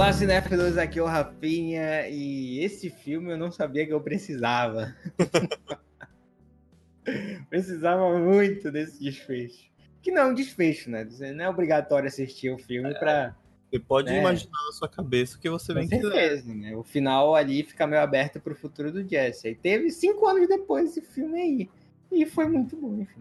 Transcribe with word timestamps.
Olá, 0.00 0.14
cinéfilos, 0.14 0.78
aqui 0.78 0.98
é 0.98 1.02
o 1.02 1.04
Rafinha 1.04 2.08
e 2.08 2.64
esse 2.64 2.88
filme 2.88 3.32
eu 3.32 3.36
não 3.36 3.52
sabia 3.52 3.84
que 3.84 3.92
eu 3.92 4.00
precisava. 4.00 4.96
precisava 7.50 8.18
muito 8.18 8.72
desse 8.72 8.98
desfecho. 8.98 9.70
Que 10.00 10.10
não 10.10 10.22
é 10.22 10.26
um 10.28 10.34
desfecho, 10.34 10.88
né? 10.88 11.06
Não 11.34 11.44
é 11.44 11.50
obrigatório 11.50 12.08
assistir 12.08 12.48
o 12.48 12.56
filme 12.56 12.88
é, 12.88 12.98
pra. 12.98 13.36
Você 13.70 13.78
pode 13.78 14.10
né? 14.10 14.20
imaginar 14.20 14.64
na 14.68 14.72
sua 14.72 14.88
cabeça 14.88 15.36
o 15.36 15.38
que 15.38 15.50
você 15.50 15.74
vem 15.74 15.86
Com 15.86 16.00
certeza, 16.00 16.54
né? 16.54 16.74
O 16.74 16.82
final 16.82 17.34
ali 17.34 17.62
fica 17.62 17.86
meio 17.86 18.00
aberto 18.00 18.40
pro 18.40 18.54
futuro 18.54 18.90
do 18.90 19.06
Jesse. 19.06 19.48
Aí 19.48 19.54
teve 19.54 19.90
cinco 19.90 20.26
anos 20.26 20.48
depois 20.48 20.96
esse 20.96 21.02
filme 21.02 21.38
aí. 21.38 21.70
E 22.10 22.24
foi 22.24 22.48
muito 22.48 22.74
bom, 22.74 23.02
enfim. 23.02 23.20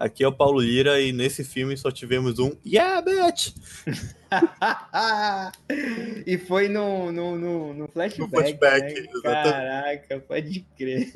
Aqui 0.00 0.24
é 0.24 0.28
o 0.28 0.32
Paulo 0.32 0.60
Lira 0.60 0.98
e 0.98 1.12
nesse 1.12 1.44
filme 1.44 1.76
só 1.76 1.90
tivemos 1.90 2.38
um 2.38 2.52
Yeah, 2.66 3.02
bitch! 3.02 3.52
e 6.26 6.38
foi 6.38 6.70
no, 6.70 7.12
no, 7.12 7.36
no, 7.38 7.74
no 7.74 7.88
flashback. 7.88 8.18
No 8.18 8.28
flashback, 8.30 8.94
né? 8.94 9.08
Caraca, 9.22 10.20
pode 10.20 10.64
crer. 10.78 11.12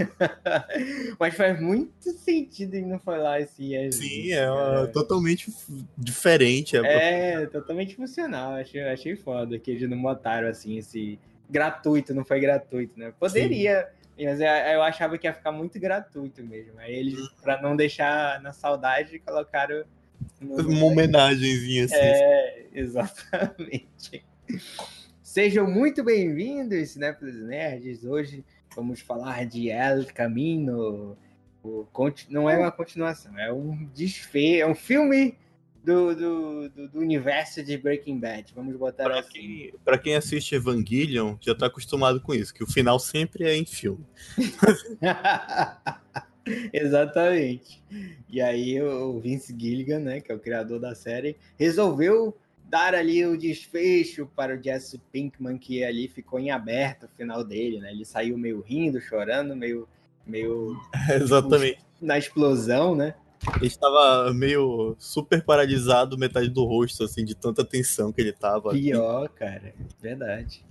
Mas 1.18 1.34
faz 1.34 1.58
muito 1.58 2.12
sentido 2.12 2.74
em 2.74 2.84
não 2.84 2.98
falar 2.98 3.40
esse 3.40 3.72
yes. 3.72 3.96
Sim, 3.96 4.32
é 4.32 4.86
totalmente 4.92 5.50
diferente. 5.96 6.76
É, 6.76 7.42
é 7.42 7.46
totalmente 7.46 7.96
funcional. 7.96 8.52
Achei, 8.52 8.82
achei 8.82 9.16
foda 9.16 9.58
que 9.58 9.70
eles 9.70 9.88
não 9.88 10.02
botaram 10.02 10.46
assim 10.46 10.76
esse 10.76 11.18
gratuito, 11.48 12.12
não 12.12 12.24
foi 12.24 12.38
gratuito, 12.38 12.98
né? 12.98 13.14
Poderia. 13.18 13.88
Sim 13.88 13.93
mas 14.18 14.40
eu 14.40 14.82
achava 14.82 15.18
que 15.18 15.26
ia 15.26 15.32
ficar 15.32 15.52
muito 15.52 15.78
gratuito 15.78 16.42
mesmo. 16.42 16.78
Aí 16.78 16.94
eles, 16.94 17.28
pra 17.42 17.60
não 17.60 17.76
deixar 17.76 18.40
na 18.42 18.52
saudade, 18.52 19.18
colocaram. 19.18 19.84
Uma 20.40 20.86
homenagemzinha 20.86 21.84
assim. 21.84 21.94
É, 21.96 22.66
exatamente. 22.72 24.24
Sejam 25.22 25.68
muito 25.68 26.04
bem-vindos, 26.04 26.96
né, 26.96 27.16
os 27.20 27.34
nerds. 27.34 28.04
Hoje 28.04 28.44
vamos 28.74 29.00
falar 29.00 29.46
de 29.46 29.70
El 29.70 30.04
Camino. 30.06 31.16
Não 32.28 32.48
é 32.48 32.58
uma 32.58 32.70
continuação, 32.70 33.38
é 33.38 33.50
um 33.50 33.86
desfecho, 33.94 34.62
é 34.62 34.66
um 34.66 34.74
filme 34.74 35.34
do, 35.84 36.14
do, 36.14 36.68
do, 36.70 36.88
do, 36.88 36.98
universo 36.98 37.62
de 37.62 37.76
Breaking 37.76 38.18
Bad. 38.18 38.52
Vamos 38.54 38.74
botar 38.76 39.04
pra 39.04 39.20
assim. 39.20 39.32
Quem, 39.32 39.74
pra 39.84 39.98
quem 39.98 40.16
assiste 40.16 40.54
Evangelion, 40.54 41.36
já 41.40 41.54
tá 41.54 41.66
acostumado 41.66 42.20
com 42.20 42.34
isso, 42.34 42.54
que 42.54 42.64
o 42.64 42.66
final 42.66 42.98
sempre 42.98 43.44
é 43.44 43.54
em 43.54 43.66
filme. 43.66 44.04
Exatamente. 46.72 47.82
E 48.28 48.40
aí 48.40 48.80
o 48.82 49.20
Vince 49.20 49.54
Gilligan, 49.58 50.00
né, 50.00 50.20
que 50.20 50.32
é 50.32 50.34
o 50.34 50.40
criador 50.40 50.80
da 50.80 50.94
série, 50.94 51.36
resolveu 51.58 52.36
dar 52.68 52.94
ali 52.94 53.24
o 53.24 53.38
desfecho 53.38 54.26
para 54.34 54.56
o 54.56 54.62
Jesse 54.62 54.98
Pinkman, 55.12 55.58
que 55.58 55.84
ali 55.84 56.08
ficou 56.08 56.40
em 56.40 56.50
aberto 56.50 57.04
o 57.04 57.16
final 57.16 57.44
dele, 57.44 57.78
né? 57.78 57.92
Ele 57.92 58.04
saiu 58.04 58.36
meio 58.36 58.60
rindo, 58.62 59.00
chorando, 59.00 59.54
meio 59.54 59.86
meio 60.26 60.76
Exatamente. 61.10 61.78
na 62.00 62.18
explosão, 62.18 62.94
né? 62.94 63.14
Ele 63.56 63.66
estava 63.66 64.32
meio 64.32 64.96
super 64.98 65.42
paralisado, 65.44 66.18
metade 66.18 66.48
do 66.48 66.64
rosto, 66.64 67.04
assim, 67.04 67.24
de 67.24 67.34
tanta 67.34 67.64
tensão 67.64 68.12
que 68.12 68.20
ele 68.20 68.32
tava. 68.32 68.70
Pior, 68.70 69.28
cara, 69.28 69.74
verdade. 70.00 70.64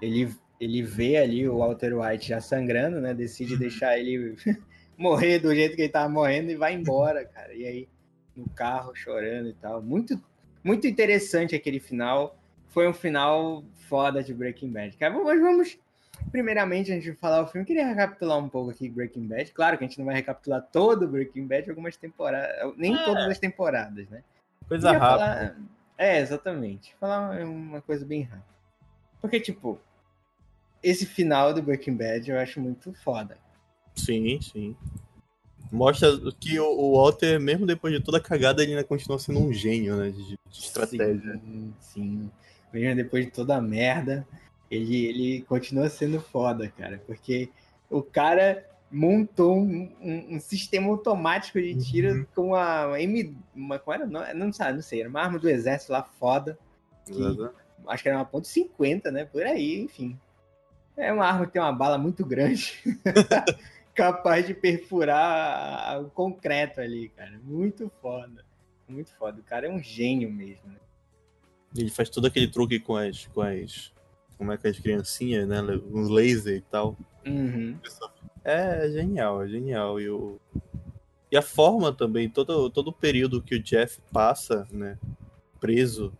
Ele, 0.00 0.34
ele 0.60 0.82
vê 0.82 1.16
ali 1.16 1.48
o 1.48 1.58
Walter 1.58 1.94
White 1.94 2.28
já 2.28 2.40
sangrando, 2.40 3.00
né? 3.00 3.12
Decide 3.14 3.56
deixar 3.58 3.98
ele 3.98 4.36
morrer 4.96 5.38
do 5.38 5.54
jeito 5.54 5.76
que 5.76 5.82
ele 5.82 5.88
tava 5.88 6.08
morrendo 6.08 6.50
e 6.50 6.56
vai 6.56 6.74
embora, 6.74 7.24
cara. 7.24 7.54
E 7.54 7.66
aí, 7.66 7.88
no 8.36 8.48
carro, 8.50 8.94
chorando 8.94 9.48
e 9.48 9.54
tal. 9.54 9.82
Muito, 9.82 10.20
muito 10.62 10.86
interessante 10.86 11.54
aquele 11.54 11.80
final. 11.80 12.36
Foi 12.68 12.88
um 12.88 12.94
final 12.94 13.64
foda 13.88 14.22
de 14.22 14.32
Breaking 14.32 14.70
Bad. 14.70 14.96
Cara, 14.96 15.18
mas 15.18 15.40
vamos 15.40 15.78
Primeiramente, 16.30 16.92
a 16.92 16.94
gente 16.94 17.08
vai 17.08 17.16
falar 17.16 17.42
o 17.42 17.46
filme, 17.46 17.66
queria 17.66 17.86
recapitular 17.86 18.38
um 18.38 18.48
pouco 18.48 18.70
aqui 18.70 18.88
Breaking 18.88 19.26
Bad. 19.26 19.52
Claro 19.52 19.78
que 19.78 19.84
a 19.84 19.86
gente 19.86 19.98
não 19.98 20.06
vai 20.06 20.14
recapitular 20.14 20.66
todo 20.72 21.08
Breaking 21.08 21.46
Bad, 21.46 21.70
algumas 21.70 21.96
temporadas, 21.96 22.74
nem 22.76 22.94
é. 22.94 23.04
todas 23.04 23.24
as 23.26 23.38
temporadas, 23.38 24.08
né? 24.08 24.22
Coisa 24.68 24.92
rápida. 24.92 25.08
Falar... 25.08 25.56
É, 25.98 26.20
exatamente. 26.20 26.94
Falar 26.98 27.44
uma 27.44 27.80
coisa 27.80 28.04
bem 28.04 28.22
rápida. 28.22 28.44
Porque, 29.20 29.38
tipo, 29.40 29.78
esse 30.82 31.04
final 31.04 31.52
do 31.52 31.62
Breaking 31.62 31.96
Bad 31.96 32.30
eu 32.30 32.38
acho 32.38 32.60
muito 32.60 32.92
foda. 32.94 33.36
Sim, 33.94 34.40
sim. 34.40 34.76
Mostra 35.70 36.08
que 36.40 36.58
o 36.58 36.96
Walter, 36.96 37.38
mesmo 37.38 37.66
depois 37.66 37.94
de 37.94 38.00
toda 38.00 38.18
a 38.18 38.20
cagada, 38.20 38.62
ele 38.62 38.72
ainda 38.72 38.84
continua 38.84 39.18
sendo 39.18 39.40
um 39.40 39.52
gênio, 39.52 39.96
né? 39.96 40.10
De, 40.10 40.24
de 40.24 40.38
estratégia. 40.50 41.34
Sim, 41.34 41.74
sim. 41.78 42.30
Mesmo 42.72 42.96
depois 42.96 43.24
de 43.24 43.30
toda 43.30 43.56
a 43.56 43.60
merda, 43.60 44.26
ele, 44.70 45.06
ele 45.06 45.42
continua 45.42 45.88
sendo 45.88 46.20
foda, 46.20 46.68
cara, 46.68 47.02
porque 47.06 47.50
o 47.88 48.02
cara 48.02 48.66
montou 48.90 49.56
um, 49.56 49.92
um, 50.00 50.36
um 50.36 50.40
sistema 50.40 50.88
automático 50.88 51.60
de 51.60 51.74
tiro 51.76 52.12
uhum. 52.12 52.26
com 52.34 52.54
a 52.54 53.00
M. 53.00 53.36
Uma, 53.54 53.78
qual 53.78 53.94
era? 53.94 54.06
Não, 54.06 54.34
não, 54.34 54.52
sabe, 54.52 54.74
não 54.74 54.82
sei, 54.82 55.00
era 55.00 55.08
uma 55.08 55.20
arma 55.20 55.38
do 55.38 55.48
exército 55.48 55.92
lá 55.92 56.02
foda. 56.02 56.58
Que, 57.06 57.12
uhum. 57.12 57.50
Acho 57.86 58.02
que 58.02 58.08
era 58.08 58.18
uma 58.18 58.24
ponto 58.24 58.46
.50, 58.46 59.10
né? 59.10 59.24
Por 59.24 59.42
aí, 59.42 59.80
enfim. 59.80 60.18
É 60.96 61.12
uma 61.12 61.26
arma 61.26 61.46
que 61.46 61.52
tem 61.52 61.62
uma 61.62 61.72
bala 61.72 61.96
muito 61.96 62.24
grande. 62.24 62.82
capaz 63.94 64.46
de 64.46 64.54
perfurar 64.54 66.00
o 66.02 66.10
concreto 66.10 66.80
ali, 66.80 67.08
cara. 67.10 67.38
Muito 67.42 67.90
foda. 68.00 68.44
Muito 68.88 69.12
foda. 69.12 69.40
O 69.40 69.44
cara 69.44 69.66
é 69.66 69.70
um 69.70 69.82
gênio 69.82 70.30
mesmo, 70.30 70.68
né? 70.68 70.78
Ele 71.76 71.90
faz 71.90 72.08
todo 72.08 72.26
aquele 72.26 72.48
truque 72.48 72.80
com 72.80 72.96
as, 72.96 73.26
com 73.26 73.42
as 73.42 73.92
como 74.40 74.52
é 74.52 74.56
que 74.56 74.66
as 74.66 74.78
criancinhas, 74.78 75.46
né? 75.46 75.60
Um 75.92 76.10
laser 76.10 76.56
e 76.56 76.60
tal. 76.62 76.96
Uhum. 77.26 77.78
É 78.42 78.88
genial, 78.88 79.42
é 79.42 79.48
genial. 79.48 80.00
E, 80.00 80.08
o... 80.08 80.40
e 81.30 81.36
a 81.36 81.42
forma 81.42 81.92
também, 81.92 82.26
todo, 82.26 82.70
todo 82.70 82.88
o 82.88 82.92
período 82.92 83.42
que 83.42 83.54
o 83.54 83.62
Jeff 83.62 84.00
passa, 84.10 84.66
né? 84.72 84.98
Preso. 85.60 86.10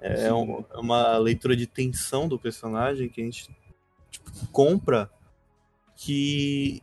É, 0.00 0.32
um, 0.32 0.64
é 0.72 0.78
uma 0.78 1.18
leitura 1.18 1.54
de 1.54 1.66
tensão 1.66 2.26
do 2.26 2.38
personagem 2.38 3.10
que 3.10 3.20
a 3.20 3.24
gente 3.24 3.54
tipo, 4.10 4.30
compra 4.50 5.10
que 5.94 6.82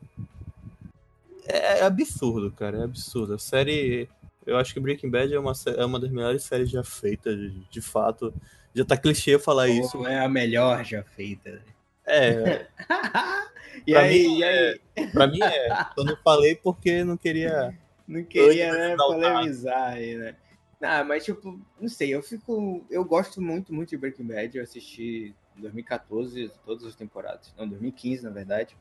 é 1.47 1.83
absurdo, 1.83 2.51
cara. 2.51 2.77
É 2.77 2.83
absurdo. 2.83 3.33
A 3.33 3.39
série. 3.39 4.07
Eu 4.45 4.55
acho 4.57 4.71
que 4.71 4.79
Breaking 4.79 5.09
Bad 5.09 5.33
é 5.33 5.39
uma, 5.39 5.53
é 5.75 5.83
uma 5.83 5.99
das 5.99 6.11
melhores 6.11 6.43
séries 6.43 6.69
já 6.69 6.83
feitas, 6.83 7.35
de, 7.35 7.67
de 7.71 7.81
fato. 7.81 8.31
Já 8.73 8.85
tá 8.85 8.97
clichê 8.97 9.37
falar 9.37 9.67
Pô, 9.67 9.73
isso. 9.73 10.07
É 10.07 10.19
a 10.19 10.29
melhor 10.29 10.83
já 10.83 11.03
feita. 11.03 11.61
É. 12.05 12.67
e, 13.87 13.95
aí, 13.95 14.27
mim, 14.27 14.39
e 14.39 14.43
aí? 14.43 14.81
É, 14.95 15.07
pra 15.07 15.27
mim 15.27 15.39
é. 15.41 15.69
Eu 15.97 16.03
não 16.03 16.17
falei 16.23 16.55
porque 16.55 17.03
não 17.03 17.17
queria. 17.17 17.77
Não 18.05 18.21
queria, 18.21 18.73
né, 18.73 18.97
polemizar 18.97 19.93
aí, 19.93 20.17
né? 20.17 20.35
Ah, 20.81 21.05
mas 21.05 21.23
tipo, 21.23 21.57
não 21.79 21.87
sei, 21.87 22.13
eu 22.13 22.21
fico. 22.21 22.85
Eu 22.89 23.05
gosto 23.05 23.41
muito, 23.41 23.73
muito 23.73 23.91
de 23.91 23.97
Breaking 23.97 24.27
Bad. 24.27 24.57
Eu 24.57 24.63
assisti 24.63 25.33
em 25.57 25.61
2014, 25.61 26.51
todas 26.65 26.83
as 26.83 26.95
temporadas. 26.95 27.53
Não, 27.57 27.65
2015, 27.65 28.25
na 28.25 28.29
verdade. 28.29 28.75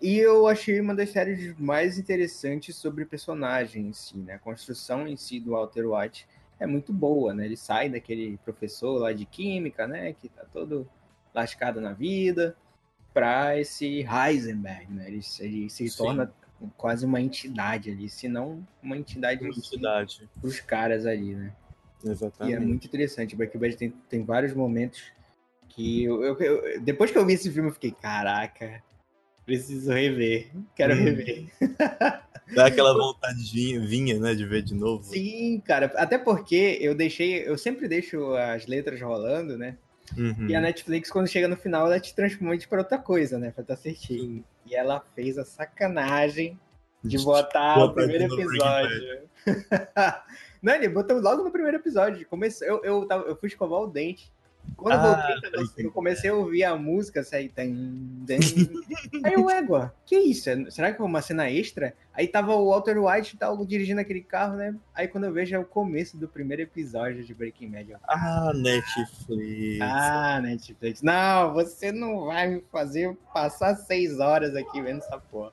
E 0.00 0.18
eu 0.18 0.46
achei 0.46 0.80
uma 0.80 0.94
das 0.94 1.10
séries 1.10 1.54
mais 1.58 1.98
interessantes 1.98 2.76
sobre 2.76 3.04
personagem 3.04 3.88
em 3.88 3.92
si, 3.92 4.16
né? 4.16 4.34
A 4.34 4.38
construção 4.38 5.06
em 5.06 5.16
si 5.16 5.38
do 5.38 5.50
Walter 5.50 5.84
White 5.86 6.26
é 6.60 6.66
muito 6.66 6.92
boa, 6.92 7.34
né? 7.34 7.46
Ele 7.46 7.56
sai 7.56 7.88
daquele 7.88 8.38
professor 8.44 8.98
lá 8.98 9.12
de 9.12 9.24
química, 9.24 9.86
né? 9.86 10.12
Que 10.12 10.28
tá 10.28 10.44
todo 10.52 10.86
lascado 11.34 11.80
na 11.80 11.92
vida, 11.92 12.54
para 13.12 13.58
esse 13.58 14.06
Heisenberg, 14.06 14.92
né? 14.92 15.08
Ele, 15.08 15.20
ele 15.40 15.70
se 15.70 15.88
Sim. 15.88 15.96
torna 15.96 16.32
quase 16.76 17.06
uma 17.06 17.20
entidade 17.20 17.90
ali, 17.90 18.08
se 18.08 18.28
não 18.28 18.66
uma 18.82 18.96
entidade, 18.96 19.42
uma 19.42 19.50
entidade. 19.50 20.28
os 20.42 20.60
caras 20.60 21.06
ali, 21.06 21.34
né? 21.34 21.52
Exatamente. 22.04 22.52
E 22.52 22.56
é 22.56 22.60
muito 22.60 22.86
interessante. 22.86 23.34
O 23.34 23.38
Breaking 23.38 23.58
Bad 23.58 23.76
tem, 23.76 23.90
tem 24.08 24.24
vários 24.24 24.52
momentos 24.52 25.12
que 25.68 26.04
eu, 26.04 26.22
eu, 26.22 26.38
eu, 26.38 26.80
depois 26.80 27.10
que 27.10 27.16
eu 27.16 27.24
vi 27.24 27.34
esse 27.34 27.50
filme 27.50 27.70
eu 27.70 27.72
fiquei, 27.72 27.92
caraca, 27.92 28.82
preciso 29.50 29.92
rever, 29.92 30.48
quero 30.76 30.94
hum. 30.94 31.02
rever. 31.02 31.46
Dá 32.54 32.66
aquela 32.66 32.92
vontade 32.92 33.44
vinha, 33.78 34.18
né, 34.18 34.34
de 34.34 34.44
ver 34.44 34.62
de 34.62 34.74
novo. 34.74 35.04
Sim, 35.04 35.60
cara. 35.64 35.90
Até 35.96 36.18
porque 36.18 36.78
eu 36.80 36.94
deixei, 36.94 37.48
eu 37.48 37.56
sempre 37.56 37.88
deixo 37.88 38.34
as 38.34 38.66
letras 38.66 39.00
rolando, 39.00 39.56
né? 39.56 39.76
Uhum. 40.16 40.48
E 40.48 40.54
a 40.56 40.60
Netflix, 40.60 41.10
quando 41.10 41.28
chega 41.28 41.46
no 41.46 41.56
final, 41.56 41.86
ela 41.86 42.00
te 42.00 42.12
transforma 42.14 42.56
para 42.68 42.78
outra 42.78 42.98
coisa, 42.98 43.38
né? 43.38 43.52
Pra 43.52 43.62
estar 43.62 43.76
certinho. 43.76 44.44
E 44.66 44.74
ela 44.74 45.04
fez 45.14 45.38
a 45.38 45.44
sacanagem 45.44 46.58
de, 47.04 47.18
botar 47.18 47.78
o 47.78 47.92
primeiro 47.92 48.24
episódio. 48.24 49.22
Não, 50.60 50.74
ele 50.74 50.88
botou 50.88 51.20
logo 51.20 51.44
no 51.44 51.52
primeiro 51.52 51.76
episódio. 51.76 52.26
Comecei, 52.26 52.68
eu, 52.68 52.82
eu, 52.82 53.08
eu 53.08 53.36
fui 53.36 53.48
escovar 53.48 53.80
o 53.80 53.86
dente. 53.86 54.32
Quando 54.76 54.94
ah, 54.94 55.38
eu 55.42 55.60
voltei, 55.60 55.86
eu 55.86 55.92
comecei 55.92 56.30
a 56.30 56.34
ouvir 56.34 56.64
a 56.64 56.74
música, 56.74 57.22
saí. 57.22 57.52
Aí 57.58 59.32
eu, 59.34 59.50
égua, 59.50 59.94
que 60.06 60.16
isso? 60.18 60.48
Será 60.70 60.92
que 60.92 61.00
é 61.00 61.04
uma 61.04 61.20
cena 61.20 61.50
extra? 61.50 61.94
Aí 62.14 62.26
tava 62.26 62.54
o 62.54 62.70
Walter 62.70 62.98
White 62.98 63.36
tal, 63.36 63.64
dirigindo 63.66 64.00
aquele 64.00 64.22
carro, 64.22 64.56
né? 64.56 64.74
Aí 64.94 65.06
quando 65.06 65.24
eu 65.24 65.32
vejo 65.32 65.54
é 65.54 65.58
o 65.58 65.64
começo 65.64 66.16
do 66.16 66.26
primeiro 66.26 66.62
episódio 66.62 67.22
de 67.22 67.34
Breaking 67.34 67.70
Bad. 67.70 67.96
Ah, 68.08 68.52
Netflix. 68.54 69.80
Ah, 69.82 70.40
Netflix. 70.42 71.02
Não, 71.02 71.52
você 71.52 71.92
não 71.92 72.26
vai 72.26 72.48
me 72.48 72.64
fazer 72.72 73.14
passar 73.34 73.74
seis 73.76 74.18
horas 74.18 74.56
aqui 74.56 74.80
vendo 74.80 74.98
essa 74.98 75.18
porra. 75.18 75.52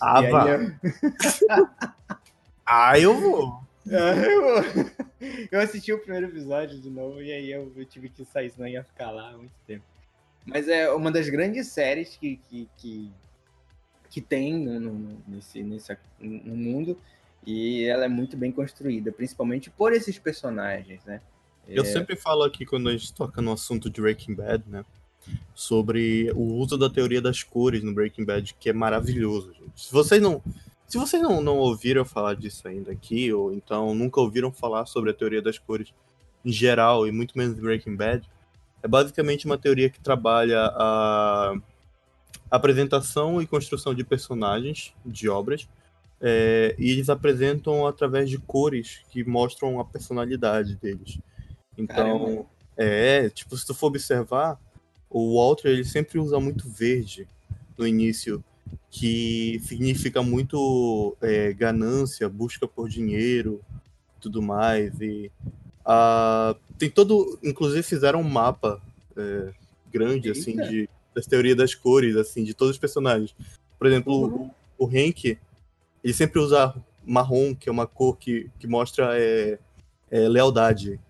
Ah, 0.00 0.20
vai. 0.22 0.54
Eu... 0.54 0.72
ah, 2.66 2.98
eu 2.98 3.20
vou. 3.20 3.65
Eu 5.50 5.60
assisti 5.60 5.92
o 5.92 5.98
primeiro 5.98 6.26
episódio 6.26 6.80
de 6.80 6.90
novo 6.90 7.22
e 7.22 7.32
aí 7.32 7.50
eu, 7.50 7.72
eu, 7.76 7.84
tive 7.84 8.08
que 8.08 8.24
sair, 8.24 8.50
senão 8.50 8.68
ia 8.68 8.82
ficar 8.82 9.10
lá 9.10 9.30
há 9.30 9.36
muito 9.36 9.54
tempo. 9.66 9.84
Mas 10.44 10.68
é 10.68 10.90
uma 10.92 11.10
das 11.10 11.28
grandes 11.28 11.68
séries 11.68 12.16
que, 12.16 12.38
que, 12.48 12.68
que, 12.76 13.12
que 14.10 14.20
tem 14.20 14.54
no, 14.54 14.80
no, 14.80 15.22
nesse, 15.26 15.62
nesse, 15.62 15.96
no 16.20 16.56
mundo 16.56 16.96
e 17.46 17.84
ela 17.84 18.04
é 18.04 18.08
muito 18.08 18.36
bem 18.36 18.50
construída, 18.50 19.12
principalmente 19.12 19.70
por 19.70 19.92
esses 19.92 20.18
personagens, 20.18 21.04
né? 21.04 21.20
Eu 21.68 21.82
é... 21.82 21.86
sempre 21.86 22.16
falo 22.16 22.42
aqui 22.42 22.66
quando 22.66 22.88
a 22.88 22.92
gente 22.92 23.12
toca 23.12 23.40
no 23.40 23.52
assunto 23.52 23.88
de 23.88 24.00
Breaking 24.00 24.34
Bad, 24.34 24.64
né? 24.68 24.84
Sobre 25.54 26.30
o 26.32 26.54
uso 26.54 26.76
da 26.76 26.90
teoria 26.90 27.20
das 27.20 27.42
cores 27.42 27.82
no 27.82 27.94
Breaking 27.94 28.24
Bad, 28.24 28.54
que 28.54 28.70
é 28.70 28.72
maravilhoso, 28.72 29.52
gente. 29.52 29.80
Se 29.80 29.92
vocês 29.92 30.20
não, 30.20 30.42
se 30.86 30.98
vocês 30.98 31.22
não, 31.22 31.40
não 31.40 31.56
ouviram 31.58 32.04
falar 32.04 32.34
disso 32.34 32.66
ainda 32.68 32.92
aqui, 32.92 33.32
ou 33.32 33.52
então 33.52 33.94
nunca 33.94 34.20
ouviram 34.20 34.52
falar 34.52 34.86
sobre 34.86 35.10
a 35.10 35.14
teoria 35.14 35.42
das 35.42 35.58
cores 35.58 35.92
em 36.44 36.52
geral, 36.52 37.06
e 37.08 37.12
muito 37.12 37.36
menos 37.36 37.58
Breaking 37.58 37.96
Bad, 37.96 38.28
é 38.82 38.86
basicamente 38.86 39.46
uma 39.46 39.58
teoria 39.58 39.90
que 39.90 39.98
trabalha 39.98 40.60
a 40.76 41.54
apresentação 42.48 43.42
e 43.42 43.46
construção 43.46 43.92
de 43.92 44.04
personagens, 44.04 44.94
de 45.04 45.28
obras, 45.28 45.68
é, 46.20 46.74
e 46.78 46.90
eles 46.90 47.10
apresentam 47.10 47.86
através 47.86 48.30
de 48.30 48.38
cores 48.38 49.00
que 49.10 49.24
mostram 49.24 49.80
a 49.80 49.84
personalidade 49.84 50.76
deles. 50.76 51.18
Então, 51.76 51.96
Caramba. 51.96 52.46
é, 52.76 53.28
tipo, 53.28 53.56
se 53.56 53.66
tu 53.66 53.74
for 53.74 53.88
observar, 53.88 54.58
o 55.10 55.36
Walter 55.36 55.68
ele 55.68 55.84
sempre 55.84 56.18
usa 56.18 56.38
muito 56.38 56.68
verde 56.68 57.26
no 57.76 57.86
início 57.86 58.42
que 58.90 59.60
significa 59.64 60.22
muito 60.22 61.16
é, 61.20 61.52
ganância, 61.52 62.28
busca 62.28 62.66
por 62.66 62.88
dinheiro, 62.88 63.60
tudo 64.20 64.40
mais. 64.40 65.00
E 65.00 65.30
uh, 65.82 66.56
tem 66.78 66.90
todo, 66.90 67.38
inclusive 67.42 67.82
fizeram 67.82 68.20
um 68.20 68.28
mapa 68.28 68.80
é, 69.16 69.52
grande 69.92 70.28
Eita. 70.28 70.38
assim 70.38 70.56
de 70.56 70.88
das 71.14 71.26
teorias 71.26 71.56
das 71.56 71.74
cores, 71.74 72.14
assim, 72.14 72.44
de 72.44 72.52
todos 72.52 72.72
os 72.72 72.78
personagens. 72.78 73.34
Por 73.78 73.86
exemplo, 73.86 74.26
uhum. 74.26 74.50
o, 74.78 74.84
o 74.84 74.86
Hank, 74.86 75.38
ele 76.04 76.12
sempre 76.12 76.38
usa 76.38 76.74
marrom, 77.06 77.54
que 77.54 77.70
é 77.70 77.72
uma 77.72 77.86
cor 77.86 78.18
que, 78.18 78.50
que 78.58 78.66
mostra 78.66 79.18
é, 79.18 79.58
é 80.10 80.28
lealdade. 80.28 81.00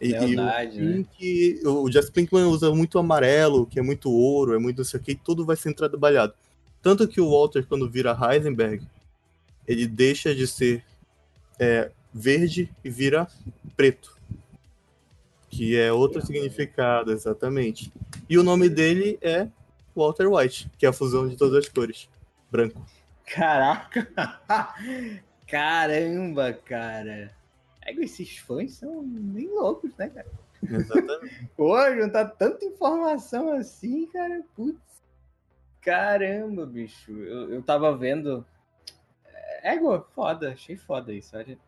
E, 0.00 0.08
lealdade, 0.08 0.78
e 0.78 0.82
o, 0.82 0.84
né? 0.86 0.92
Pink, 0.94 1.60
o 1.66 1.92
Jesse 1.92 2.10
Pinkman 2.10 2.44
usa 2.44 2.74
muito 2.74 2.98
amarelo, 2.98 3.66
que 3.66 3.78
é 3.78 3.82
muito 3.82 4.10
ouro, 4.10 4.54
é 4.54 4.58
muito 4.58 4.78
não 4.78 4.84
sei 4.84 4.98
o 4.98 5.02
que, 5.02 5.12
e 5.12 5.14
tudo 5.14 5.44
vai 5.44 5.56
ser 5.56 5.74
trabalhado. 5.74 6.32
Tanto 6.82 7.06
que 7.06 7.20
o 7.20 7.30
Walter, 7.30 7.66
quando 7.66 7.90
vira 7.90 8.16
Heisenberg, 8.18 8.86
ele 9.66 9.86
deixa 9.86 10.34
de 10.34 10.46
ser 10.46 10.84
é, 11.58 11.90
verde 12.12 12.70
e 12.82 12.90
vira 12.90 13.28
preto. 13.76 14.18
Que 15.48 15.76
é 15.76 15.92
outro 15.92 16.24
significado, 16.24 17.12
exatamente. 17.12 17.92
E 18.28 18.38
o 18.38 18.42
nome 18.42 18.68
dele 18.68 19.18
é 19.20 19.48
Walter 19.94 20.26
White, 20.26 20.70
que 20.78 20.86
é 20.86 20.88
a 20.88 20.92
fusão 20.92 21.28
de 21.28 21.36
todas 21.36 21.64
as 21.64 21.68
cores. 21.68 22.08
Branco. 22.50 22.84
Caraca! 23.26 24.08
Caramba, 25.46 26.52
cara! 26.52 27.34
É 27.84 27.92
esses 27.94 28.38
fãs 28.38 28.72
são 28.72 29.02
bem 29.04 29.48
loucos, 29.48 29.90
né, 29.96 30.08
cara? 30.08 30.26
Exatamente. 30.62 31.48
Pô, 31.56 31.76
juntar 31.94 32.26
tanta 32.26 32.64
informação 32.64 33.52
assim, 33.52 34.06
cara, 34.06 34.42
putz. 34.54 34.78
Caramba, 35.80 36.66
bicho. 36.66 37.12
Eu, 37.12 37.54
eu 37.54 37.62
tava 37.62 37.96
vendo. 37.96 38.44
É, 39.62 39.78
foda, 40.14 40.52
achei 40.52 40.76
foda 40.76 41.12
isso, 41.12 41.30
sabe? 41.30 41.58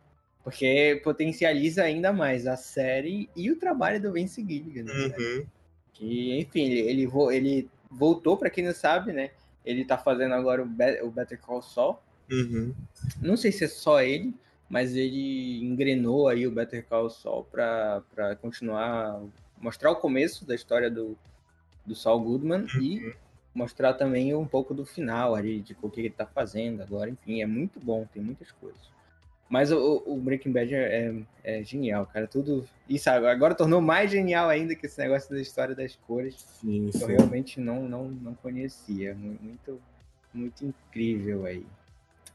Porque 0.43 0.99
potencializa 1.03 1.83
ainda 1.83 2.11
mais 2.11 2.45
a 2.47 2.57
série 2.57 3.29
e 3.35 3.49
o 3.49 3.57
trabalho 3.57 4.01
do 4.01 4.11
Vince 4.11 4.45
Gilligan. 4.45 4.83
Né? 4.83 5.15
Uhum. 5.17 5.45
Que, 5.93 6.39
enfim, 6.39 6.63
ele, 6.63 6.79
ele, 6.81 7.11
ele 7.31 7.69
voltou, 7.89 8.37
para 8.37 8.49
quem 8.49 8.65
não 8.65 8.73
sabe, 8.73 9.13
né? 9.13 9.31
Ele 9.65 9.85
tá 9.85 9.97
fazendo 9.97 10.33
agora 10.33 10.61
o, 10.61 10.65
Be 10.65 11.01
o 11.01 11.09
Better 11.09 11.39
Call 11.39 11.61
Saul. 11.61 11.97
Uhum. 12.29 12.73
Não 13.21 13.37
sei 13.37 13.51
se 13.51 13.63
é 13.63 13.67
só 13.67 14.01
ele, 14.01 14.33
mas 14.69 14.95
ele 14.95 15.63
engrenou 15.63 16.27
aí 16.27 16.45
o 16.45 16.51
Better 16.51 16.85
Call 16.85 17.09
Saul 17.09 17.45
para 17.45 18.35
continuar 18.41 19.21
mostrar 19.63 19.91
o 19.91 19.95
começo 19.95 20.45
da 20.45 20.53
história 20.53 20.91
do, 20.91 21.17
do 21.85 21.95
Saul 21.95 22.19
Goodman 22.19 22.67
uhum. 22.75 22.81
e 22.81 23.15
mostrar 23.53 23.93
também 23.93 24.33
um 24.33 24.45
pouco 24.45 24.73
do 24.73 24.85
final 24.85 25.35
ali, 25.35 25.61
de 25.61 25.75
o 25.81 25.89
que 25.89 26.01
ele 26.01 26.09
tá 26.09 26.25
fazendo 26.25 26.81
agora, 26.81 27.09
enfim, 27.09 27.41
é 27.41 27.45
muito 27.45 27.79
bom, 27.79 28.07
tem 28.11 28.21
muitas 28.21 28.51
coisas. 28.51 28.93
Mas 29.49 29.71
o, 29.71 30.01
o 30.05 30.17
Breaking 30.17 30.51
Bad 30.51 30.73
é, 30.73 31.13
é, 31.43 31.63
genial, 31.63 32.07
cara. 32.07 32.25
Tudo. 32.25 32.67
Isso 32.89 33.07
agora 33.09 33.53
tornou 33.53 33.81
mais 33.81 34.09
genial 34.09 34.49
ainda 34.49 34.73
que 34.73 34.87
esse 34.87 34.99
negócio 34.99 35.29
da 35.29 35.39
história 35.39 35.75
das 35.75 35.95
cores. 35.95 36.35
Sim, 36.59 36.89
que 36.89 37.03
eu 37.03 37.07
realmente 37.07 37.59
não, 37.59 37.87
não, 37.87 38.05
não 38.07 38.33
conhecia. 38.33 39.13
Muito, 39.13 39.79
muito 40.33 40.65
incrível 40.65 41.45
aí. 41.45 41.63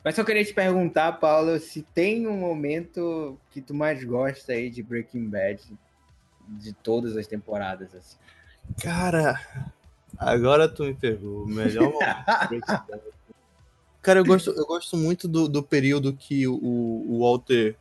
Mas 0.04 0.14
só 0.14 0.22
queria 0.22 0.44
te 0.44 0.54
perguntar, 0.54 1.12
Paulo, 1.14 1.58
se 1.58 1.82
tem 1.82 2.26
um 2.26 2.36
momento 2.36 3.36
que 3.50 3.60
tu 3.60 3.74
mais 3.74 4.04
gosta 4.04 4.52
aí 4.52 4.70
de 4.70 4.82
Breaking 4.82 5.28
Bad 5.28 5.60
de 6.46 6.72
todas 6.72 7.16
as 7.16 7.26
temporadas, 7.26 7.94
assim. 7.96 8.16
Cara, 8.80 9.40
Agora 10.18 10.68
tu 10.68 10.84
me 10.84 10.94
pegou. 10.94 11.46
Melhor 11.46 11.92
Cara, 14.02 14.20
eu 14.20 14.24
gosto, 14.24 14.50
eu 14.50 14.66
gosto 14.66 14.96
muito 14.96 15.28
do, 15.28 15.48
do 15.48 15.62
período 15.62 16.12
que 16.14 16.46
o, 16.46 16.54
o 16.54 17.18
Walter 17.20 17.76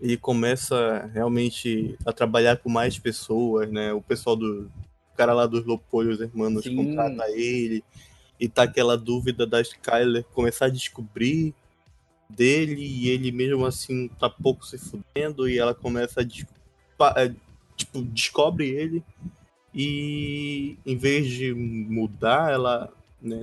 ele 0.00 0.16
começa 0.16 1.10
realmente 1.12 1.96
a 2.04 2.12
trabalhar 2.12 2.58
com 2.58 2.68
mais 2.68 2.98
pessoas, 2.98 3.70
né? 3.70 3.92
O 3.92 4.00
pessoal 4.00 4.36
do 4.36 4.70
o 5.12 5.16
cara 5.16 5.32
lá 5.32 5.46
dos 5.46 5.64
Lopolhos 5.64 6.20
Hermanos 6.20 6.62
Sim. 6.62 6.76
contrata 6.76 7.28
ele 7.30 7.82
e 8.38 8.48
tá 8.48 8.62
aquela 8.62 8.96
dúvida 8.96 9.44
da 9.46 9.60
Skyler 9.60 10.24
começar 10.32 10.66
a 10.66 10.70
descobrir 10.70 11.52
dele 12.28 12.80
e 12.80 13.08
ele 13.08 13.32
mesmo 13.32 13.64
assim 13.66 14.08
tá 14.20 14.30
pouco 14.30 14.64
se 14.64 14.78
fudendo 14.78 15.48
e 15.48 15.58
ela 15.58 15.74
começa 15.74 16.20
a 16.20 17.20
é, 17.20 17.34
tipo 17.74 18.02
descobre 18.02 18.68
ele 18.68 19.02
e 19.80 20.76
em 20.84 20.96
vez 20.96 21.28
de 21.28 21.54
mudar, 21.54 22.50
ela, 22.50 22.92
né, 23.22 23.42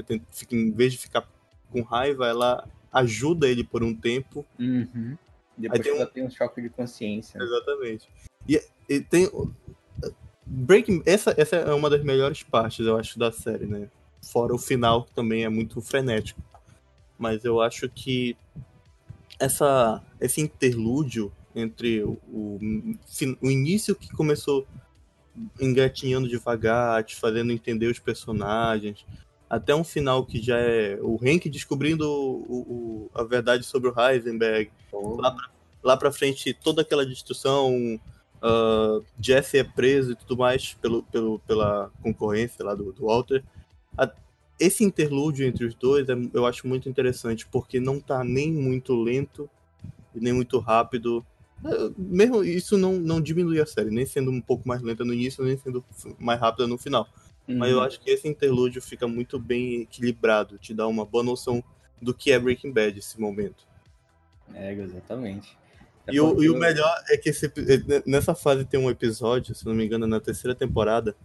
em 0.52 0.70
vez 0.70 0.92
de 0.92 1.00
ficar 1.00 1.26
com 1.72 1.82
raiva, 1.82 2.28
ela 2.28 2.68
ajuda 2.92 3.48
ele 3.48 3.64
por 3.64 3.82
um 3.82 3.96
tempo. 3.96 4.46
Uhum. 4.60 5.18
Depois 5.58 5.82
tem 5.82 5.94
um... 5.94 6.06
tem 6.06 6.26
um 6.26 6.30
choque 6.30 6.62
de 6.62 6.68
consciência. 6.68 7.42
Exatamente. 7.42 8.10
E, 8.50 8.62
e, 8.90 9.00
tem. 9.00 9.32
Breaking. 10.46 11.02
Essa, 11.06 11.34
essa 11.38 11.56
é 11.56 11.74
uma 11.74 11.90
das 11.90 12.04
melhores 12.04 12.44
partes, 12.44 12.86
eu 12.86 12.98
acho, 12.98 13.18
da 13.18 13.32
série, 13.32 13.66
né? 13.66 13.88
Fora 14.22 14.54
o 14.54 14.58
final, 14.58 15.06
que 15.06 15.14
também 15.14 15.46
é 15.46 15.50
muito 15.50 15.80
frenético. 15.80 16.42
Mas 17.18 17.46
eu 17.46 17.62
acho 17.62 17.88
que 17.88 18.36
essa, 19.40 20.04
esse 20.20 20.42
interlúdio 20.42 21.32
entre 21.56 22.04
o, 22.04 22.20
o, 22.28 22.60
o 23.42 23.50
início 23.50 23.96
que 23.96 24.12
começou 24.12 24.68
engatinhando 25.60 26.28
devagar, 26.28 27.04
te 27.04 27.16
fazendo 27.16 27.52
entender 27.52 27.88
os 27.88 28.00
personagens, 28.00 29.06
até 29.50 29.76
um 29.76 29.84
final 29.84 30.26
que 30.26 30.42
já 30.42 30.58
é 30.58 30.98
o 31.02 31.20
Hank 31.22 31.50
descobrindo 31.50 32.10
o, 32.10 33.10
o, 33.10 33.12
a 33.14 33.24
verdade 33.24 33.64
sobre 33.64 33.90
o 33.90 33.94
Heisenberg. 33.98 34.72
Oh. 34.92 35.22
Lá, 35.22 35.32
pra, 35.32 35.50
lá 35.84 35.98
pra 35.98 36.12
frente, 36.12 36.54
toda 36.54 36.82
aquela 36.82 37.06
destruição, 37.06 38.00
uh, 38.42 39.06
Jesse 39.20 39.58
é 39.58 39.64
preso 39.64 40.12
e 40.12 40.16
tudo 40.16 40.38
mais 40.38 40.74
pelo, 40.76 41.04
pelo, 41.04 41.40
pela 41.40 41.92
concorrência 42.02 42.66
lá 42.66 42.74
do, 42.74 42.92
do 42.92 43.06
Walter. 43.06 43.44
A, 43.98 44.12
esse 44.60 44.84
interlúdio 44.84 45.46
entre 45.46 45.66
os 45.66 45.76
dois 45.76 46.08
é, 46.10 46.14
eu 46.34 46.46
acho 46.46 46.68
muito 46.68 46.90
interessante, 46.90 47.46
porque 47.48 47.80
não 47.80 48.00
tá 48.00 48.24
nem 48.24 48.52
muito 48.52 48.96
lento 48.96 49.50
e 50.14 50.20
nem 50.20 50.34
muito 50.34 50.60
rápido 50.60 51.26
mesmo 51.98 52.44
isso 52.44 52.78
não, 52.78 52.94
não 52.94 53.22
diminui 53.22 53.60
a 53.60 53.66
série, 53.66 53.90
nem 53.90 54.06
sendo 54.06 54.32
um 54.32 54.42
pouco 54.42 54.68
mais 54.68 54.82
lenta 54.82 55.04
no 55.04 55.14
início, 55.14 55.44
nem 55.44 55.58
sendo 55.58 55.84
mais 56.20 56.40
rápida 56.40 56.68
no 56.68 56.78
final. 56.78 57.08
Uhum. 57.48 57.58
Mas 57.58 57.72
eu 57.72 57.82
acho 57.82 58.00
que 58.00 58.10
esse 58.10 58.28
interlúdio 58.28 58.82
fica 58.82 59.08
muito 59.08 59.40
bem 59.40 59.82
equilibrado, 59.82 60.58
te 60.58 60.74
dá 60.74 60.88
uma 60.88 61.06
boa 61.06 61.24
noção 61.24 61.64
do 62.02 62.14
que 62.14 62.32
é 62.32 62.40
Breaking 62.40 62.72
Bad 62.72 62.98
esse 62.98 63.20
momento. 63.20 63.66
É, 64.54 64.74
exatamente. 64.74 65.58
E 66.12 66.20
o, 66.20 66.44
e 66.44 66.50
o 66.50 66.58
melhor 66.58 67.04
é 67.10 67.18
que 67.18 67.30
esse, 67.30 67.52
nessa 68.06 68.36
fase 68.36 68.64
tem 68.64 68.80
um 68.80 68.90
episódio, 68.90 69.56
se 69.56 69.66
não 69.66 69.74
me 69.74 69.86
engano, 69.86 70.06
na 70.06 70.20
terceira 70.20 70.54
temporada, 70.54 71.16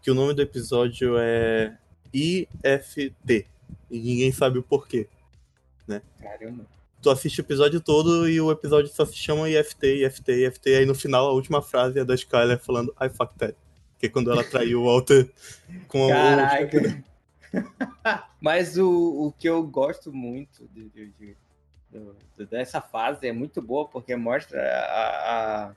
que 0.00 0.10
o 0.10 0.14
nome 0.14 0.32
do 0.32 0.40
episódio 0.40 1.16
é 1.18 1.76
IFT. 2.12 3.46
E 3.90 3.98
ninguém 3.98 4.32
sabe 4.32 4.58
o 4.58 4.62
porquê. 4.62 5.06
Né? 5.86 6.00
Caramba. 6.18 6.64
Tu 7.02 7.10
assiste 7.10 7.40
o 7.40 7.42
episódio 7.42 7.80
todo 7.80 8.28
e 8.28 8.40
o 8.40 8.50
episódio 8.50 8.92
só 8.92 9.06
se 9.06 9.16
chama 9.16 9.48
IFT, 9.48 10.04
IFT, 10.04 10.46
IFT. 10.46 10.74
Aí 10.74 10.86
no 10.86 10.94
final, 10.94 11.26
a 11.28 11.32
última 11.32 11.62
frase 11.62 11.98
é 11.98 12.04
da 12.04 12.14
Skyler 12.14 12.58
falando 12.58 12.94
I 13.00 13.08
fuck 13.08 13.34
that. 13.38 13.56
Que 13.98 14.06
é 14.06 14.08
quando 14.08 14.30
ela 14.30 14.44
traiu 14.44 14.82
o 14.82 14.84
Walter 14.84 15.30
com 15.88 16.08
Caraca. 16.08 17.04
o. 17.04 17.10
Mas 18.40 18.76
o, 18.76 19.26
o 19.26 19.32
que 19.32 19.48
eu 19.48 19.62
gosto 19.62 20.12
muito 20.12 20.68
de, 20.68 20.88
de, 20.90 21.12
de 21.18 21.36
dessa 22.46 22.80
fase 22.80 23.26
é 23.26 23.32
muito 23.32 23.60
boa, 23.60 23.86
porque 23.86 24.14
mostra 24.14 24.60
a, 24.62 25.66
a, 25.66 25.74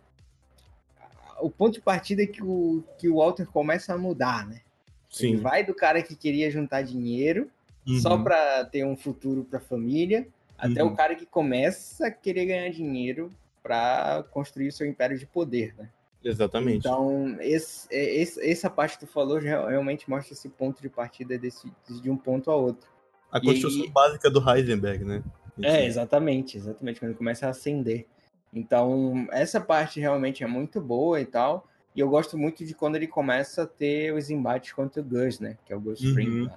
o 1.39 1.49
ponto 1.49 1.73
de 1.73 1.81
partida 1.81 2.25
que 2.25 2.43
o, 2.43 2.83
que 2.97 3.09
o 3.09 3.17
Walter 3.17 3.45
começa 3.47 3.93
a 3.93 3.97
mudar, 3.97 4.47
né? 4.47 4.61
Sim. 5.09 5.33
Ele 5.33 5.37
vai 5.37 5.63
do 5.63 5.73
cara 5.73 6.01
que 6.01 6.15
queria 6.15 6.49
juntar 6.49 6.81
dinheiro 6.81 7.49
uhum. 7.87 7.99
só 7.99 8.17
para 8.17 8.65
ter 8.65 8.85
um 8.85 8.95
futuro 8.95 9.43
para 9.43 9.59
a 9.59 9.61
família, 9.61 10.27
até 10.63 10.81
uhum. 10.81 10.91
o 10.91 10.95
cara 10.95 11.13
que 11.15 11.25
começa 11.25 12.07
a 12.07 12.11
querer 12.11 12.45
ganhar 12.45 12.69
dinheiro 12.69 13.29
para 13.61 14.23
construir 14.31 14.69
o 14.69 14.71
seu 14.71 14.87
império 14.87 15.17
de 15.17 15.25
poder, 15.25 15.75
né? 15.77 15.89
Exatamente. 16.23 16.87
Então, 16.87 17.35
esse, 17.41 17.87
é, 17.91 18.15
esse, 18.15 18.49
essa 18.49 18.69
parte 18.69 18.97
que 18.97 19.05
tu 19.05 19.11
falou 19.11 19.39
realmente 19.39 20.09
mostra 20.09 20.33
esse 20.33 20.47
ponto 20.47 20.81
de 20.81 20.87
partida 20.87 21.37
desse, 21.37 21.69
de 22.01 22.09
um 22.09 22.15
ponto 22.15 22.49
a 22.49 22.55
outro. 22.55 22.89
A 23.29 23.41
construção 23.41 23.89
básica 23.89 24.29
do 24.29 24.39
Heisenberg, 24.39 25.03
né? 25.03 25.23
É, 25.61 25.85
exatamente, 25.85 26.57
exatamente, 26.57 26.99
quando 26.99 27.15
começa 27.15 27.45
a 27.45 27.49
acender. 27.49 28.07
Então, 28.53 29.27
essa 29.31 29.59
parte 29.59 29.99
realmente 29.99 30.43
é 30.43 30.47
muito 30.47 30.79
boa 30.79 31.19
e 31.19 31.25
tal. 31.25 31.67
E 31.95 31.99
eu 31.99 32.09
gosto 32.09 32.37
muito 32.37 32.65
de 32.65 32.73
quando 32.73 32.95
ele 32.95 33.07
começa 33.07 33.63
a 33.63 33.67
ter 33.67 34.13
os 34.13 34.29
embates 34.29 34.71
contra 34.71 35.01
o 35.01 35.05
Gus, 35.05 35.39
né? 35.39 35.57
Que 35.65 35.73
é 35.73 35.75
o 35.75 35.81
Gus 35.81 35.99
uhum. 35.99 36.07
Spring. 36.07 36.49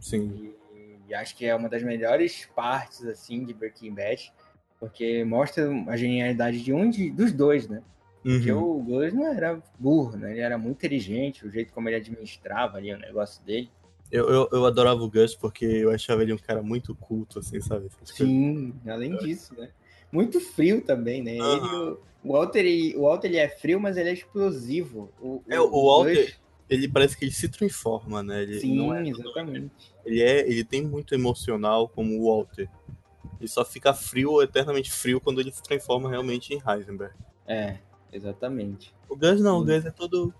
Sim. 0.00 0.52
E, 1.14 1.16
acho 1.16 1.36
que 1.36 1.46
é 1.46 1.54
uma 1.54 1.68
das 1.68 1.82
melhores 1.82 2.48
partes, 2.54 3.04
assim, 3.06 3.44
de 3.44 3.54
Breaking 3.54 3.94
Bad. 3.94 4.32
Porque 4.78 5.24
mostra 5.24 5.70
a 5.86 5.96
genialidade 5.96 6.62
de 6.62 6.72
um 6.72 6.90
de, 6.90 7.10
dos 7.10 7.32
dois, 7.32 7.68
né? 7.68 7.82
Porque 8.22 8.50
uhum. 8.50 8.78
o 8.78 8.82
Gus 8.82 9.12
não 9.12 9.26
era 9.26 9.62
burro, 9.78 10.16
né? 10.16 10.32
Ele 10.32 10.40
era 10.40 10.56
muito 10.56 10.78
inteligente, 10.78 11.46
o 11.46 11.50
jeito 11.50 11.74
como 11.74 11.88
ele 11.88 11.96
administrava 11.96 12.78
ali 12.78 12.92
o 12.92 12.98
negócio 12.98 13.44
dele. 13.44 13.70
Eu, 14.10 14.28
eu, 14.30 14.48
eu, 14.50 14.64
adorava 14.64 15.02
o 15.02 15.10
Gus 15.10 15.34
porque 15.34 15.64
eu 15.64 15.90
achava 15.90 16.22
ele 16.22 16.32
um 16.32 16.38
cara 16.38 16.62
muito 16.62 16.94
culto, 16.94 17.38
assim, 17.38 17.60
sabe? 17.60 17.88
Sim, 18.04 18.74
além 18.86 19.16
disso, 19.18 19.54
né? 19.58 19.68
Muito 20.10 20.40
frio 20.40 20.80
também, 20.80 21.22
né? 21.22 21.32
Uhum. 21.32 21.52
Ele, 21.52 21.98
o 22.24 22.32
Walter, 22.32 22.60
ele, 22.60 22.96
o 22.96 23.02
Walter 23.02 23.28
ele 23.28 23.36
é 23.36 23.48
frio, 23.48 23.78
mas 23.78 23.98
ele 23.98 24.08
é 24.08 24.12
explosivo. 24.14 25.12
O, 25.20 25.42
é, 25.48 25.60
o, 25.60 25.64
o 25.64 25.86
Walter, 25.86 26.24
Gus... 26.24 26.40
ele 26.68 26.88
parece 26.88 27.16
que 27.16 27.24
ele 27.24 27.32
se 27.32 27.48
transforma, 27.48 28.22
né? 28.22 28.42
Ele 28.42 28.60
Sim, 28.60 28.92
é, 28.92 29.08
exatamente. 29.08 29.92
Ele, 30.04 30.22
é, 30.22 30.40
ele 30.40 30.64
tem 30.64 30.82
muito 30.82 31.14
emocional 31.14 31.88
como 31.88 32.18
o 32.18 32.24
Walter. 32.24 32.68
Ele 33.40 33.48
só 33.48 33.64
fica 33.64 33.92
frio, 33.92 34.42
eternamente 34.42 34.90
frio, 34.90 35.20
quando 35.20 35.40
ele 35.40 35.52
se 35.52 35.62
transforma 35.62 36.08
realmente 36.08 36.54
em 36.54 36.62
Heisenberg. 36.66 37.14
É, 37.46 37.78
exatamente. 38.12 38.94
O 39.08 39.16
Gus 39.16 39.40
não, 39.40 39.58
o 39.58 39.64
Gus 39.64 39.84
é 39.84 39.90
todo 39.90 40.32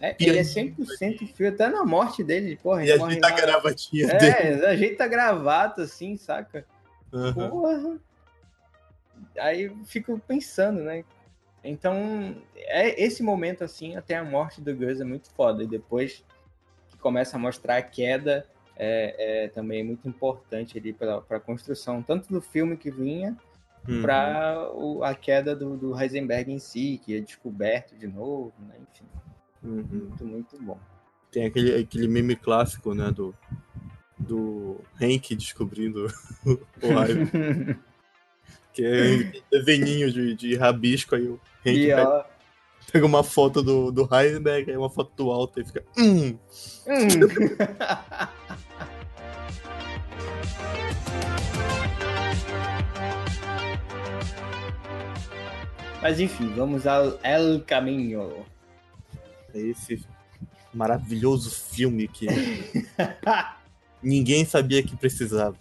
é, 0.00 0.14
ele 0.20 0.38
é 0.38 0.42
100% 0.42 1.32
frio, 1.32 1.48
até 1.48 1.68
na 1.68 1.84
morte 1.84 2.22
dele, 2.22 2.58
porra. 2.62 2.84
E 2.84 2.92
ajeita 2.92 3.26
a 3.26 3.30
gravatinha 3.30 4.06
é, 4.06 4.18
dele. 4.18 4.32
É, 4.32 4.66
ajeita 4.68 5.04
a 5.04 5.08
gravata, 5.08 5.82
assim, 5.82 6.16
saca? 6.16 6.66
Uhum. 7.12 7.48
Porra. 7.48 8.00
Aí 9.38 9.62
eu 9.62 9.76
fico 9.86 10.18
pensando, 10.26 10.82
né? 10.82 11.04
Então, 11.64 12.36
é 12.54 13.02
esse 13.02 13.22
momento, 13.22 13.64
assim, 13.64 13.96
até 13.96 14.16
a 14.16 14.24
morte 14.24 14.60
do 14.60 14.74
Gus 14.76 15.00
é 15.00 15.04
muito 15.04 15.30
foda. 15.30 15.64
E 15.64 15.66
depois 15.66 16.22
que 16.88 16.98
começa 16.98 17.36
a 17.36 17.40
mostrar 17.40 17.78
a 17.78 17.82
queda, 17.82 18.46
é, 18.76 19.44
é 19.44 19.48
também 19.48 19.82
muito 19.82 20.06
importante 20.06 20.76
ali 20.76 20.92
para 20.92 21.22
a 21.30 21.40
construção, 21.40 22.02
tanto 22.02 22.32
do 22.32 22.40
filme 22.40 22.76
que 22.76 22.90
vinha, 22.90 23.36
uhum. 23.88 24.02
para 24.02 24.70
a 25.02 25.14
queda 25.14 25.56
do, 25.56 25.76
do 25.76 25.98
Heisenberg 25.98 26.52
em 26.52 26.58
si, 26.58 27.00
que 27.02 27.16
é 27.16 27.20
descoberto 27.20 27.96
de 27.96 28.06
novo, 28.06 28.52
né? 28.60 28.74
Enfim. 28.80 29.06
Uhum. 29.62 29.82
Muito, 29.90 30.24
muito 30.26 30.62
bom. 30.62 30.78
Tem 31.30 31.46
aquele, 31.46 31.74
aquele 31.74 32.06
meme 32.06 32.36
clássico, 32.36 32.94
né, 32.94 33.10
do, 33.10 33.34
do 34.18 34.80
Hank 35.00 35.34
descobrindo 35.34 36.06
o 36.46 36.88
raio. 36.94 37.28
que 38.74 38.84
é 38.84 39.32
desenhinho 39.50 40.12
de, 40.12 40.34
de 40.34 40.56
rabisco, 40.56 41.14
aí 41.14 41.28
o 41.28 41.40
Hank 41.64 41.78
e, 41.78 41.86
pega, 41.86 42.26
pega, 42.92 43.06
uma 43.06 43.22
foto 43.22 43.62
do, 43.62 43.92
do 43.92 44.08
Heisenberg, 44.12 44.70
aí 44.70 44.76
uma 44.76 44.90
foto 44.90 45.12
do 45.16 45.28
Walter 45.28 45.60
e 45.60 45.64
fica... 45.64 45.84
Hum. 45.96 46.36
Hum. 46.86 47.08
Mas 56.02 56.20
enfim, 56.20 56.52
vamos 56.54 56.86
ao 56.86 57.18
El 57.22 57.62
Caminho 57.62 58.44
esse 59.54 60.04
maravilhoso 60.74 61.50
filme 61.50 62.08
que 62.08 62.26
ninguém 64.02 64.44
sabia 64.44 64.82
que 64.82 64.96
precisava. 64.96 65.56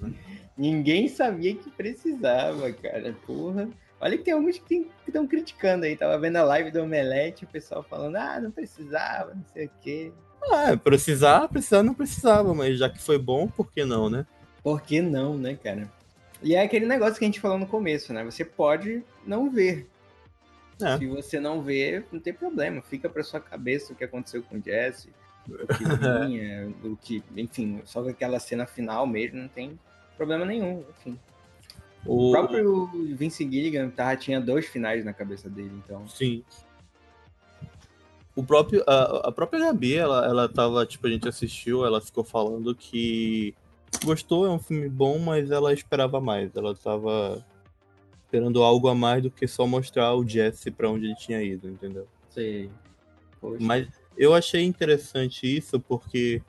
Ninguém 0.58 1.08
sabia 1.08 1.56
que 1.56 1.70
precisava, 1.70 2.72
cara. 2.72 3.16
Porra. 3.26 3.70
Olha 4.00 4.18
que 4.18 4.24
tem 4.24 4.34
alguns 4.34 4.60
que 4.60 4.88
estão 5.08 5.26
criticando 5.26 5.86
aí. 5.86 5.96
Tava 5.96 6.18
vendo 6.18 6.36
a 6.38 6.44
live 6.44 6.72
do 6.72 6.84
Omelete, 6.84 7.46
o 7.46 7.48
pessoal 7.48 7.84
falando, 7.84 8.18
ah, 8.18 8.40
não 8.40 8.52
precisava, 8.52 9.34
não 9.34 9.46
sei 9.54 9.68
o 9.68 9.72
quê. 9.82 10.12
Ah, 10.52 10.76
precisar, 10.76 11.48
precisar 11.48 11.84
não 11.84 11.94
precisava, 11.94 12.54
mas 12.54 12.78
já 12.78 12.90
que 12.90 13.02
foi 13.02 13.18
bom, 13.18 13.48
por 13.48 13.72
que 13.72 13.86
não, 13.86 14.10
né? 14.10 14.26
Por 14.62 14.82
que 14.82 15.02
não, 15.02 15.38
né, 15.38 15.56
cara? 15.56 15.90
E 16.42 16.54
é 16.54 16.62
aquele 16.62 16.86
negócio 16.86 17.18
que 17.18 17.24
a 17.24 17.28
gente 17.28 17.40
falou 17.40 17.58
no 17.58 17.66
começo, 17.66 18.12
né? 18.12 18.26
Você 18.26 18.44
pode 18.44 19.02
não 19.26 19.50
ver, 19.50 19.88
é. 20.82 20.98
Se 20.98 21.08
você 21.08 21.40
não 21.40 21.62
vê, 21.62 22.04
não 22.12 22.20
tem 22.20 22.34
problema. 22.34 22.82
Fica 22.82 23.10
para 23.10 23.24
sua 23.24 23.40
cabeça 23.40 23.94
o 23.94 23.96
que 23.96 24.04
aconteceu 24.04 24.42
com 24.44 24.58
o 24.58 24.62
Jesse, 24.62 25.10
o 25.48 25.68
que 25.68 25.84
vinha, 26.28 26.74
o 26.84 26.96
que, 26.98 27.24
enfim, 27.36 27.82
só 27.86 28.04
que 28.04 28.10
aquela 28.10 28.40
cena 28.40 28.66
final 28.66 29.06
mesmo 29.06 29.40
não 29.40 29.48
tem 29.48 29.80
problema 30.18 30.46
nenhum, 30.46 30.84
enfim. 30.90 31.20
O, 32.06 32.30
o 32.30 32.32
próprio 32.32 32.86
Vince 33.16 33.44
Gilligan 33.50 33.90
tá, 33.90 34.16
tinha 34.16 34.42
dois 34.42 34.66
finais 34.68 35.06
na 35.06 35.14
cabeça 35.14 35.50
dele, 35.50 35.72
então. 35.84 36.08
Sim. 36.08 36.44
O 38.36 38.44
próprio, 38.44 38.84
a, 38.88 39.30
a 39.30 39.32
própria 39.32 39.68
Gabi, 39.68 39.96
ela, 39.96 40.26
ela 40.26 40.50
tava, 40.50 40.86
tipo, 40.86 41.06
a 41.06 41.10
gente 41.10 41.28
assistiu, 41.28 41.86
ela 41.86 42.02
ficou 42.02 42.24
falando 42.24 42.74
que 42.74 43.54
gostou, 44.04 44.46
é 44.46 44.50
um 44.50 44.60
filme 44.60 44.90
bom, 44.90 45.20
mas 45.20 45.52
ela 45.52 45.72
esperava 45.72 46.20
mais. 46.20 46.56
Ela 46.56 46.76
tava 46.76 47.46
esperando 48.26 48.64
algo 48.64 48.88
a 48.88 48.96
mais 48.96 49.22
do 49.22 49.30
que 49.30 49.48
só 49.48 49.68
mostrar 49.68 50.16
o 50.16 50.28
Jesse 50.28 50.72
para 50.72 50.90
onde 50.90 51.06
ele 51.06 51.16
tinha 51.16 51.42
ido, 51.44 51.70
entendeu? 51.70 52.08
Sim. 52.32 52.72
Mas 53.60 53.88
eu 54.18 54.34
achei 54.34 54.64
interessante 54.64 55.46
isso 55.46 55.80
porque 55.80 56.42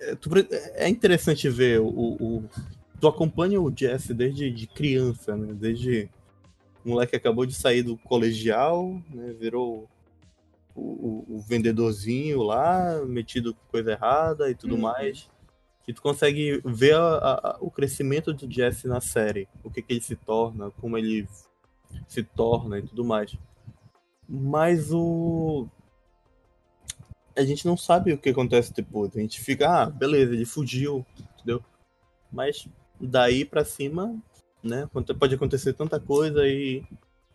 é, 0.00 0.84
é 0.84 0.88
interessante 0.88 1.48
ver 1.48 1.80
o, 1.80 1.86
o 1.88 2.44
tu 3.00 3.08
acompanha 3.08 3.60
o 3.60 3.72
Jesse 3.74 4.12
desde 4.12 4.50
de 4.50 4.66
criança, 4.66 5.36
né? 5.36 5.52
Desde 5.52 6.08
o 6.84 6.90
moleque 6.90 7.16
acabou 7.16 7.46
de 7.46 7.54
sair 7.54 7.82
do 7.82 7.96
colegial, 7.96 9.00
né? 9.10 9.34
Virou 9.38 9.88
o, 10.74 10.80
o, 10.80 11.36
o 11.36 11.40
vendedorzinho 11.40 12.42
lá, 12.42 13.04
metido 13.06 13.54
com 13.54 13.60
coisa 13.70 13.92
errada 13.92 14.50
e 14.50 14.54
tudo 14.54 14.74
uhum. 14.74 14.82
mais 14.82 15.28
que 15.88 15.94
tu 15.94 16.02
consegue 16.02 16.60
ver 16.66 16.94
a, 16.96 17.40
a, 17.42 17.56
o 17.62 17.70
crescimento 17.70 18.34
do 18.34 18.52
Jesse 18.52 18.86
na 18.86 19.00
série, 19.00 19.48
o 19.64 19.70
que, 19.70 19.80
que 19.80 19.94
ele 19.94 20.02
se 20.02 20.14
torna, 20.14 20.70
como 20.72 20.98
ele 20.98 21.26
se 22.06 22.22
torna 22.22 22.78
e 22.78 22.82
tudo 22.82 23.02
mais. 23.06 23.34
Mas 24.28 24.92
o. 24.92 25.66
A 27.38 27.44
gente 27.44 27.64
não 27.64 27.76
sabe 27.76 28.12
o 28.12 28.18
que 28.18 28.30
acontece 28.30 28.74
depois. 28.74 29.16
A 29.16 29.20
gente 29.20 29.40
fica, 29.40 29.68
ah, 29.68 29.86
beleza, 29.86 30.34
ele 30.34 30.44
fugiu, 30.44 31.06
entendeu? 31.36 31.62
Mas 32.32 32.66
daí 33.00 33.44
pra 33.44 33.64
cima, 33.64 34.14
né? 34.62 34.88
Pode 35.18 35.34
acontecer 35.34 35.72
tanta 35.72 36.00
coisa 36.00 36.46
e. 36.46 36.82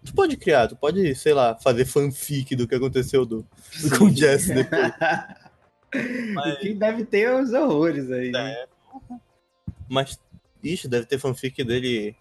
Tu 0.04 0.14
pode 0.14 0.36
criar, 0.36 0.68
tu 0.68 0.76
pode, 0.76 1.16
sei 1.16 1.34
lá, 1.34 1.56
fazer 1.56 1.86
fanfic 1.86 2.58
do 2.58 2.68
que 2.68 2.76
aconteceu 2.76 3.26
do, 3.26 3.48
com 3.98 4.06
o 4.06 4.14
Jesse 4.14 4.54
depois. 4.54 4.92
Mas... 6.34 6.60
que 6.60 6.74
deve 6.74 7.06
ter 7.06 7.34
os 7.34 7.54
horrores 7.54 8.12
aí. 8.12 8.32
É. 8.36 8.68
Mas, 9.88 10.20
ixi, 10.62 10.90
deve 10.90 11.06
ter 11.06 11.18
fanfic 11.18 11.64
dele, 11.64 12.16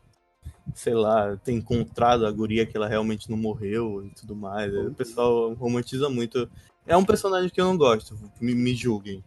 sei 0.75 0.95
lá, 0.95 1.37
ter 1.39 1.53
encontrado 1.53 2.25
a 2.25 2.31
guria 2.31 2.65
que 2.65 2.77
ela 2.77 2.87
realmente 2.87 3.29
não 3.29 3.37
morreu 3.37 4.07
e 4.07 4.11
tudo 4.11 4.37
mais. 4.37 4.73
O 4.73 4.95
pessoal 4.95 5.53
romantiza 5.55 6.09
muito. 6.09 6.49
É 6.87 6.97
um 6.97 7.05
personagem 7.05 7.51
que 7.51 7.61
eu 7.61 7.65
não 7.65 7.77
gosto, 7.77 8.19
me, 8.41 8.55
me 8.55 8.75
julguem. 8.75 9.23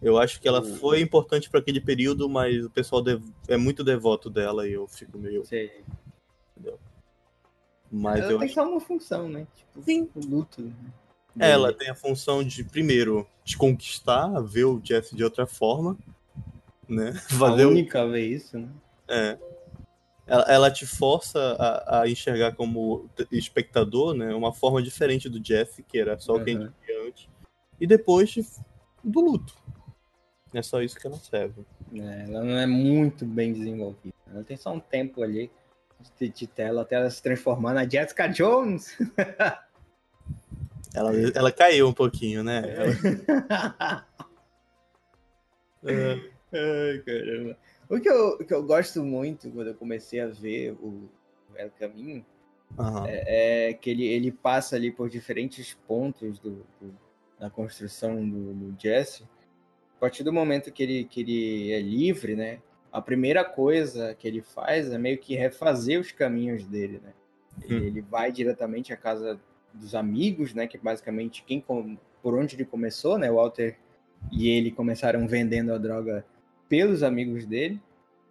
Eu 0.00 0.16
acho 0.18 0.40
que 0.40 0.48
ela 0.48 0.62
foi 0.62 1.00
importante 1.00 1.50
para 1.50 1.60
aquele 1.60 1.80
período, 1.80 2.28
mas 2.28 2.64
o 2.64 2.70
pessoal 2.70 3.02
é 3.46 3.56
muito 3.56 3.84
devoto 3.84 4.30
dela 4.30 4.66
e 4.66 4.72
eu 4.72 4.86
fico 4.86 5.18
meio. 5.18 5.44
Sei. 5.44 5.84
Entendeu? 6.56 6.78
Mas 7.92 8.20
ela 8.20 8.38
tem 8.38 8.46
acho... 8.46 8.54
só 8.54 8.68
uma 8.68 8.80
função, 8.80 9.28
né? 9.28 9.46
Tipo, 9.54 9.82
Sim. 9.82 10.08
o 10.14 10.20
luto. 10.20 10.62
Né? 10.62 10.72
Ela 11.38 11.72
tem 11.72 11.90
a 11.90 11.94
função 11.94 12.42
de, 12.42 12.64
primeiro, 12.64 13.26
te 13.44 13.58
conquistar, 13.58 14.40
ver 14.40 14.64
o 14.64 14.80
Jeff 14.80 15.14
de 15.14 15.22
outra 15.22 15.46
forma, 15.46 15.98
né? 16.88 17.12
Fazer 17.12 17.64
a 17.64 17.68
única 17.68 18.04
o... 18.04 18.10
vez 18.10 18.44
isso, 18.44 18.58
né? 18.58 18.68
É. 19.06 19.38
Ela, 20.30 20.44
ela 20.44 20.70
te 20.70 20.86
força 20.86 21.56
a, 21.58 22.02
a, 22.02 22.08
enxergar 22.08 22.54
como 22.54 23.10
espectador, 23.32 24.14
né? 24.14 24.32
Uma 24.32 24.52
forma 24.52 24.80
diferente 24.80 25.28
do 25.28 25.40
Jeff, 25.40 25.82
que 25.82 25.98
era 25.98 26.16
só 26.20 26.34
uhum. 26.34 26.44
quem 26.44 26.56
via 26.56 27.04
antes. 27.04 27.28
E 27.80 27.86
depois 27.86 28.32
do 29.02 29.20
luto. 29.20 29.52
É 30.54 30.62
só 30.62 30.80
isso 30.80 30.96
que 30.96 31.04
ela 31.04 31.16
serve. 31.16 31.66
É, 31.92 32.26
ela 32.28 32.44
não 32.44 32.56
é 32.56 32.66
muito 32.66 33.24
bem 33.24 33.52
desenvolvida. 33.52 34.14
Ela 34.32 34.44
tem 34.44 34.56
só 34.56 34.72
um 34.72 34.78
tempo 34.78 35.20
ali 35.20 35.50
de, 36.16 36.28
de 36.28 36.46
tela 36.46 36.82
até 36.82 36.94
ela 36.94 37.10
se 37.10 37.20
transformar 37.20 37.74
na 37.74 37.88
Jessica 37.88 38.28
Jones. 38.28 38.96
ela, 40.94 41.10
ela 41.34 41.50
caiu 41.50 41.88
um 41.88 41.92
pouquinho, 41.92 42.44
né? 42.44 42.62
Ela... 42.68 44.06
é. 45.90 46.30
Ai, 46.52 46.98
caramba. 47.04 47.56
O 47.90 48.00
que, 48.00 48.08
eu, 48.08 48.28
o 48.34 48.44
que 48.44 48.54
eu 48.54 48.62
gosto 48.62 49.02
muito 49.02 49.50
quando 49.50 49.68
eu 49.68 49.74
comecei 49.74 50.20
a 50.20 50.28
ver 50.28 50.72
o 50.72 51.08
El 51.56 51.70
Caminho 51.72 52.24
uhum. 52.78 53.04
é, 53.04 53.68
é, 53.68 53.72
que 53.74 53.90
ele, 53.90 54.06
ele 54.06 54.30
passa 54.30 54.76
ali 54.76 54.92
por 54.92 55.10
diferentes 55.10 55.74
pontos 55.86 56.38
do, 56.38 56.64
do 56.80 56.94
da 57.40 57.48
construção 57.48 58.28
do, 58.28 58.52
do 58.52 58.80
Jesse. 58.80 59.24
A 59.96 60.00
partir 60.00 60.22
do 60.22 60.32
momento 60.32 60.70
que 60.70 60.82
ele, 60.82 61.04
que 61.04 61.20
ele 61.22 61.72
é 61.72 61.80
livre, 61.80 62.36
né? 62.36 62.60
A 62.92 63.00
primeira 63.00 63.42
coisa 63.44 64.14
que 64.14 64.28
ele 64.28 64.42
faz 64.42 64.90
é 64.92 64.98
meio 64.98 65.18
que 65.18 65.34
refazer 65.34 65.98
os 65.98 66.12
caminhos 66.12 66.66
dele, 66.66 67.00
né? 67.02 67.12
Hum. 67.58 67.86
Ele 67.86 68.00
vai 68.02 68.30
diretamente 68.30 68.92
à 68.92 68.96
casa 68.96 69.40
dos 69.72 69.94
amigos, 69.94 70.52
né? 70.52 70.66
Que 70.66 70.76
basicamente 70.76 71.42
quem 71.44 71.60
por 71.60 72.34
onde 72.34 72.56
ele 72.56 72.64
começou, 72.64 73.16
né? 73.16 73.30
O 73.30 73.36
Walter 73.36 73.78
e 74.30 74.50
ele 74.50 74.70
começaram 74.70 75.26
vendendo 75.26 75.72
a 75.72 75.78
droga 75.78 76.24
pelos 76.70 77.02
amigos 77.02 77.44
dele, 77.44 77.78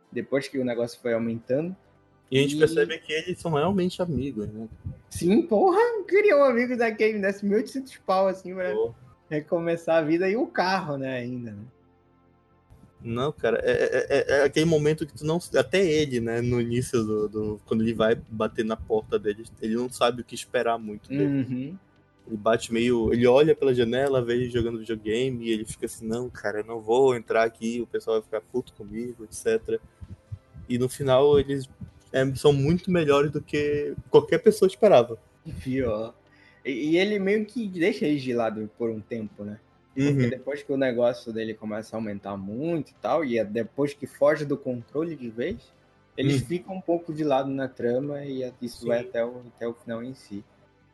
depois 0.09 0.47
que 0.47 0.57
o 0.57 0.65
negócio 0.65 0.99
foi 0.99 1.13
aumentando. 1.13 1.75
E 2.31 2.39
a 2.39 2.41
gente 2.41 2.55
e... 2.55 2.59
percebe 2.59 2.97
que 2.99 3.11
eles 3.11 3.37
são 3.37 3.51
realmente 3.51 4.01
amigos, 4.01 4.47
né? 4.47 4.67
Sim, 5.09 5.41
porra, 5.41 5.79
queriam 6.07 6.43
amigos 6.43 6.77
daquele, 6.77 7.19
desse 7.19 7.45
1800 7.45 7.97
pau, 7.97 8.27
assim, 8.27 8.55
pra 8.55 8.73
oh. 8.73 8.95
recomeçar 9.29 9.97
a 9.97 10.01
vida 10.01 10.29
e 10.29 10.37
o 10.37 10.47
carro, 10.47 10.97
né, 10.97 11.17
ainda, 11.17 11.51
né? 11.51 11.63
Não, 13.01 13.31
cara, 13.31 13.59
é, 13.63 13.71
é, 13.71 14.07
é, 14.09 14.39
é, 14.39 14.43
aquele 14.43 14.65
momento 14.65 15.05
que 15.05 15.13
tu 15.13 15.25
não. 15.25 15.39
Até 15.57 15.85
ele, 15.85 16.19
né, 16.19 16.41
no 16.41 16.59
início 16.59 17.01
do, 17.01 17.29
do, 17.29 17.61
Quando 17.65 17.81
ele 17.81 17.93
vai 17.93 18.15
bater 18.29 18.65
na 18.65 18.75
porta 18.75 19.17
dele, 19.17 19.45
ele 19.61 19.75
não 19.75 19.89
sabe 19.89 20.21
o 20.21 20.25
que 20.25 20.35
esperar 20.35 20.77
muito 20.77 21.07
dele. 21.07 21.23
Uhum. 21.23 21.77
Ele 22.29 22.37
bate 22.37 22.71
meio. 22.71 23.11
Ele 23.11 23.25
olha 23.25 23.55
pela 23.55 23.73
janela, 23.73 24.23
vê 24.23 24.35
ele 24.35 24.49
jogando 24.49 24.79
videogame 24.79 25.45
e 25.45 25.51
ele 25.51 25.65
fica 25.65 25.87
assim: 25.87 26.05
não, 26.05 26.29
cara, 26.29 26.59
eu 26.59 26.65
não 26.65 26.79
vou 26.79 27.15
entrar 27.15 27.43
aqui, 27.43 27.81
o 27.81 27.87
pessoal 27.87 28.17
vai 28.17 28.23
ficar 28.23 28.41
puto 28.41 28.71
comigo, 28.73 29.23
etc. 29.23 29.81
E 30.69 30.77
no 30.77 30.87
final 30.87 31.39
eles 31.39 31.67
é, 32.13 32.23
são 32.35 32.53
muito 32.53 32.91
melhores 32.91 33.31
do 33.31 33.41
que 33.41 33.95
qualquer 34.09 34.37
pessoa 34.37 34.67
esperava. 34.67 35.17
Pior. 35.63 36.13
E, 36.63 36.91
e 36.91 36.97
ele 36.97 37.17
meio 37.17 37.45
que 37.45 37.67
deixa 37.67 38.05
eles 38.05 38.21
de 38.21 38.33
lado 38.33 38.69
por 38.77 38.89
um 38.89 38.99
tempo, 38.99 39.43
né? 39.43 39.59
Porque 39.95 40.23
uhum. 40.23 40.29
depois 40.29 40.63
que 40.63 40.71
o 40.71 40.77
negócio 40.77 41.33
dele 41.33 41.53
começa 41.53 41.95
a 41.95 41.97
aumentar 41.97 42.37
muito 42.37 42.91
e 42.91 42.95
tal, 43.01 43.25
e 43.25 43.37
é 43.37 43.43
depois 43.43 43.93
que 43.93 44.05
foge 44.05 44.45
do 44.45 44.55
controle 44.55 45.15
de 45.15 45.29
vez, 45.29 45.57
eles 46.15 46.41
uhum. 46.41 46.47
ficam 46.47 46.75
um 46.75 46.81
pouco 46.81 47.13
de 47.13 47.23
lado 47.23 47.49
na 47.49 47.67
trama 47.67 48.23
e 48.23 48.49
isso 48.61 48.81
Sim. 48.81 48.87
vai 48.87 48.99
até 48.99 49.25
o, 49.25 49.41
até 49.55 49.67
o 49.67 49.73
final 49.73 50.03
em 50.03 50.13
si. 50.13 50.43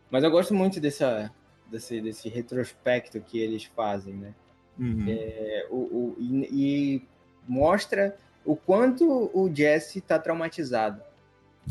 Mas 0.09 0.24
eu 0.24 0.31
gosto 0.31 0.53
muito 0.53 0.79
dessa, 0.79 1.31
desse, 1.69 2.01
desse 2.01 2.29
retrospecto 2.29 3.19
que 3.21 3.39
eles 3.39 3.65
fazem, 3.65 4.13
né? 4.13 4.33
Uhum. 4.77 5.05
É, 5.07 5.67
o, 5.69 5.75
o, 5.75 6.15
e, 6.19 6.47
e, 6.51 7.01
mostra 7.47 8.18
o 8.44 8.55
quanto 8.55 9.31
o 9.33 9.53
Jesse 9.53 10.01
tá 10.01 10.20
traumatizado. 10.20 11.01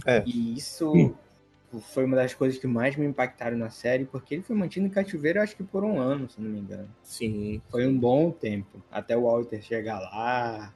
É. 0.06 0.22
E 0.26 0.54
isso 0.54 0.90
uhum. 0.90 1.14
foi 1.80 2.04
uma 2.04 2.16
das 2.16 2.34
coisas 2.34 2.58
que 2.58 2.66
mais 2.66 2.96
me 2.96 3.06
impactaram 3.06 3.56
na 3.56 3.70
série, 3.70 4.04
porque 4.04 4.34
ele 4.34 4.42
foi 4.42 4.56
mantido 4.56 4.86
em 4.86 4.90
cativeiro, 4.90 5.40
acho 5.40 5.56
que 5.56 5.62
por 5.62 5.84
um 5.84 6.00
ano, 6.00 6.28
se 6.28 6.40
não 6.40 6.50
me 6.50 6.58
engano. 6.58 6.88
Sim. 7.02 7.60
Foi 7.70 7.86
um 7.86 7.96
bom 7.96 8.30
tempo. 8.30 8.82
Até 8.90 9.16
o 9.16 9.22
Walter 9.22 9.62
chegar 9.62 10.00
lá 10.00 10.72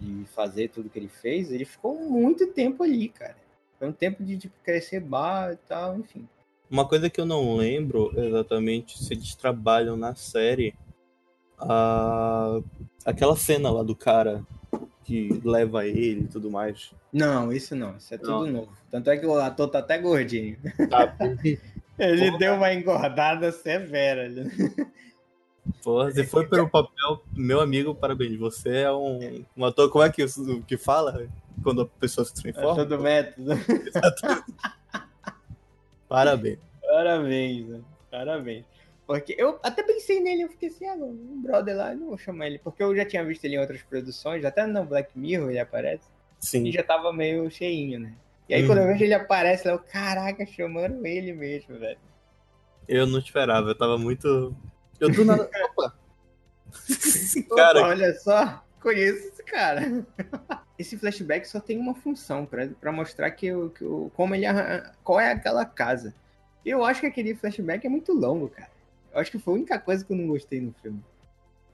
e 0.00 0.24
fazer 0.34 0.68
tudo 0.68 0.88
que 0.88 0.98
ele 0.98 1.08
fez, 1.08 1.50
ele 1.50 1.64
ficou 1.64 1.98
muito 1.98 2.46
tempo 2.48 2.82
ali, 2.82 3.08
cara. 3.08 3.36
Foi 3.78 3.88
um 3.88 3.92
tempo 3.92 4.22
de 4.22 4.36
tipo, 4.36 4.54
crescer 4.62 5.00
bar 5.00 5.52
e 5.52 5.56
tal, 5.68 5.98
enfim. 5.98 6.28
Uma 6.70 6.86
coisa 6.86 7.10
que 7.10 7.20
eu 7.20 7.26
não 7.26 7.56
lembro 7.56 8.12
exatamente 8.16 9.02
se 9.02 9.12
eles 9.12 9.34
trabalham 9.34 9.96
na 9.96 10.14
série. 10.14 10.74
A... 11.58 12.60
Aquela 13.04 13.36
cena 13.36 13.70
lá 13.70 13.82
do 13.82 13.96
cara 13.96 14.46
que 15.04 15.40
leva 15.44 15.84
ele 15.84 16.22
e 16.22 16.28
tudo 16.28 16.50
mais. 16.50 16.92
Não, 17.12 17.52
isso 17.52 17.74
não, 17.74 17.96
isso 17.96 18.14
é 18.14 18.18
tudo 18.18 18.46
não. 18.46 18.52
novo. 18.52 18.72
Tanto 18.90 19.10
é 19.10 19.16
que 19.16 19.26
o 19.26 19.34
ator 19.34 19.68
tá 19.68 19.80
até 19.80 19.98
gordinho. 19.98 20.56
Tá. 20.88 21.16
ele 21.98 22.26
Porra. 22.26 22.38
deu 22.38 22.54
uma 22.54 22.72
engordada 22.72 23.50
severa. 23.50 24.28
Porra, 25.82 26.12
se 26.12 26.24
foi 26.24 26.46
pelo 26.46 26.68
papel, 26.68 27.24
meu 27.34 27.60
amigo, 27.60 27.94
parabéns. 27.94 28.38
Você 28.38 28.82
é 28.82 28.92
um, 28.92 29.44
um 29.56 29.64
ator, 29.64 29.90
como 29.90 30.04
é 30.04 30.10
que, 30.10 30.24
que 30.66 30.76
fala 30.76 31.26
quando 31.64 31.82
a 31.82 31.86
pessoa 31.86 32.24
se 32.24 32.34
transforma? 32.34 32.70
É 32.70 32.84
todo 32.84 33.02
método. 33.02 33.50
Parabéns. 36.10 36.58
Parabéns, 36.82 37.68
né? 37.68 37.80
Parabéns. 38.10 38.64
Porque 39.06 39.34
eu 39.38 39.60
até 39.62 39.80
pensei 39.80 40.20
nele, 40.20 40.42
eu 40.42 40.48
fiquei 40.48 40.68
assim, 40.68 40.84
ah, 40.86 40.94
um 40.94 41.40
brother 41.40 41.76
lá, 41.76 41.94
não 41.94 42.08
vou 42.08 42.18
chamar 42.18 42.48
ele, 42.48 42.58
porque 42.58 42.82
eu 42.82 42.94
já 42.96 43.04
tinha 43.04 43.24
visto 43.24 43.44
ele 43.44 43.54
em 43.54 43.60
outras 43.60 43.80
produções, 43.82 44.44
até 44.44 44.66
no 44.66 44.84
Black 44.84 45.16
Mirror 45.16 45.50
ele 45.50 45.60
aparece. 45.60 46.08
Sim. 46.40 46.66
E 46.66 46.72
já 46.72 46.82
tava 46.82 47.12
meio 47.12 47.48
cheinho, 47.48 48.00
né? 48.00 48.12
E 48.48 48.54
aí 48.54 48.62
uhum. 48.62 48.66
quando 48.66 48.78
eu 48.78 48.86
vejo 48.88 49.04
ele 49.04 49.14
aparece, 49.14 49.68
eu, 49.68 49.78
caraca, 49.78 50.44
chamaram 50.44 51.06
ele 51.06 51.32
mesmo, 51.32 51.78
velho. 51.78 51.98
Eu 52.88 53.06
não 53.06 53.20
esperava, 53.20 53.68
eu 53.68 53.74
tava 53.76 53.96
muito. 53.96 54.54
Eu 54.98 55.10
do 55.10 55.24
nada. 55.24 55.48
Opa! 55.76 55.94
cara, 57.56 57.78
Opa, 57.80 57.88
olha 57.88 58.14
só, 58.14 58.64
conheço 58.80 59.28
esse 59.28 59.44
cara. 59.44 60.04
esse 60.80 60.96
flashback 60.96 61.46
só 61.46 61.60
tem 61.60 61.78
uma 61.78 61.94
função 61.94 62.46
para 62.46 62.90
mostrar 62.90 63.30
que, 63.32 63.48
que 63.70 63.84
como 64.14 64.34
ele 64.34 64.46
qual 65.04 65.20
é 65.20 65.32
aquela 65.32 65.64
casa. 65.64 66.14
Eu 66.64 66.84
acho 66.84 67.00
que 67.00 67.06
aquele 67.06 67.34
flashback 67.34 67.86
é 67.86 67.90
muito 67.90 68.12
longo, 68.12 68.48
cara. 68.48 68.70
Eu 69.12 69.20
acho 69.20 69.30
que 69.30 69.38
foi 69.38 69.54
a 69.54 69.56
única 69.56 69.78
coisa 69.78 70.04
que 70.04 70.12
eu 70.12 70.16
não 70.16 70.28
gostei 70.28 70.60
no 70.60 70.72
filme. 70.80 71.02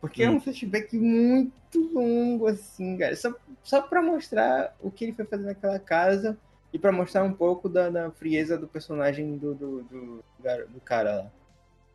Porque 0.01 0.25
hum. 0.25 0.27
é 0.27 0.31
um 0.31 0.41
flashback 0.41 0.97
muito 0.97 1.79
longo, 1.93 2.47
assim, 2.47 2.97
cara. 2.99 3.15
Só, 3.15 3.35
só 3.63 3.83
pra 3.83 4.03
mostrar 4.03 4.77
o 4.81 4.91
que 4.91 5.05
ele 5.05 5.13
foi 5.13 5.25
fazer 5.25 5.45
naquela 5.45 5.79
casa 5.79 6.37
e 6.73 6.79
para 6.79 6.93
mostrar 6.93 7.23
um 7.23 7.33
pouco 7.33 7.69
da, 7.69 7.89
da, 7.89 8.11
frieza 8.11 8.59
do 8.59 8.67
personagem 8.67 9.37
do, 9.37 9.55
do, 9.55 9.83
do, 9.83 10.25
do 10.69 10.81
cara 10.85 11.17
lá. 11.17 11.33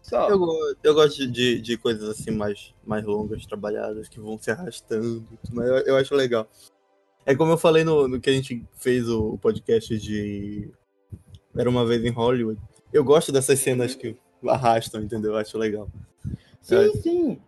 Só. 0.01 0.29
Eu, 0.29 0.39
eu 0.81 0.93
gosto 0.93 1.27
de, 1.27 1.61
de 1.61 1.77
coisas 1.77 2.09
assim 2.09 2.31
mais, 2.31 2.73
mais 2.83 3.03
longas, 3.03 3.45
trabalhadas, 3.45 4.07
que 4.07 4.19
vão 4.19 4.37
se 4.37 4.49
arrastando. 4.49 5.27
Mas 5.51 5.67
eu, 5.67 5.75
eu 5.79 5.97
acho 5.97 6.15
legal. 6.15 6.49
É 7.25 7.35
como 7.35 7.51
eu 7.51 7.57
falei 7.57 7.83
no, 7.83 8.07
no 8.07 8.19
que 8.19 8.29
a 8.29 8.33
gente 8.33 8.65
fez 8.77 9.07
o, 9.09 9.37
podcast 9.37 9.97
de 9.97 10.69
Era 11.55 11.69
uma 11.69 11.85
vez 11.85 12.03
em 12.03 12.09
Hollywood. 12.09 12.59
Eu 12.91 13.03
gosto 13.03 13.31
dessas 13.31 13.59
cenas 13.59 13.95
que 13.95 14.17
arrastam, 14.47 15.01
entendeu? 15.01 15.31
Eu 15.31 15.37
acho 15.37 15.57
legal. 15.57 15.87
Sim, 16.61 16.75
é. 16.75 16.89
sim. 16.97 17.41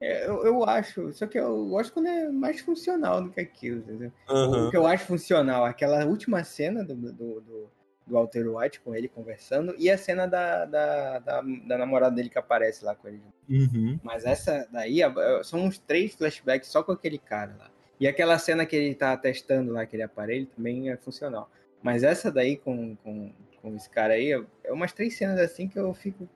Eu, 0.00 0.44
eu 0.44 0.64
acho. 0.64 1.12
Só 1.12 1.26
que 1.26 1.38
eu 1.38 1.66
gosto 1.68 1.92
quando 1.92 2.08
é 2.08 2.28
mais 2.30 2.60
funcional 2.60 3.22
do 3.22 3.30
que 3.30 3.40
aquilo, 3.40 3.80
entendeu? 3.80 4.12
Uhum. 4.28 4.66
O 4.66 4.70
que 4.70 4.76
eu 4.76 4.86
acho 4.86 5.04
funcional, 5.04 5.64
aquela 5.64 6.04
última 6.06 6.42
cena 6.42 6.82
do, 6.82 6.94
do, 6.94 7.12
do, 7.12 7.40
do 7.40 7.70
Walter 8.08 8.48
White 8.48 8.80
com 8.80 8.94
ele 8.94 9.08
conversando 9.08 9.74
e 9.78 9.90
a 9.90 9.96
cena 9.96 10.26
da, 10.26 10.64
da, 10.64 11.18
da, 11.18 11.42
da 11.42 11.78
namorada 11.78 12.14
dele 12.16 12.30
que 12.30 12.38
aparece 12.38 12.84
lá 12.84 12.94
com 12.94 13.08
ele. 13.08 13.22
Uhum. 13.48 14.00
Mas 14.02 14.24
essa 14.24 14.66
daí 14.72 15.00
são 15.44 15.60
uns 15.60 15.78
três 15.78 16.14
flashbacks 16.14 16.68
só 16.68 16.82
com 16.82 16.92
aquele 16.92 17.18
cara 17.18 17.54
lá. 17.58 17.70
E 18.00 18.08
aquela 18.08 18.38
cena 18.38 18.64
que 18.64 18.74
ele 18.74 18.94
tá 18.94 19.14
testando 19.14 19.72
lá, 19.72 19.82
aquele 19.82 20.02
aparelho, 20.02 20.46
também 20.46 20.90
é 20.90 20.96
funcional. 20.96 21.50
Mas 21.82 22.02
essa 22.02 22.32
daí 22.32 22.56
com, 22.56 22.96
com, 22.96 23.30
com 23.60 23.76
esse 23.76 23.88
cara 23.90 24.14
aí, 24.14 24.32
é 24.64 24.72
umas 24.72 24.92
três 24.92 25.16
cenas 25.16 25.38
assim 25.38 25.68
que 25.68 25.78
eu 25.78 25.92
fico. 25.92 26.26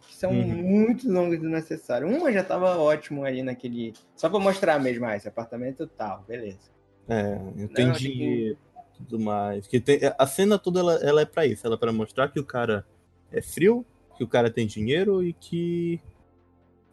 Que 0.00 0.14
são 0.14 0.32
uhum. 0.32 0.44
muito 0.44 1.10
longas 1.10 1.40
do 1.40 1.48
necessário. 1.48 2.08
Uma 2.08 2.32
já 2.32 2.42
tava 2.42 2.76
ótimo 2.76 3.24
ali 3.24 3.42
naquele. 3.42 3.94
Só 4.16 4.28
pra 4.28 4.40
mostrar 4.40 4.78
mesmo, 4.78 5.06
ah, 5.06 5.16
esse 5.16 5.28
apartamento 5.28 5.86
tal, 5.86 6.24
beleza. 6.28 6.70
É, 7.08 7.38
entendi. 7.56 8.56
Não, 8.74 8.82
tudo 8.94 9.18
mais. 9.20 9.66
Que 9.66 9.80
tem, 9.80 10.00
a 10.18 10.26
cena 10.26 10.58
toda 10.58 10.80
ela, 10.80 10.94
ela 10.96 11.20
é 11.22 11.24
para 11.24 11.46
isso, 11.46 11.66
ela 11.66 11.76
é 11.76 11.78
para 11.78 11.92
mostrar 11.92 12.28
que 12.28 12.40
o 12.40 12.44
cara 12.44 12.84
é 13.30 13.40
frio, 13.40 13.86
que 14.16 14.24
o 14.24 14.28
cara 14.28 14.50
tem 14.50 14.66
dinheiro 14.66 15.22
e 15.22 15.32
que 15.32 16.00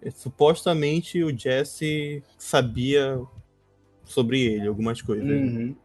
é, 0.01 0.09
supostamente 0.09 1.23
o 1.23 1.37
Jesse 1.37 2.23
sabia 2.37 3.19
sobre 4.11 4.41
ele, 4.41 4.67
algumas 4.67 5.01
coisas. 5.01 5.27
Uhum. 5.27 5.75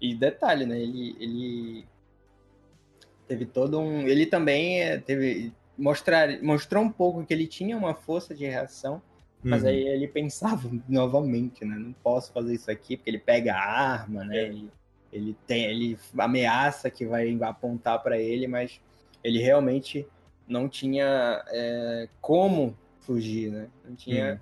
E 0.00 0.14
detalhe, 0.14 0.64
né? 0.64 0.80
Ele, 0.80 1.16
ele 1.20 1.84
Teve 3.30 3.46
todo 3.46 3.78
um. 3.78 4.08
Ele 4.08 4.26
também 4.26 4.82
é, 4.82 4.98
teve. 4.98 5.52
Mostrar, 5.78 6.42
mostrou 6.42 6.82
um 6.82 6.90
pouco 6.90 7.24
que 7.24 7.32
ele 7.32 7.46
tinha 7.46 7.76
uma 7.76 7.94
força 7.94 8.34
de 8.34 8.44
reação, 8.44 9.00
mas 9.40 9.62
uhum. 9.62 9.68
aí 9.68 9.86
ele 9.86 10.08
pensava 10.10 10.68
novamente, 10.88 11.64
né? 11.64 11.76
Não 11.76 11.92
posso 11.92 12.32
fazer 12.32 12.54
isso 12.54 12.68
aqui, 12.68 12.96
porque 12.96 13.08
ele 13.08 13.20
pega 13.20 13.54
a 13.54 13.92
arma, 13.92 14.24
né? 14.24 14.36
É. 14.36 14.42
Ele, 14.46 14.70
ele, 15.12 15.36
tem, 15.46 15.64
ele 15.66 15.96
ameaça 16.18 16.90
que 16.90 17.06
vai 17.06 17.38
apontar 17.42 18.02
para 18.02 18.18
ele, 18.18 18.48
mas 18.48 18.80
ele 19.22 19.38
realmente 19.38 20.04
não 20.48 20.68
tinha 20.68 21.40
é, 21.50 22.08
como 22.20 22.76
fugir, 22.98 23.52
né? 23.52 23.68
Não 23.88 23.94
tinha 23.94 24.32
uhum. 24.32 24.38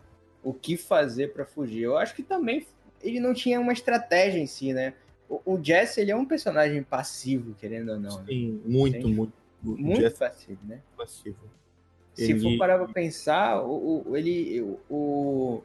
O 0.49 0.55
que 0.55 0.77
fazer 0.77 1.33
para 1.33 1.45
fugir. 1.45 1.83
Eu 1.83 1.99
acho 1.99 2.15
que 2.15 2.23
também 2.23 2.67
ele 3.03 3.21
não 3.21 3.35
tinha 3.35 3.61
uma 3.61 3.73
estratégia 3.73 4.41
em 4.41 4.47
si, 4.47 4.73
né? 4.73 4.95
O, 5.29 5.55
o 5.55 5.63
Jesse, 5.63 6.01
ele 6.01 6.11
é 6.11 6.17
um 6.17 6.25
personagem 6.25 6.83
passivo, 6.83 7.55
querendo 7.55 7.91
ou 7.91 8.01
não. 8.01 8.19
Né? 8.21 8.25
Sim, 8.29 8.53
né? 8.53 8.61
muito, 8.65 9.09
muito. 9.09 9.33
Muito 9.63 10.01
Jesse 10.01 10.19
passivo, 10.19 10.61
né? 10.65 10.81
Passivo. 10.97 11.37
Se 12.15 12.33
ele... 12.33 12.41
for 12.41 12.59
parar 12.59 12.79
pra 12.79 12.89
pensar, 12.89 13.63
o, 13.63 14.09
o, 14.09 14.17
ele, 14.17 14.61
o, 14.89 15.63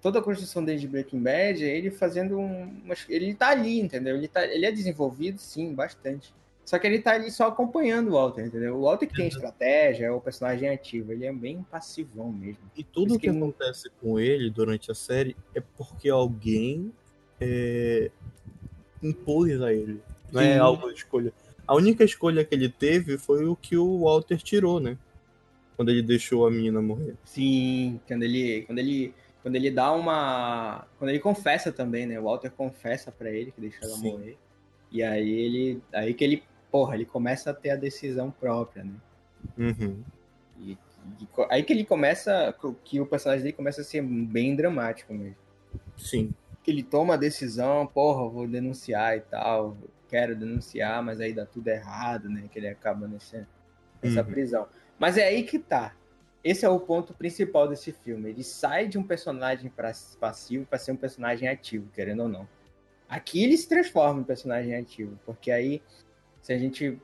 toda 0.00 0.20
a 0.20 0.22
construção 0.22 0.64
dele 0.64 0.78
de 0.78 0.88
Breaking 0.88 1.20
Bad 1.20 1.64
é 1.64 1.76
ele 1.76 1.90
fazendo 1.90 2.38
um. 2.38 2.80
Ele 3.08 3.34
tá 3.34 3.48
ali, 3.48 3.80
entendeu? 3.80 4.16
Ele, 4.16 4.28
tá, 4.28 4.44
ele 4.46 4.66
é 4.66 4.70
desenvolvido, 4.70 5.38
sim, 5.38 5.74
bastante. 5.74 6.32
Só 6.72 6.78
que 6.78 6.86
ele 6.86 7.00
tá 7.00 7.12
ali 7.12 7.30
só 7.30 7.48
acompanhando 7.48 8.08
o 8.08 8.12
Walter, 8.12 8.46
entendeu? 8.46 8.76
O 8.76 8.84
Walter 8.84 9.06
que 9.06 9.14
tem 9.14 9.28
estratégia, 9.28 10.06
é 10.06 10.10
o 10.10 10.18
personagem 10.18 10.70
ativo, 10.70 11.12
ele 11.12 11.26
é 11.26 11.30
bem 11.30 11.62
passivão 11.70 12.32
mesmo. 12.32 12.62
E 12.74 12.82
tudo 12.82 13.18
que, 13.18 13.26
que 13.26 13.28
acontece 13.28 13.90
com 14.00 14.18
ele 14.18 14.48
durante 14.48 14.90
a 14.90 14.94
série 14.94 15.36
é 15.54 15.60
porque 15.76 16.08
alguém 16.08 16.90
é, 17.38 18.10
impôs 19.02 19.60
a 19.60 19.70
ele. 19.70 20.00
Não 20.32 20.40
é 20.40 20.52
é 20.52 20.58
algo 20.58 20.88
de 20.88 20.94
escolha. 20.94 21.30
A 21.66 21.74
única 21.74 22.04
escolha 22.04 22.42
que 22.42 22.54
ele 22.54 22.70
teve 22.70 23.18
foi 23.18 23.44
o 23.44 23.54
que 23.54 23.76
o 23.76 24.04
Walter 24.04 24.38
tirou, 24.38 24.80
né? 24.80 24.96
Quando 25.76 25.90
ele 25.90 26.00
deixou 26.00 26.46
a 26.46 26.50
menina 26.50 26.80
morrer. 26.80 27.16
Sim, 27.22 28.00
quando 28.08 28.22
ele, 28.22 28.62
quando 28.62 28.78
ele, 28.78 29.14
quando 29.42 29.56
ele 29.56 29.70
dá 29.70 29.92
uma, 29.92 30.86
quando 30.98 31.10
ele 31.10 31.20
confessa 31.20 31.70
também, 31.70 32.06
né? 32.06 32.18
O 32.18 32.24
Walter 32.24 32.48
confessa 32.48 33.12
para 33.12 33.30
ele 33.30 33.52
que 33.52 33.60
deixou 33.60 33.86
ela 33.86 33.98
Sim. 33.98 34.12
morrer. 34.12 34.38
E 34.90 35.02
aí 35.02 35.30
ele, 35.30 35.82
aí 35.92 36.14
que 36.14 36.24
ele, 36.24 36.42
porra, 36.72 36.96
ele 36.96 37.04
começa 37.04 37.50
a 37.50 37.54
ter 37.54 37.70
a 37.70 37.76
decisão 37.76 38.30
própria, 38.30 38.82
né? 38.82 38.94
Uhum. 39.56 40.02
E, 40.58 40.72
e, 41.20 41.28
aí 41.48 41.62
que 41.62 41.72
ele 41.72 41.84
começa, 41.84 42.52
que 42.82 43.00
o 43.00 43.06
personagem 43.06 43.44
dele 43.44 43.56
começa 43.56 43.82
a 43.82 43.84
ser 43.84 44.02
bem 44.02 44.56
dramático 44.56 45.14
mesmo. 45.14 45.36
Sim 45.96 46.34
que 46.62 46.70
ele 46.70 46.82
toma 46.82 47.14
a 47.14 47.16
decisão, 47.16 47.86
porra, 47.86 48.28
vou 48.28 48.46
denunciar 48.46 49.16
e 49.16 49.20
tal, 49.20 49.76
quero 50.08 50.36
denunciar, 50.36 51.02
mas 51.02 51.20
aí 51.20 51.32
dá 51.32 51.44
tudo 51.44 51.68
errado, 51.68 52.28
né? 52.28 52.48
Que 52.50 52.58
ele 52.58 52.68
acaba 52.68 53.08
nesse, 53.08 53.44
nessa 54.02 54.20
uhum. 54.22 54.30
prisão. 54.30 54.68
Mas 54.98 55.16
é 55.16 55.24
aí 55.24 55.42
que 55.42 55.58
tá. 55.58 55.94
Esse 56.44 56.64
é 56.64 56.68
o 56.68 56.78
ponto 56.78 57.14
principal 57.14 57.68
desse 57.68 57.92
filme. 57.92 58.30
Ele 58.30 58.44
sai 58.44 58.86
de 58.88 58.98
um 58.98 59.02
personagem 59.02 59.72
passivo 60.20 60.66
para 60.66 60.78
ser 60.78 60.92
um 60.92 60.96
personagem 60.96 61.48
ativo, 61.48 61.88
querendo 61.94 62.24
ou 62.24 62.28
não. 62.28 62.48
Aqui 63.08 63.42
ele 63.42 63.56
se 63.56 63.68
transforma 63.68 64.20
em 64.20 64.24
personagem 64.24 64.74
ativo, 64.74 65.18
porque 65.26 65.50
aí, 65.50 65.82
se 66.42 66.52
a 66.52 66.58
gente. 66.58 66.98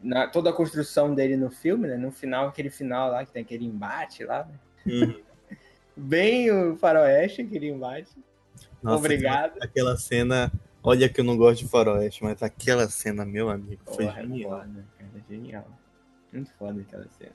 Na, 0.00 0.26
toda 0.26 0.50
a 0.50 0.52
construção 0.52 1.14
dele 1.14 1.36
no 1.36 1.50
filme, 1.50 1.88
né? 1.88 1.96
No 1.96 2.12
final, 2.12 2.48
aquele 2.48 2.70
final 2.70 3.10
lá, 3.10 3.24
que 3.24 3.32
tem 3.32 3.42
aquele 3.42 3.64
embate 3.64 4.24
lá, 4.24 4.44
né? 4.44 4.54
Uhum. 4.86 5.22
Bem 5.96 6.50
o 6.50 6.76
faroeste, 6.76 7.42
aquele 7.42 7.68
embate. 7.68 8.10
Nossa, 8.82 8.98
Obrigado. 8.98 9.56
Aquela, 9.62 9.96
cena. 9.96 10.52
Olha 10.82 11.08
que 11.08 11.20
eu 11.20 11.24
não 11.24 11.36
gosto 11.36 11.64
de 11.64 11.70
faroeste, 11.70 12.22
mas 12.22 12.42
aquela 12.42 12.88
cena, 12.88 13.24
meu 13.24 13.48
amigo, 13.48 13.80
foi 13.86 14.04
Porra, 14.04 14.20
genial. 14.20 14.50
Foda, 14.50 14.84
cara, 14.98 15.24
genial. 15.30 15.68
Muito 16.30 16.52
foda 16.58 16.80
aquela 16.82 17.08
cena. 17.18 17.32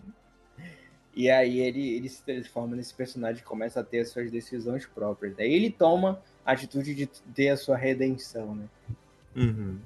E 1.15 1.29
aí 1.29 1.59
ele, 1.59 1.95
ele 1.95 2.07
se 2.07 2.21
transforma 2.23 2.75
nesse 2.75 2.93
personagem 2.93 3.43
começa 3.43 3.79
a 3.79 3.83
ter 3.83 4.01
as 4.01 4.09
suas 4.09 4.29
decisões 4.29 4.85
próprias. 4.85 5.35
Daí 5.35 5.51
ele 5.51 5.71
toma 5.71 6.21
a 6.45 6.51
atitude 6.51 6.93
de 6.93 7.07
ter 7.07 7.49
a 7.49 7.57
sua 7.57 7.75
redenção, 7.75 8.55
né? 8.55 8.65
Uhum. 9.35 9.79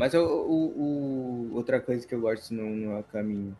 Mas 0.00 0.14
o, 0.14 0.24
o, 0.24 1.50
o, 1.50 1.54
outra 1.56 1.78
coisa 1.78 2.06
que 2.06 2.14
eu 2.14 2.22
gosto 2.22 2.54
no, 2.54 2.74
no 2.74 3.02
caminho, 3.02 3.54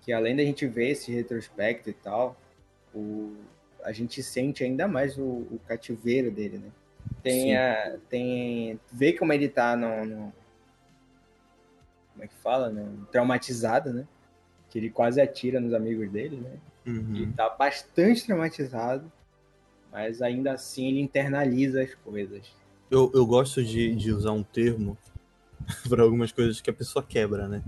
que 0.00 0.10
além 0.10 0.34
da 0.34 0.42
gente 0.42 0.66
ver 0.66 0.92
esse 0.92 1.12
retrospecto 1.12 1.90
e 1.90 1.92
tal, 1.92 2.34
o, 2.94 3.36
a 3.84 3.92
gente 3.92 4.22
sente 4.22 4.64
ainda 4.64 4.88
mais 4.88 5.18
o, 5.18 5.22
o 5.22 5.60
cativeiro 5.68 6.30
dele, 6.30 6.56
né? 6.56 6.70
Tem, 7.22 7.54
a, 7.54 7.98
tem 8.08 8.80
vê 8.90 9.12
como 9.12 9.30
ele 9.30 9.46
tá 9.46 9.76
no, 9.76 10.06
no, 10.06 10.32
como 12.12 12.24
é 12.24 12.26
que 12.26 12.34
fala, 12.36 12.70
né? 12.70 12.88
Traumatizado, 13.10 13.92
né? 13.92 14.08
Que 14.70 14.78
ele 14.78 14.88
quase 14.88 15.20
atira 15.20 15.60
nos 15.60 15.74
amigos 15.74 16.10
dele, 16.10 16.36
né? 16.36 16.56
Uhum. 16.86 17.14
Ele 17.14 17.32
tá 17.34 17.50
bastante 17.50 18.24
traumatizado, 18.24 19.12
mas 19.92 20.22
ainda 20.22 20.52
assim 20.52 20.88
ele 20.88 21.00
internaliza 21.00 21.82
as 21.82 21.94
coisas. 21.94 22.40
Eu, 22.90 23.12
eu 23.14 23.26
gosto 23.26 23.62
de, 23.62 23.94
de 23.94 24.10
usar 24.10 24.32
um 24.32 24.42
termo 24.42 24.96
para 25.88 26.02
algumas 26.02 26.32
coisas 26.32 26.60
que 26.60 26.70
a 26.70 26.74
pessoa 26.74 27.02
quebra, 27.02 27.48
né? 27.48 27.62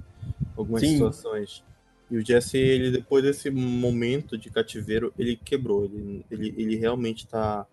Algumas 0.57 0.81
Sim. 0.81 0.93
situações. 0.93 1.63
E 2.11 2.17
o 2.17 2.25
Jesse, 2.25 2.59
ele 2.59 2.91
depois 2.91 3.25
desse 3.25 3.51
momento 3.51 4.37
de 4.37 4.51
cativeiro, 4.51 5.13
ele 5.19 5.37
quebrou. 5.37 5.85
Ele, 5.85 6.25
ele, 6.31 6.55
ele 6.57 6.77
realmente 6.77 7.27
tá, 7.27 7.67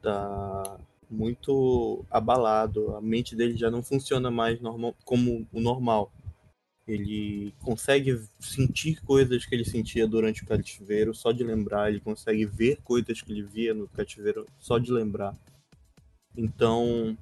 tá 0.00 0.78
muito 1.10 2.04
abalado. 2.10 2.94
A 2.96 3.00
mente 3.00 3.34
dele 3.34 3.56
já 3.56 3.70
não 3.70 3.82
funciona 3.82 4.30
mais 4.30 4.60
normal, 4.60 4.94
como 5.04 5.46
o 5.52 5.60
normal. 5.60 6.12
Ele 6.86 7.54
consegue 7.60 8.20
sentir 8.40 9.00
coisas 9.02 9.44
que 9.44 9.54
ele 9.54 9.64
sentia 9.64 10.08
durante 10.08 10.42
o 10.42 10.46
cativeiro 10.46 11.14
só 11.14 11.30
de 11.32 11.44
lembrar. 11.44 11.90
Ele 11.90 12.00
consegue 12.00 12.44
ver 12.46 12.78
coisas 12.82 13.20
que 13.20 13.32
ele 13.32 13.42
via 13.42 13.74
no 13.74 13.88
cativeiro 13.88 14.46
só 14.58 14.78
de 14.78 14.90
lembrar. 14.92 15.36
Então, 16.36 17.16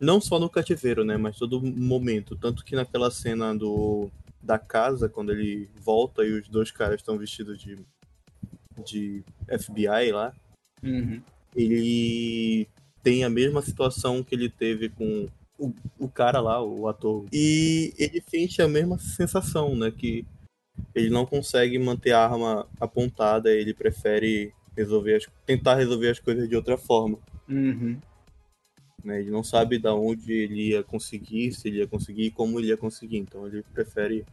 não 0.00 0.20
só 0.20 0.38
no 0.38 0.48
cativeiro, 0.48 1.04
né? 1.04 1.16
Mas 1.16 1.38
todo 1.38 1.60
momento. 1.60 2.34
Tanto 2.34 2.64
que 2.64 2.74
naquela 2.74 3.10
cena 3.10 3.54
do 3.54 4.10
da 4.42 4.58
casa, 4.58 5.08
quando 5.08 5.32
ele 5.32 5.68
volta 5.76 6.24
e 6.24 6.32
os 6.32 6.48
dois 6.48 6.70
caras 6.70 6.96
estão 6.96 7.18
vestidos 7.18 7.60
de, 7.60 7.78
de 8.84 9.22
FBI 9.46 10.10
lá, 10.12 10.32
uhum. 10.82 11.20
ele 11.54 12.66
tem 13.02 13.22
a 13.22 13.28
mesma 13.28 13.60
situação 13.60 14.24
que 14.24 14.34
ele 14.34 14.48
teve 14.48 14.88
com 14.88 15.28
o, 15.58 15.74
o 15.98 16.08
cara 16.08 16.40
lá, 16.40 16.62
o 16.62 16.88
ator. 16.88 17.26
E 17.30 17.92
ele 17.98 18.22
sente 18.26 18.62
a 18.62 18.68
mesma 18.68 18.98
sensação, 18.98 19.76
né? 19.76 19.90
Que 19.90 20.24
ele 20.94 21.10
não 21.10 21.26
consegue 21.26 21.78
manter 21.78 22.12
a 22.12 22.24
arma 22.24 22.66
apontada, 22.80 23.52
ele 23.52 23.74
prefere 23.74 24.54
resolver 24.74 25.16
as, 25.16 25.26
tentar 25.44 25.74
resolver 25.74 26.08
as 26.08 26.18
coisas 26.18 26.48
de 26.48 26.56
outra 26.56 26.78
forma. 26.78 27.18
Uhum. 27.46 27.98
Né? 29.04 29.20
Ele 29.20 29.30
não 29.30 29.42
sabe 29.42 29.78
da 29.78 29.94
onde 29.94 30.32
ele 30.32 30.68
ia 30.68 30.82
conseguir, 30.82 31.52
se 31.52 31.68
ele 31.68 31.78
ia 31.78 31.86
conseguir 31.86 32.26
e 32.26 32.30
como 32.30 32.58
ele 32.58 32.68
ia 32.68 32.76
conseguir. 32.76 33.18
Então 33.18 33.46
ele 33.46 33.62
prefere. 33.74 34.24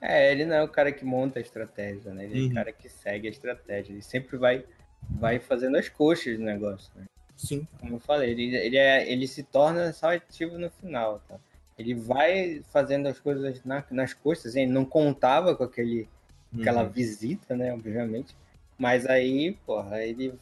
É, 0.00 0.32
ele 0.32 0.44
não 0.44 0.56
é 0.56 0.62
o 0.62 0.68
cara 0.68 0.90
que 0.90 1.04
monta 1.04 1.38
a 1.38 1.42
estratégia, 1.42 2.12
né? 2.12 2.24
Ele 2.24 2.34
uhum. 2.34 2.38
é 2.38 2.42
o 2.44 2.48
uhum. 2.48 2.54
cara 2.54 2.72
que 2.72 2.88
segue 2.88 3.28
a 3.28 3.30
estratégia. 3.30 3.92
Ele 3.92 4.02
sempre 4.02 4.36
vai, 4.36 4.64
vai 5.08 5.38
fazendo 5.38 5.76
as 5.76 5.88
coxas 5.88 6.36
do 6.36 6.44
negócio, 6.44 6.90
né? 6.96 7.04
Sim. 7.36 7.66
Como 7.80 7.96
eu 7.96 8.00
falei, 8.00 8.30
ele, 8.30 8.54
ele, 8.56 8.76
é, 8.76 9.10
ele 9.10 9.26
se 9.26 9.42
torna 9.42 9.92
só 9.92 10.14
ativo 10.14 10.58
no 10.58 10.70
final, 10.70 11.20
tá? 11.28 11.36
Ele 11.78 11.94
vai 11.94 12.62
fazendo 12.70 13.08
as 13.08 13.18
coisas 13.18 13.64
na, 13.64 13.84
nas 13.90 14.14
costas, 14.14 14.54
ele 14.54 14.70
não 14.70 14.84
contava 14.84 15.56
com 15.56 15.64
aquele, 15.64 16.08
uhum. 16.52 16.60
aquela 16.60 16.84
visita, 16.84 17.56
né? 17.56 17.72
Obviamente. 17.72 18.36
Mas 18.78 19.06
aí, 19.06 19.56
porra, 19.66 20.04
ele 20.04 20.34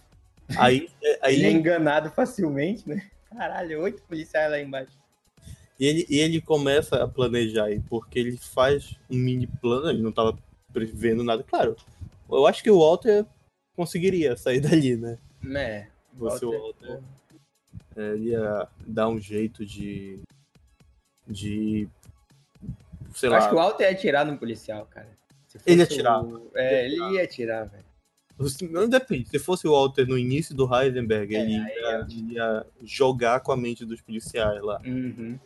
Aí, 0.59 0.89
é, 1.03 1.19
aí 1.23 1.35
ele 1.37 1.47
é 1.47 1.51
enganado 1.53 2.11
facilmente, 2.11 2.89
né? 2.89 3.09
Caralho, 3.31 3.83
oito 3.83 4.03
policiais 4.03 4.51
lá 4.51 4.61
embaixo. 4.61 4.99
E 5.79 5.87
ele, 5.87 6.07
e 6.11 6.19
ele 6.19 6.41
começa 6.41 7.03
a 7.03 7.09
planejar 7.09 7.65
aí, 7.67 7.81
porque 7.81 8.19
ele 8.19 8.37
faz 8.37 8.99
um 9.09 9.17
mini 9.17 9.47
plano, 9.47 9.89
ele 9.89 10.03
não 10.03 10.13
tava 10.13 10.37
prevendo 10.73 11.25
nada. 11.25 11.43
Claro, 11.43 11.77
eu 12.29 12.47
acho 12.47 12.63
que 12.63 12.71
o 12.71 12.81
Walter 12.81 13.25
conseguiria 13.75 14.37
sair 14.37 14.61
dali, 14.61 14.97
né? 14.97 15.19
É. 15.57 15.87
Você, 16.13 16.45
Walter, 16.45 16.59
Walter 16.59 17.03
é, 17.97 18.17
ia 18.17 18.69
dar 18.87 19.09
um 19.09 19.19
jeito 19.19 19.65
de. 19.65 20.21
de. 21.27 21.89
sei 23.15 23.29
eu 23.29 23.33
lá. 23.33 23.39
Acho 23.39 23.49
que 23.49 23.55
o 23.55 23.59
Walter 23.59 23.85
ia 23.85 23.91
atirar 23.91 24.27
no 24.27 24.37
policial, 24.37 24.87
cara. 24.87 25.09
Ele 25.67 25.79
ia 25.79 25.85
atirar. 25.85 26.23
O... 26.23 26.51
É, 26.55 26.85
ele 26.85 26.97
ia 27.15 27.25
atirar, 27.25 27.69
velho. 27.69 27.90
Não 28.71 28.89
depende. 28.89 29.29
Se 29.29 29.39
fosse 29.39 29.69
o 29.69 29.73
Walter 29.73 30.07
no 30.07 30.19
início 30.19 30.55
do 30.55 30.69
Heisenberg, 30.73 31.37
é, 31.37 31.41
ele 31.43 31.53
ia, 31.53 32.07
ia, 32.09 32.67
jogar 32.83 33.41
com 33.41 33.53
a 33.53 33.57
mente 33.57 33.85
dos 33.85 34.01
policiais 34.01 34.63
lá. 34.63 34.81
Uhum. 34.85 35.39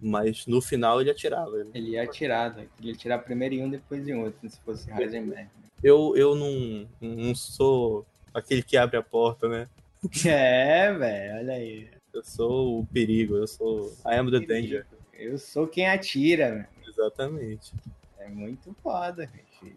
Mas 0.00 0.46
no 0.46 0.60
final 0.60 1.00
ele 1.00 1.10
atirava. 1.10 1.58
Ele, 1.58 1.70
ele 1.74 1.90
ia 1.90 2.04
atirar, 2.04 2.54
né? 2.54 2.68
ele 2.78 2.88
ia 2.88 2.94
atirar 2.94 3.24
primeiro 3.24 3.56
em 3.56 3.64
um, 3.64 3.70
depois 3.70 4.06
em 4.06 4.14
outro, 4.14 4.48
se 4.48 4.60
fosse 4.60 4.88
Heisenberg. 4.90 5.48
Eu, 5.82 6.16
eu 6.16 6.34
não, 6.34 6.88
não 7.00 7.34
sou 7.34 8.06
aquele 8.32 8.62
que 8.62 8.76
abre 8.76 8.96
a 8.96 9.02
porta, 9.02 9.48
né? 9.48 9.68
É, 10.24 10.92
velho, 10.92 11.38
olha 11.38 11.54
aí. 11.54 11.88
Eu 12.14 12.22
sou 12.22 12.80
o 12.80 12.86
perigo, 12.86 13.36
eu 13.36 13.46
sou. 13.46 13.92
I 14.06 14.14
am 14.14 14.30
the 14.30 14.40
danger. 14.40 14.86
Eu 15.12 15.36
sou 15.38 15.66
quem 15.66 15.88
atira, 15.88 16.54
né? 16.54 16.68
Exatamente. 16.86 17.72
É 18.18 18.28
muito 18.28 18.74
foda, 18.82 19.26
gente. 19.26 19.76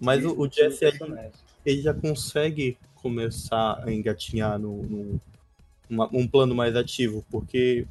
Mas 0.00 0.24
o, 0.24 0.38
o 0.38 0.48
Jeff 0.48 0.84
ele, 0.84 0.98
ele, 1.64 1.82
já 1.82 1.94
consegue 1.94 2.76
começar 2.96 3.82
a 3.84 3.92
engatinhar 3.92 4.58
no, 4.58 4.82
no 4.82 5.20
uma, 5.88 6.08
um 6.12 6.26
plano 6.26 6.54
mais 6.54 6.74
ativo, 6.74 7.24
porque 7.30 7.86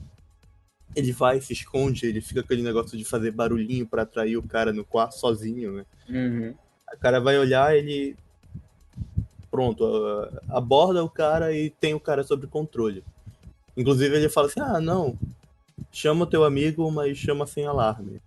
ele 0.96 1.12
vai, 1.12 1.42
se 1.42 1.54
esconde, 1.54 2.06
ele 2.06 2.22
fica 2.22 2.42
com 2.42 2.46
aquele 2.46 2.62
negócio 2.62 2.98
de 2.98 3.04
fazer 3.04 3.32
barulhinho 3.32 3.88
para 3.88 4.04
atrair 4.04 4.38
o 4.38 4.44
cara 4.44 4.72
no 4.72 4.86
quarto 4.86 5.18
sozinho, 5.18 5.74
né? 5.74 5.86
Uhum. 6.10 6.54
O 6.94 7.00
cara 7.00 7.20
vai 7.20 7.38
olhar, 7.38 7.76
ele. 7.76 8.16
Pronto, 9.50 9.86
aborda 10.50 11.04
o 11.04 11.10
cara 11.10 11.56
e 11.56 11.70
tem 11.70 11.94
o 11.94 12.00
cara 12.00 12.24
sob 12.24 12.48
controle. 12.48 13.04
Inclusive 13.78 14.16
ele 14.16 14.30
fala 14.30 14.48
assim: 14.48 14.60
ah, 14.60 14.80
não, 14.80 15.18
chama 15.92 16.24
o 16.24 16.28
teu 16.28 16.44
amigo, 16.44 16.90
mas 16.92 17.18
chama 17.18 17.46
sem 17.46 17.66
alarme. 17.66 18.20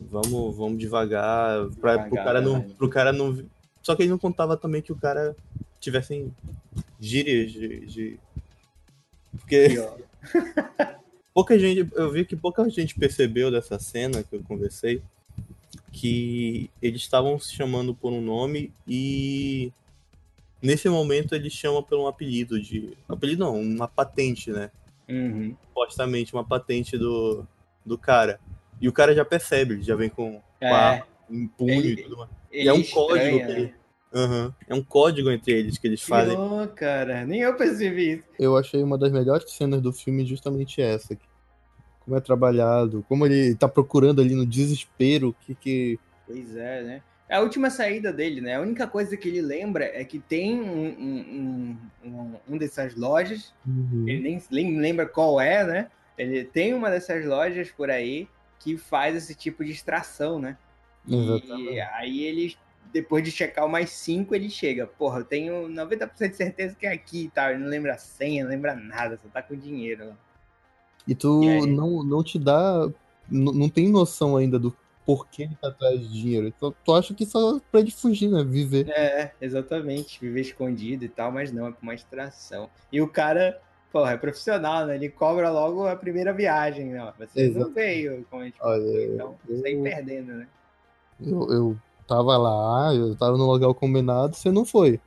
Vamos, 0.00 0.56
vamos 0.56 0.78
devagar, 0.78 1.68
pra, 1.80 1.96
devagar, 1.96 2.08
pro, 2.08 2.16
cara 2.16 2.40
não, 2.40 2.60
pro 2.62 2.88
cara 2.88 3.12
não. 3.12 3.44
Só 3.82 3.96
que 3.96 4.02
ele 4.02 4.10
não 4.10 4.18
contava 4.18 4.56
também 4.56 4.80
que 4.80 4.92
o 4.92 4.96
cara 4.96 5.36
tivesse 5.80 6.30
gírias 7.00 7.52
de. 7.52 7.86
de... 7.86 8.20
Porque. 9.32 9.68
pouca 11.34 11.58
gente. 11.58 11.88
Eu 11.94 12.10
vi 12.12 12.24
que 12.24 12.36
pouca 12.36 12.68
gente 12.70 12.94
percebeu 12.94 13.50
dessa 13.50 13.78
cena 13.78 14.22
que 14.22 14.36
eu 14.36 14.42
conversei. 14.42 15.02
Que 15.90 16.70
eles 16.80 17.00
estavam 17.00 17.38
se 17.38 17.52
chamando 17.52 17.94
por 17.94 18.12
um 18.12 18.20
nome 18.20 18.72
e. 18.86 19.72
Nesse 20.60 20.88
momento 20.88 21.36
ele 21.36 21.50
chama 21.50 21.82
por 21.82 21.98
um 21.98 22.06
apelido 22.06 22.60
de. 22.60 22.96
Apelido 23.08 23.44
não, 23.44 23.60
uma 23.60 23.88
patente, 23.88 24.50
né? 24.50 24.70
Uhum. 25.08 25.56
Supostamente 25.68 26.34
uma 26.34 26.44
patente 26.44 26.98
do, 26.98 27.46
do 27.84 27.96
cara. 27.96 28.38
E 28.80 28.88
o 28.88 28.92
cara 28.92 29.14
já 29.14 29.24
percebe, 29.24 29.74
ele 29.74 29.82
já 29.82 29.96
vem 29.96 30.08
com, 30.08 30.40
é. 30.60 31.02
um 31.30 31.48
punho 31.48 31.72
ele, 31.72 32.00
e 32.00 32.02
tudo 32.04 32.16
mais. 32.16 32.30
E 32.52 32.68
é 32.68 32.72
um 32.72 32.82
código 32.82 33.38
que 33.38 33.52
ele, 33.52 33.74
Uhum. 34.12 34.52
É 34.66 34.74
um 34.74 34.82
código 34.82 35.30
entre 35.30 35.52
eles 35.52 35.76
que 35.76 35.86
eles 35.86 36.02
fazem. 36.02 36.36
Oh, 36.36 36.66
cara, 36.68 37.26
nem 37.26 37.40
eu 37.40 37.54
percebi 37.56 38.14
isso. 38.14 38.24
Eu 38.38 38.56
achei 38.56 38.82
uma 38.82 38.96
das 38.96 39.12
melhores 39.12 39.50
cenas 39.52 39.82
do 39.82 39.92
filme 39.92 40.24
justamente 40.24 40.80
essa. 40.80 41.16
Como 42.00 42.16
é 42.16 42.20
trabalhado, 42.20 43.04
como 43.06 43.26
ele 43.26 43.54
tá 43.54 43.68
procurando 43.68 44.22
ali 44.22 44.34
no 44.34 44.46
desespero 44.46 45.36
que 45.40 45.54
que. 45.54 45.98
Pois 46.26 46.56
é, 46.56 46.82
né? 46.82 47.02
É 47.28 47.36
a 47.36 47.40
última 47.40 47.68
saída 47.68 48.10
dele, 48.10 48.40
né? 48.40 48.56
A 48.56 48.60
única 48.60 48.86
coisa 48.86 49.14
que 49.14 49.28
ele 49.28 49.42
lembra 49.42 49.84
é 49.84 50.02
que 50.02 50.18
tem 50.18 50.58
um, 50.58 50.86
um, 50.88 51.76
um, 52.02 52.34
um 52.48 52.56
dessas 52.56 52.96
lojas, 52.96 53.52
uhum. 53.66 54.04
ele 54.08 54.20
nem, 54.20 54.42
nem 54.50 54.80
lembra 54.80 55.04
qual 55.04 55.38
é, 55.38 55.62
né? 55.62 55.90
Ele 56.16 56.42
tem 56.44 56.72
uma 56.72 56.88
dessas 56.88 57.26
lojas 57.26 57.70
por 57.70 57.90
aí 57.90 58.26
que 58.58 58.76
faz 58.76 59.16
esse 59.16 59.34
tipo 59.34 59.64
de 59.64 59.70
extração, 59.70 60.38
né? 60.38 60.56
Exatamente. 61.06 61.72
E 61.72 61.80
aí 61.80 62.24
ele, 62.24 62.56
depois 62.92 63.24
de 63.24 63.30
checar 63.30 63.64
o 63.64 63.68
mais 63.68 63.90
cinco, 63.90 64.34
ele 64.34 64.50
chega. 64.50 64.86
Porra, 64.86 65.20
eu 65.20 65.24
tenho 65.24 65.68
90% 65.68 66.30
de 66.30 66.36
certeza 66.36 66.74
que 66.74 66.86
é 66.86 66.92
aqui 66.92 67.24
e 67.24 67.30
tal. 67.30 67.50
Ele 67.50 67.60
não 67.60 67.68
lembra 67.68 67.94
a 67.94 67.98
senha, 67.98 68.44
não 68.44 68.50
lembra 68.50 68.74
nada, 68.74 69.16
só 69.16 69.28
tá 69.28 69.42
com 69.42 69.56
dinheiro. 69.56 70.06
Né? 70.06 70.16
E 71.06 71.14
tu 71.14 71.42
e 71.42 71.66
não, 71.66 72.02
não 72.02 72.22
te 72.22 72.38
dá. 72.38 72.88
Não 73.30 73.68
tem 73.68 73.90
noção 73.90 74.36
ainda 74.36 74.58
do 74.58 74.74
porquê 75.04 75.44
ele 75.44 75.56
tá 75.60 75.68
atrás 75.68 76.00
de 76.00 76.08
dinheiro. 76.08 76.46
Então, 76.46 76.74
tu 76.84 76.94
acha 76.94 77.14
que 77.14 77.24
só 77.24 77.58
pra 77.70 77.80
ele 77.80 77.90
fugir, 77.90 78.28
né? 78.28 78.44
Viver. 78.44 78.88
É, 78.90 79.32
exatamente. 79.40 80.20
Viver 80.20 80.42
escondido 80.42 81.04
e 81.04 81.08
tal, 81.08 81.32
mas 81.32 81.50
não, 81.50 81.66
é 81.66 81.70
pra 81.70 81.82
uma 81.82 81.94
extração. 81.94 82.68
E 82.92 83.00
o 83.00 83.08
cara 83.08 83.60
porra, 83.92 84.12
é 84.12 84.16
profissional, 84.16 84.86
né? 84.86 84.96
Ele 84.96 85.08
cobra 85.08 85.50
logo 85.50 85.86
a 85.86 85.96
primeira 85.96 86.32
viagem, 86.32 86.86
né? 86.86 87.12
Você 87.18 87.42
Exato. 87.42 87.66
não 87.66 87.74
veio, 87.74 88.26
como 88.30 88.42
a 88.42 88.44
gente 88.44 88.58
Olha, 88.60 89.04
então 89.06 89.36
eu, 89.48 89.60
sai 89.60 89.76
perdendo, 89.76 90.32
né? 90.34 90.48
Eu, 91.20 91.52
eu 91.52 91.76
tava 92.06 92.36
lá, 92.36 92.94
eu 92.94 93.16
tava 93.16 93.36
no 93.36 93.50
lugar 93.50 93.72
combinado, 93.74 94.36
você 94.36 94.50
não 94.50 94.64
foi. 94.64 95.00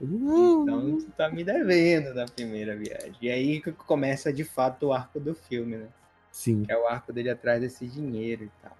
não. 0.00 0.62
Então 0.62 0.98
tu 0.98 1.10
tá 1.12 1.28
me 1.28 1.44
devendo 1.44 2.14
da 2.14 2.26
primeira 2.26 2.76
viagem. 2.76 3.14
E 3.20 3.30
aí 3.30 3.60
que 3.60 3.72
começa 3.72 4.32
de 4.32 4.44
fato 4.44 4.86
o 4.86 4.92
arco 4.92 5.20
do 5.20 5.34
filme, 5.34 5.76
né? 5.76 5.88
Sim. 6.30 6.64
Que 6.64 6.72
é 6.72 6.78
o 6.78 6.86
arco 6.86 7.12
dele 7.12 7.30
atrás 7.30 7.60
desse 7.60 7.86
dinheiro 7.86 8.44
e 8.44 8.50
tal. 8.62 8.76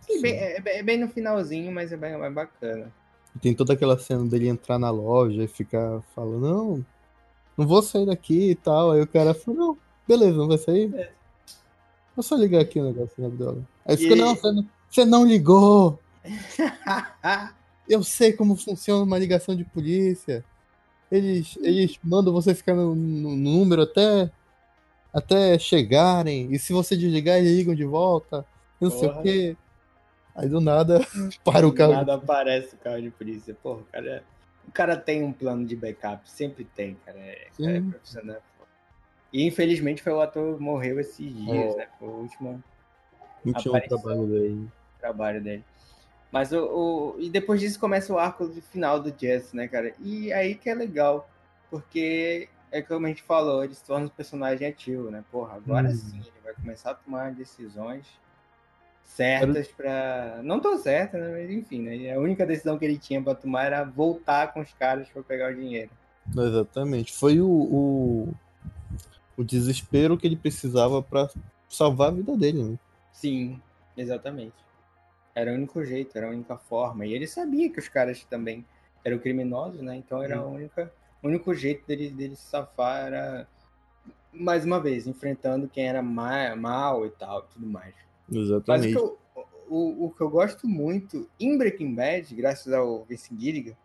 Sim. 0.00 0.20
Bem, 0.20 0.34
é, 0.34 0.62
é, 0.64 0.82
bem 0.82 0.98
no 0.98 1.08
finalzinho, 1.08 1.72
mas 1.72 1.92
é 1.92 1.96
bem, 1.96 2.12
é 2.12 2.30
bacana. 2.30 2.92
Tem 3.40 3.54
toda 3.54 3.72
aquela 3.72 3.98
cena 3.98 4.24
dele 4.26 4.48
entrar 4.48 4.78
na 4.78 4.90
loja 4.90 5.42
e 5.42 5.48
ficar 5.48 6.02
falando, 6.14 6.40
não, 6.40 6.86
não 7.56 7.66
vou 7.66 7.82
sair 7.82 8.06
daqui 8.06 8.50
e 8.50 8.54
tal. 8.54 8.92
Aí 8.92 9.00
o 9.00 9.06
cara 9.06 9.34
falou, 9.34 9.60
não, 9.60 9.78
beleza, 10.06 10.36
não 10.36 10.48
vai 10.48 10.58
sair? 10.58 10.94
É. 10.94 11.10
Vou 12.14 12.22
só 12.22 12.36
ligar 12.36 12.60
aqui 12.60 12.78
o 12.80 12.84
negócio 12.84 13.14
na 13.18 13.26
Abdala. 13.26 13.62
Aí 13.86 13.96
ficou, 13.96 14.16
não, 14.16 14.34
você 14.34 14.52
não, 14.52 14.66
você 14.88 15.04
não 15.04 15.24
ligou. 15.24 15.98
Eu 17.88 18.02
sei 18.04 18.32
como 18.32 18.56
funciona 18.56 19.02
uma 19.02 19.18
ligação 19.18 19.56
de 19.56 19.64
polícia. 19.64 20.44
Eles, 21.10 21.58
eles 21.62 21.98
mandam 22.02 22.32
você 22.32 22.54
ficar 22.54 22.74
no, 22.74 22.94
no 22.94 23.36
número 23.36 23.82
até, 23.82 24.30
até 25.12 25.58
chegarem. 25.58 26.52
E 26.52 26.58
se 26.58 26.72
você 26.72 26.96
desligar, 26.96 27.38
eles 27.38 27.56
ligam 27.56 27.74
de 27.74 27.84
volta. 27.84 28.46
Não 28.80 28.90
Porra. 28.90 29.00
sei 29.00 29.08
o 29.08 29.22
quê. 29.22 29.56
Aí 30.34 30.48
do 30.48 30.60
nada 30.60 31.06
para 31.44 31.66
o 31.66 31.72
carro. 31.72 31.92
Do 31.92 31.96
nada 31.98 32.14
aparece 32.14 32.74
o 32.74 32.78
carro 32.78 33.02
de 33.02 33.10
polícia. 33.10 33.54
Porra, 33.62 33.80
o 33.80 33.84
cara 33.84 34.06
é 34.08 34.22
o 34.66 34.72
cara 34.72 34.96
tem 34.96 35.22
um 35.22 35.32
plano 35.32 35.66
de 35.66 35.76
backup, 35.76 36.28
sempre 36.28 36.64
tem, 36.64 36.96
cara. 37.04 37.18
É, 37.18 37.48
cara, 37.58 37.76
é 37.76 37.80
profissional. 37.80 38.42
E 39.32 39.46
infelizmente 39.46 40.02
foi 40.02 40.12
o 40.12 40.20
ator 40.20 40.56
que 40.56 40.62
morreu 40.62 41.00
esses 41.00 41.34
dias, 41.34 41.74
é. 41.74 41.78
né? 41.78 41.88
Foi 41.98 42.08
o 42.08 42.12
último. 42.12 42.62
Último 43.44 43.80
trabalho 43.80 44.26
dele. 44.26 44.68
Trabalho 45.00 45.42
dele. 45.42 45.64
Mas 46.30 46.52
o, 46.52 46.64
o, 46.64 47.20
E 47.20 47.28
depois 47.28 47.60
disso 47.60 47.78
começa 47.78 48.12
o 48.12 48.18
arco 48.18 48.48
final 48.70 49.00
do 49.00 49.14
Jess, 49.18 49.52
né, 49.52 49.68
cara? 49.68 49.94
E 50.00 50.32
aí 50.32 50.54
que 50.54 50.68
é 50.68 50.74
legal. 50.74 51.28
Porque 51.70 52.48
é 52.70 52.82
como 52.82 53.06
a 53.06 53.08
gente 53.08 53.22
falou, 53.22 53.64
ele 53.64 53.74
se 53.74 53.84
torna 53.84 54.06
um 54.06 54.10
personagem 54.10 54.68
ativo, 54.68 55.10
né? 55.10 55.24
Porra, 55.30 55.56
agora 55.56 55.88
hum. 55.88 55.94
sim 55.94 56.18
ele 56.18 56.40
vai 56.44 56.54
começar 56.54 56.90
a 56.92 56.94
tomar 56.94 57.32
decisões 57.32 58.06
certas 59.14 59.68
para 59.68 60.40
não 60.42 60.58
tão 60.58 60.78
certas, 60.78 61.20
né? 61.20 61.30
mas 61.32 61.50
enfim, 61.50 61.82
né? 61.82 62.12
a 62.12 62.18
única 62.18 62.46
decisão 62.46 62.78
que 62.78 62.84
ele 62.84 62.98
tinha 62.98 63.22
para 63.22 63.34
tomar 63.34 63.66
era 63.66 63.84
voltar 63.84 64.52
com 64.52 64.60
os 64.60 64.72
caras 64.72 65.08
para 65.08 65.22
pegar 65.22 65.52
o 65.52 65.54
dinheiro. 65.54 65.90
Exatamente, 66.36 67.12
foi 67.12 67.40
o, 67.40 67.48
o, 67.48 68.34
o 69.36 69.44
desespero 69.44 70.16
que 70.16 70.26
ele 70.26 70.36
precisava 70.36 71.02
para 71.02 71.28
salvar 71.68 72.08
a 72.08 72.12
vida 72.12 72.36
dele, 72.36 72.62
né? 72.62 72.78
Sim, 73.12 73.60
exatamente. 73.96 74.54
Era 75.34 75.50
o 75.52 75.54
único 75.54 75.84
jeito, 75.84 76.16
era 76.16 76.26
a 76.26 76.30
única 76.30 76.56
forma. 76.56 77.06
E 77.06 77.12
ele 77.12 77.26
sabia 77.26 77.70
que 77.70 77.78
os 77.78 77.88
caras 77.88 78.22
também 78.24 78.64
eram 79.04 79.18
criminosos, 79.18 79.80
né? 79.80 79.96
Então 79.96 80.22
era 80.22 80.38
a 80.38 80.46
única, 80.46 80.92
o 81.22 81.28
único 81.28 81.54
jeito 81.54 81.86
dele, 81.86 82.10
dele 82.10 82.36
se 82.36 82.42
safar 82.42 83.06
era 83.06 83.48
mais 84.32 84.64
uma 84.64 84.80
vez 84.80 85.06
enfrentando 85.06 85.68
quem 85.68 85.86
era 85.86 86.02
mal, 86.02 86.56
mal 86.56 87.06
e 87.06 87.10
tal, 87.10 87.42
tudo 87.42 87.66
mais. 87.66 87.94
Exatamente. 88.30 88.66
Mas 88.66 88.84
o 88.84 88.88
que, 88.88 88.96
eu, 88.98 89.18
o, 89.68 90.06
o 90.06 90.10
que 90.10 90.20
eu 90.20 90.30
gosto 90.30 90.66
muito 90.66 91.28
em 91.40 91.56
Breaking 91.56 91.94
Bad, 91.94 92.34
graças 92.34 92.72
ao 92.72 93.04
Vince 93.04 93.34
Gilligan, 93.36 93.76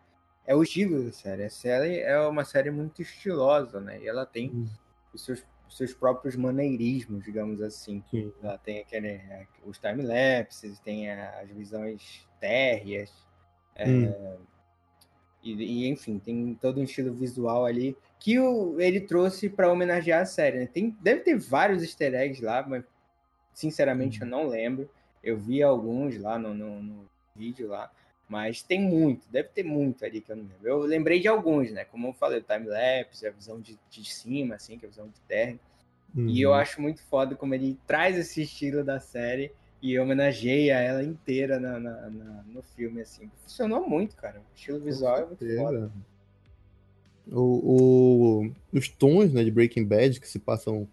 é 0.46 0.54
o 0.54 0.62
estilo 0.62 1.04
da 1.04 1.12
série. 1.12 1.44
A 1.44 1.50
série 1.50 2.00
é 2.00 2.18
uma 2.20 2.44
série 2.44 2.70
muito 2.70 3.02
estilosa, 3.02 3.80
né? 3.80 4.00
E 4.02 4.08
ela 4.08 4.24
tem 4.24 4.66
os, 5.12 5.22
seus, 5.22 5.44
os 5.68 5.76
seus 5.76 5.92
próprios 5.92 6.36
maneirismos, 6.36 7.22
digamos 7.22 7.60
assim. 7.60 8.02
Sim. 8.10 8.32
Ela 8.42 8.56
tem 8.56 8.80
aquele, 8.80 9.20
os 9.64 9.78
time-lapses, 9.78 10.78
tem 10.80 11.10
as 11.10 11.50
visões 11.50 12.26
térreas. 12.40 13.12
É, 13.74 13.88
hum. 13.88 14.04
É, 14.06 14.36
e, 15.42 15.52
e, 15.52 15.88
enfim, 15.88 16.18
tem 16.18 16.54
todo 16.60 16.80
um 16.80 16.84
estilo 16.84 17.12
visual 17.14 17.64
ali 17.64 17.96
que 18.18 18.38
o, 18.38 18.80
ele 18.80 19.00
trouxe 19.00 19.48
para 19.48 19.70
homenagear 19.70 20.22
a 20.22 20.26
série. 20.26 20.60
Né? 20.60 20.66
Tem, 20.66 20.96
deve 21.00 21.20
ter 21.20 21.38
vários 21.38 21.82
easter 21.82 22.14
eggs 22.14 22.42
lá, 22.42 22.66
mas 22.66 22.84
Sinceramente, 23.58 24.20
eu 24.20 24.24
uhum. 24.24 24.30
não 24.30 24.46
lembro. 24.46 24.88
Eu 25.20 25.36
vi 25.36 25.64
alguns 25.64 26.16
lá 26.16 26.38
no, 26.38 26.54
no, 26.54 26.80
no, 26.80 27.10
vídeo 27.34 27.66
lá, 27.66 27.90
mas 28.28 28.62
tem 28.62 28.80
muito, 28.80 29.28
deve 29.28 29.48
ter 29.48 29.64
muito 29.64 30.04
ali 30.04 30.20
que 30.20 30.30
eu 30.30 30.36
não 30.36 30.44
lembro. 30.44 30.68
Eu 30.68 30.78
lembrei 30.82 31.18
de 31.18 31.26
alguns, 31.26 31.72
né? 31.72 31.84
Como 31.84 32.06
eu 32.06 32.12
falei, 32.12 32.38
o 32.38 32.42
time-lapse, 32.42 33.26
a 33.26 33.32
visão 33.32 33.60
de, 33.60 33.76
de 33.90 34.04
cima, 34.04 34.54
assim, 34.54 34.78
que 34.78 34.84
é 34.84 34.88
a 34.88 34.90
visão 34.90 35.08
de 35.08 35.20
terra. 35.22 35.58
Uhum. 36.14 36.28
E 36.28 36.40
eu 36.40 36.50
uhum. 36.50 36.54
acho 36.54 36.80
muito 36.80 37.02
foda 37.02 37.34
como 37.34 37.52
ele 37.52 37.76
traz 37.84 38.16
esse 38.16 38.42
estilo 38.42 38.84
da 38.84 39.00
série 39.00 39.50
e 39.82 39.98
homenageia 39.98 40.78
ela 40.78 41.02
inteira 41.02 41.58
na, 41.58 41.80
na, 41.80 42.10
na, 42.10 42.42
no 42.44 42.62
filme, 42.62 43.00
assim. 43.00 43.28
Funcionou 43.42 43.88
muito, 43.88 44.14
cara. 44.14 44.38
O 44.38 44.54
estilo 44.54 44.78
visual 44.78 45.16
é 45.16 45.26
muito 45.26 45.56
foda. 45.56 45.90
O, 47.26 48.44
o, 48.44 48.52
os 48.72 48.88
tons 48.88 49.32
né, 49.32 49.42
de 49.42 49.50
Breaking 49.50 49.84
Bad 49.84 50.20
que 50.20 50.28
se 50.28 50.38
passam 50.38 50.88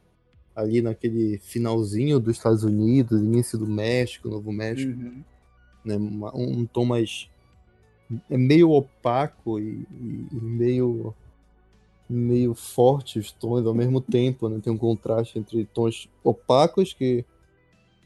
ali 0.55 0.81
naquele 0.81 1.37
finalzinho 1.39 2.19
dos 2.19 2.37
Estados 2.37 2.63
Unidos, 2.63 3.21
início 3.21 3.57
do 3.57 3.67
México, 3.67 4.29
Novo 4.29 4.51
México, 4.51 4.91
uhum. 4.91 5.23
né, 5.83 5.97
um, 5.97 6.61
um, 6.61 6.65
tom 6.65 6.85
mais 6.85 7.29
é 8.29 8.37
meio 8.37 8.71
opaco 8.71 9.59
e, 9.59 9.85
e, 9.91 10.35
meio 10.35 11.13
meio 12.07 12.53
fortes 12.53 13.25
os 13.25 13.31
tons 13.31 13.65
ao 13.65 13.73
mesmo 13.73 13.99
tempo, 13.99 14.47
né? 14.47 14.59
Tem 14.63 14.71
um 14.71 14.77
contraste 14.77 15.39
entre 15.39 15.65
tons 15.65 16.07
opacos 16.23 16.93
que 16.93 17.25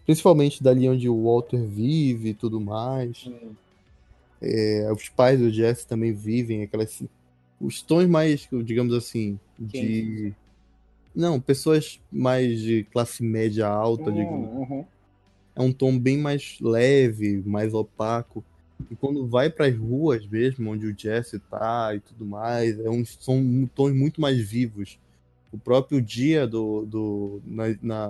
principalmente 0.06 0.64
dali 0.64 0.88
onde 0.88 1.10
o 1.10 1.26
Walter 1.26 1.62
vive 1.62 2.30
e 2.30 2.34
tudo 2.34 2.62
mais. 2.62 3.30
É, 4.42 4.90
os 4.92 5.10
pais 5.10 5.38
do 5.38 5.52
Jesse 5.52 5.86
também 5.86 6.14
vivem 6.14 6.64
aquelas 6.64 7.04
os 7.60 7.82
tons 7.82 8.08
mais, 8.08 8.48
digamos 8.64 8.94
assim, 8.94 9.38
de 9.60 10.34
não, 11.16 11.40
pessoas 11.40 12.00
mais 12.12 12.60
de 12.62 12.84
classe 12.92 13.24
média 13.24 13.68
alta, 13.68 14.10
uhum, 14.10 14.16
digamos. 14.16 14.70
Uhum. 14.70 14.86
É 15.56 15.62
um 15.62 15.72
tom 15.72 15.98
bem 15.98 16.18
mais 16.18 16.58
leve, 16.62 17.44
mais 17.46 17.74
opaco. 17.74 18.44
E 18.90 18.96
quando 18.96 19.28
vai 19.28 19.50
para 19.50 19.66
as 19.66 19.76
ruas 19.76 20.26
mesmo, 20.26 20.72
onde 20.72 20.88
o 20.88 20.98
Jesse 20.98 21.40
tá 21.40 21.94
e 21.94 22.00
tudo 22.00 22.26
mais, 22.26 22.80
é 22.80 22.90
um, 22.90 23.04
são 23.04 23.70
tons 23.76 23.94
muito 23.94 24.22
mais 24.22 24.40
vivos. 24.40 24.98
O 25.52 25.58
próprio 25.58 26.02
dia 26.02 26.48
do. 26.48 26.86
do 26.86 27.42
na, 27.46 27.64
na... 27.82 28.08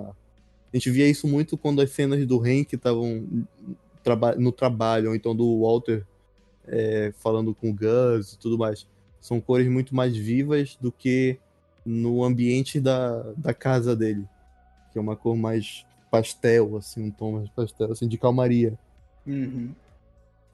A 0.72 0.76
gente 0.76 0.90
via 0.90 1.08
isso 1.08 1.26
muito 1.26 1.58
quando 1.58 1.82
as 1.82 1.90
cenas 1.90 2.24
do 2.24 2.40
Hank 2.40 2.72
estavam 2.72 3.26
no 4.38 4.52
trabalho, 4.52 5.08
ou 5.08 5.16
então 5.16 5.34
do 5.34 5.62
Walter 5.62 6.06
é, 6.68 7.12
falando 7.18 7.52
com 7.52 7.70
o 7.70 7.74
Gus 7.74 8.34
e 8.34 8.38
tudo 8.38 8.56
mais. 8.56 8.86
São 9.20 9.40
cores 9.40 9.68
muito 9.68 9.94
mais 9.94 10.16
vivas 10.16 10.78
do 10.80 10.92
que 10.92 11.38
no 11.84 12.24
ambiente 12.24 12.80
da, 12.80 13.22
da 13.36 13.54
casa 13.54 13.94
dele. 13.96 14.26
Que 14.92 14.98
é 14.98 15.00
uma 15.00 15.16
cor 15.16 15.36
mais 15.36 15.86
pastel, 16.10 16.76
assim, 16.76 17.04
um 17.04 17.10
tom 17.10 17.32
mais 17.32 17.48
pastel, 17.50 17.92
assim, 17.92 18.08
de 18.08 18.18
calmaria. 18.18 18.78
Uhum. 19.26 19.70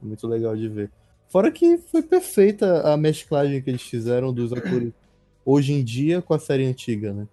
Muito 0.03 0.27
legal 0.27 0.57
de 0.57 0.69
ver. 0.69 0.91
Fora 1.29 1.51
que 1.51 1.79
foi 1.79 2.03
perfeita 2.03 2.83
a 2.83 2.97
mesclagem 2.97 3.61
que 3.61 3.71
eles 3.71 3.83
fizeram 3.83 4.33
dos 4.33 4.53
atores 4.53 4.93
hoje 5.45 5.73
em 5.73 5.83
dia 5.83 6.23
com 6.23 6.35
a 6.35 6.39
série 6.39 6.65
antiga, 6.65 7.13
né? 7.13 7.27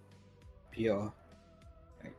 Pior. 0.70 1.12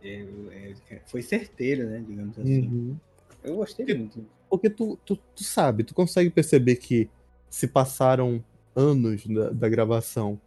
É, 0.04 0.26
é, 0.52 0.74
é, 0.92 1.02
foi 1.06 1.22
certeiro, 1.22 1.90
né? 1.90 2.04
Digamos 2.08 2.38
assim. 2.38 2.68
Uhum. 2.68 2.96
Eu 3.44 3.56
gostei 3.58 3.86
porque, 3.86 4.00
muito. 4.00 4.26
Porque 4.50 4.70
tu, 4.70 4.98
tu, 5.06 5.16
tu, 5.16 5.44
sabe, 5.44 5.84
tu 5.84 5.94
consegue 5.94 6.30
perceber 6.30 6.76
que 6.78 7.10
se 7.50 7.68
passaram 7.68 8.44
anos 8.76 9.26
da, 9.26 9.50
da 9.50 9.70
gravação. 9.70 10.40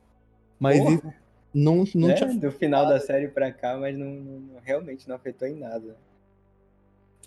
Mas 0.59 0.79
não, 1.55 1.85
não 1.94 2.11
é, 2.11 2.14
tinha. 2.14 2.35
Do 2.35 2.51
final 2.53 2.87
da 2.87 3.01
série 3.01 3.29
pra 3.29 3.53
cá, 3.53 3.77
mas 3.77 3.97
não, 3.97 4.07
não, 4.07 4.61
realmente 4.62 5.09
não 5.09 5.16
afetou 5.16 5.47
em 5.47 5.55
nada 5.55 5.97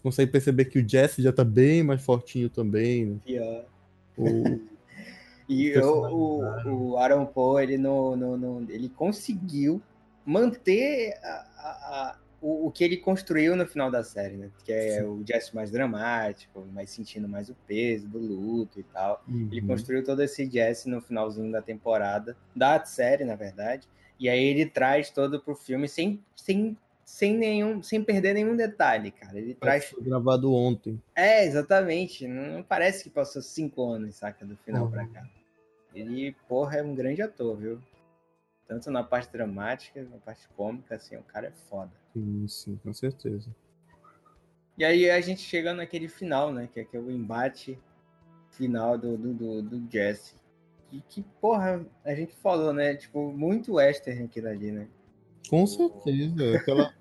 consegue 0.02 0.32
perceber 0.32 0.66
que 0.66 0.80
o 0.80 0.88
Jesse 0.88 1.22
já 1.22 1.32
tá 1.32 1.44
bem 1.44 1.84
mais 1.84 2.04
fortinho 2.04 2.50
também. 2.50 3.06
Né? 3.06 3.20
Pior. 3.26 3.66
O... 4.18 4.60
e 5.48 5.78
o, 5.78 6.08
o, 6.08 6.92
o 6.92 6.98
Aaron 6.98 7.26
Paul, 7.26 7.60
ele, 7.60 7.78
no, 7.78 8.16
no, 8.16 8.38
no, 8.38 8.72
ele 8.72 8.90
conseguiu 8.90 9.82
manter 10.26 11.14
a, 11.24 11.28
a, 11.28 11.70
a, 11.70 12.16
o, 12.42 12.68
o 12.68 12.72
que 12.72 12.84
ele 12.84 12.98
construiu 12.98 13.56
no 13.56 13.68
final 13.68 13.92
da 13.92 14.04
série, 14.04 14.36
né? 14.36 14.50
Que 14.66 14.74
é 14.74 15.00
Sim. 15.00 15.06
o 15.06 15.24
Jesse 15.26 15.56
mais 15.56 15.72
dramático, 15.72 16.66
mais 16.74 16.90
sentindo 16.90 17.28
mais 17.28 17.50
o 17.50 17.56
peso 17.68 18.08
do 18.08 18.18
luto 18.18 18.80
e 18.80 18.84
tal. 18.84 19.24
Uhum. 19.28 19.48
Ele 19.52 19.62
construiu 19.62 20.04
todo 20.04 20.22
esse 20.24 20.50
Jesse 20.50 20.90
no 20.90 21.02
finalzinho 21.02 21.52
da 21.52 21.62
temporada, 21.62 22.36
da 22.56 22.84
série, 22.84 23.24
na 23.24 23.36
verdade. 23.36 23.88
E 24.20 24.28
aí 24.28 24.44
ele 24.44 24.66
traz 24.66 25.10
todo 25.10 25.40
pro 25.40 25.56
filme 25.56 25.88
sem, 25.88 26.20
sem 26.36 26.78
sem 27.04 27.38
nenhum, 27.38 27.84
sem 27.84 28.02
perder 28.02 28.34
nenhum 28.34 28.56
detalhe, 28.56 29.12
cara. 29.12 29.38
Ele 29.38 29.54
traz. 29.54 29.86
Foi 29.86 30.02
gravado 30.02 30.54
ontem. 30.54 31.02
É, 31.14 31.46
exatamente. 31.46 32.26
Não 32.26 32.64
parece 32.64 33.04
que 33.04 33.10
passou 33.10 33.42
cinco 33.42 33.84
anos, 33.84 34.16
saca, 34.16 34.46
do 34.46 34.56
final 34.56 34.86
uhum. 34.86 34.92
pra 34.92 35.06
cá. 35.08 35.28
Ele, 35.94 36.34
porra, 36.48 36.78
é 36.78 36.84
um 36.84 36.96
grande 36.96 37.22
ator, 37.22 37.58
viu? 37.58 37.82
Tanto 38.66 38.90
na 38.90 39.04
parte 39.04 39.30
dramática, 39.30 40.02
na 40.04 40.18
parte 40.20 40.48
cômica, 40.56 40.96
assim, 40.96 41.18
o 41.18 41.24
cara 41.24 41.48
é 41.48 41.52
foda. 41.52 41.92
Sim, 42.14 42.48
sim, 42.48 42.80
com 42.84 42.94
certeza. 42.94 43.50
E 44.78 44.84
aí 44.84 45.10
a 45.10 45.22
gente 45.22 45.42
chega 45.42 45.74
naquele 45.74 46.08
final, 46.08 46.54
né? 46.54 46.68
Que 46.74 46.80
é, 46.82 46.84
que 46.84 46.98
é 46.98 47.00
o 47.00 47.12
embate 47.12 47.78
final 48.52 48.98
do, 48.98 49.18
do, 49.18 49.34
do, 49.34 49.62
do 49.62 49.92
Jesse. 49.92 50.36
E 50.92 51.02
que, 51.02 51.24
porra, 51.40 51.86
a 52.04 52.14
gente 52.14 52.36
falou, 52.36 52.74
né? 52.74 52.96
Tipo, 52.96 53.32
muito 53.32 53.74
western 53.76 54.24
aquilo 54.24 54.48
ali, 54.48 54.72
né? 54.72 54.88
Com 55.50 55.66
certeza. 55.66 56.58
Aquela, 56.58 56.94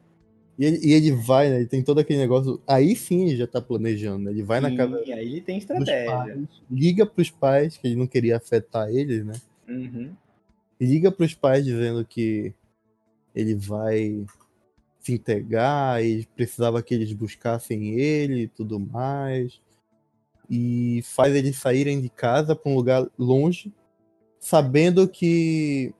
e 0.60 0.64
ele, 0.66 0.78
e 0.86 0.92
ele 0.92 1.12
vai, 1.12 1.48
né? 1.48 1.56
Ele 1.56 1.66
tem 1.66 1.82
todo 1.82 2.00
aquele 2.00 2.18
negócio. 2.18 2.60
Aí 2.66 2.94
sim 2.94 3.28
ele 3.28 3.36
já 3.38 3.46
tá 3.46 3.62
planejando, 3.62 4.24
né? 4.24 4.30
Ele 4.30 4.42
vai 4.42 4.60
sim, 4.60 4.68
na 4.68 4.76
casa. 4.76 4.98
aí 5.14 5.32
ele 5.32 5.40
tem 5.40 5.56
estratégia. 5.56 6.04
Pais, 6.04 6.48
liga 6.70 7.06
pros 7.06 7.30
pais, 7.30 7.78
que 7.78 7.86
ele 7.86 7.96
não 7.96 8.06
queria 8.06 8.36
afetar 8.36 8.90
eles, 8.90 9.24
né? 9.24 9.32
Uhum. 9.66 10.14
Liga 10.78 11.10
pros 11.10 11.32
pais 11.32 11.64
dizendo 11.64 12.04
que 12.04 12.52
ele 13.34 13.54
vai 13.54 14.22
se 15.00 15.14
entregar 15.14 16.04
e 16.04 16.26
precisava 16.36 16.82
que 16.82 16.94
eles 16.94 17.12
buscassem 17.12 17.98
ele 17.98 18.42
e 18.42 18.48
tudo 18.48 18.78
mais. 18.78 19.60
E 20.48 21.00
faz 21.04 21.34
eles 21.34 21.56
saírem 21.56 22.00
de 22.00 22.08
casa 22.08 22.54
para 22.54 22.70
um 22.70 22.74
lugar 22.74 23.08
longe, 23.18 23.72
sabendo 24.38 25.08
que 25.08 25.94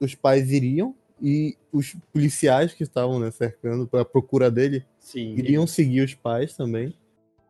os 0.00 0.14
pais 0.14 0.50
iriam 0.50 0.94
e 1.20 1.56
os 1.72 1.94
policiais 2.12 2.72
que 2.72 2.82
estavam 2.82 3.20
né, 3.20 3.30
cercando 3.30 3.86
para 3.86 4.04
procura 4.04 4.50
dele 4.50 4.84
Sim. 4.98 5.34
iriam 5.36 5.66
seguir 5.66 6.00
os 6.00 6.14
pais 6.14 6.56
também. 6.56 6.94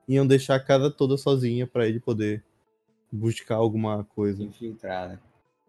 Iam 0.09 0.27
deixar 0.27 0.57
a 0.57 0.61
casa 0.61 0.90
toda 0.90 1.16
sozinha 1.16 1.66
para 1.66 1.87
ele 1.87 2.01
poder 2.01 2.42
buscar 3.11 3.57
alguma 3.57 4.05
coisa. 4.05 4.42
Infiltrada. 4.42 5.21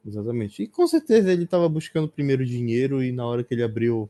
Exatamente. 0.05 0.63
E 0.63 0.67
com 0.67 0.87
certeza 0.87 1.31
ele 1.31 1.43
estava 1.43 1.69
buscando 1.69 2.09
primeiro 2.09 2.45
dinheiro 2.45 3.03
e 3.03 3.11
na 3.11 3.25
hora 3.25 3.43
que 3.43 3.53
ele 3.53 3.63
abriu 3.63 4.09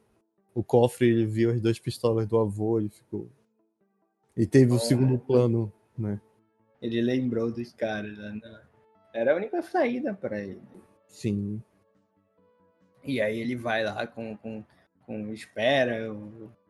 o 0.53 0.63
cofre, 0.63 1.07
ele 1.07 1.25
viu 1.25 1.51
as 1.51 1.61
duas 1.61 1.79
pistolas 1.79 2.27
do 2.27 2.37
avô, 2.37 2.79
ele 2.79 2.89
ficou. 2.89 3.29
E 4.35 4.45
teve 4.45 4.73
o 4.73 4.79
segundo 4.79 5.17
plano, 5.19 5.71
né? 5.97 6.19
Ele 6.81 7.01
lembrou 7.01 7.51
dos 7.51 7.71
caras, 7.73 8.17
né? 8.17 8.39
Era 9.13 9.33
a 9.33 9.35
única 9.35 9.61
saída 9.61 10.13
para 10.13 10.41
ele. 10.41 10.61
Sim. 11.07 11.61
E 13.03 13.21
aí 13.21 13.39
ele 13.39 13.55
vai 13.55 13.83
lá 13.83 14.07
com, 14.07 14.35
com, 14.37 14.63
com 15.05 15.31
espera 15.31 16.11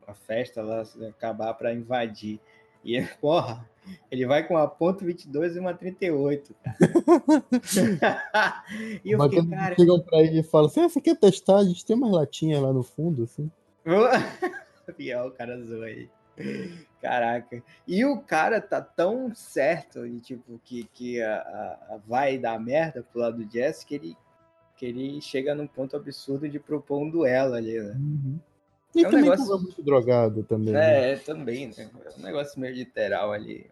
a 0.05 0.13
festa 0.13 0.61
lá 0.61 0.83
acabar 1.07 1.53
para 1.53 1.73
invadir. 1.73 2.39
E, 2.83 3.01
porra, 3.21 3.67
ele 4.11 4.25
vai 4.25 4.45
com 4.45 4.55
uma 4.55 4.67
ponto 4.67 5.05
.22 5.05 5.55
e 5.55 5.59
uma 5.59 5.73
38, 5.73 6.53
cara. 6.61 6.77
e 9.03 9.11
eu 9.11 9.17
Mas 9.17 9.33
fiquei, 9.33 9.49
cara... 9.49 9.75
chegam 9.75 9.99
pra 10.01 10.21
ele 10.21 10.39
e 10.39 10.43
falam 10.43 10.67
assim, 10.67 10.81
ah, 10.81 10.89
você 10.89 11.01
quer 11.01 11.17
testar? 11.17 11.57
A 11.57 11.63
gente 11.63 11.85
tem 11.85 11.95
umas 11.95 12.11
latinhas 12.11 12.61
lá 12.61 12.73
no 12.73 12.83
fundo, 12.83 13.23
assim. 13.23 13.49
Pior, 14.97 15.27
o 15.27 15.31
cara 15.31 15.61
zoa 15.61 15.85
aí. 15.85 16.09
Caraca. 17.01 17.63
E 17.87 18.03
o 18.05 18.21
cara 18.21 18.59
tá 18.59 18.81
tão 18.81 19.33
certo 19.35 20.05
e 20.05 20.19
tipo 20.19 20.59
que, 20.63 20.85
que 20.85 21.21
a, 21.21 21.35
a, 21.35 21.95
a 21.95 21.97
vai 22.07 22.37
dar 22.37 22.59
merda 22.59 23.03
pro 23.03 23.21
lado 23.21 23.43
do 23.43 23.51
Jess 23.51 23.83
que 23.83 23.95
ele 23.95 24.17
que 24.75 24.85
ele 24.85 25.21
chega 25.21 25.53
num 25.53 25.67
ponto 25.67 25.95
absurdo 25.95 26.49
de 26.49 26.59
propor 26.59 27.01
um 27.01 27.09
duelo 27.09 27.53
ali, 27.53 27.79
né? 27.79 27.93
Uhum. 27.93 28.39
E 28.95 29.03
é 29.03 29.07
um 29.07 29.11
também 29.11 29.29
negócio 29.29 29.59
muito 29.59 29.83
drogado 29.83 30.43
também. 30.43 30.75
É, 30.75 31.11
né? 31.11 31.15
também, 31.17 31.67
né? 31.67 31.89
É 32.05 32.19
um 32.19 32.23
negócio 32.23 32.59
meio 32.59 32.75
literal 32.75 33.31
ali. 33.31 33.69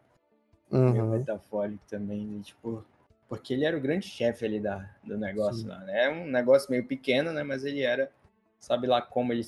Uhum. 0.72 0.92
Meio 0.92 1.06
metafórico 1.08 1.84
também, 1.90 2.26
né? 2.26 2.42
tipo. 2.44 2.86
Porque 3.28 3.54
ele 3.54 3.66
era 3.66 3.78
o 3.78 3.82
grande 3.82 4.08
chefe 4.08 4.46
ali 4.46 4.60
da, 4.60 4.90
do 5.04 5.18
negócio 5.18 5.62
Sim. 5.62 5.68
lá, 5.68 5.80
né? 5.80 6.06
É 6.06 6.10
um 6.10 6.26
negócio 6.28 6.70
meio 6.70 6.86
pequeno, 6.86 7.32
né? 7.32 7.44
Mas 7.44 7.64
ele 7.64 7.82
era. 7.82 8.12
Sabe 8.60 8.88
lá 8.88 9.02
como 9.02 9.34
ele, 9.34 9.46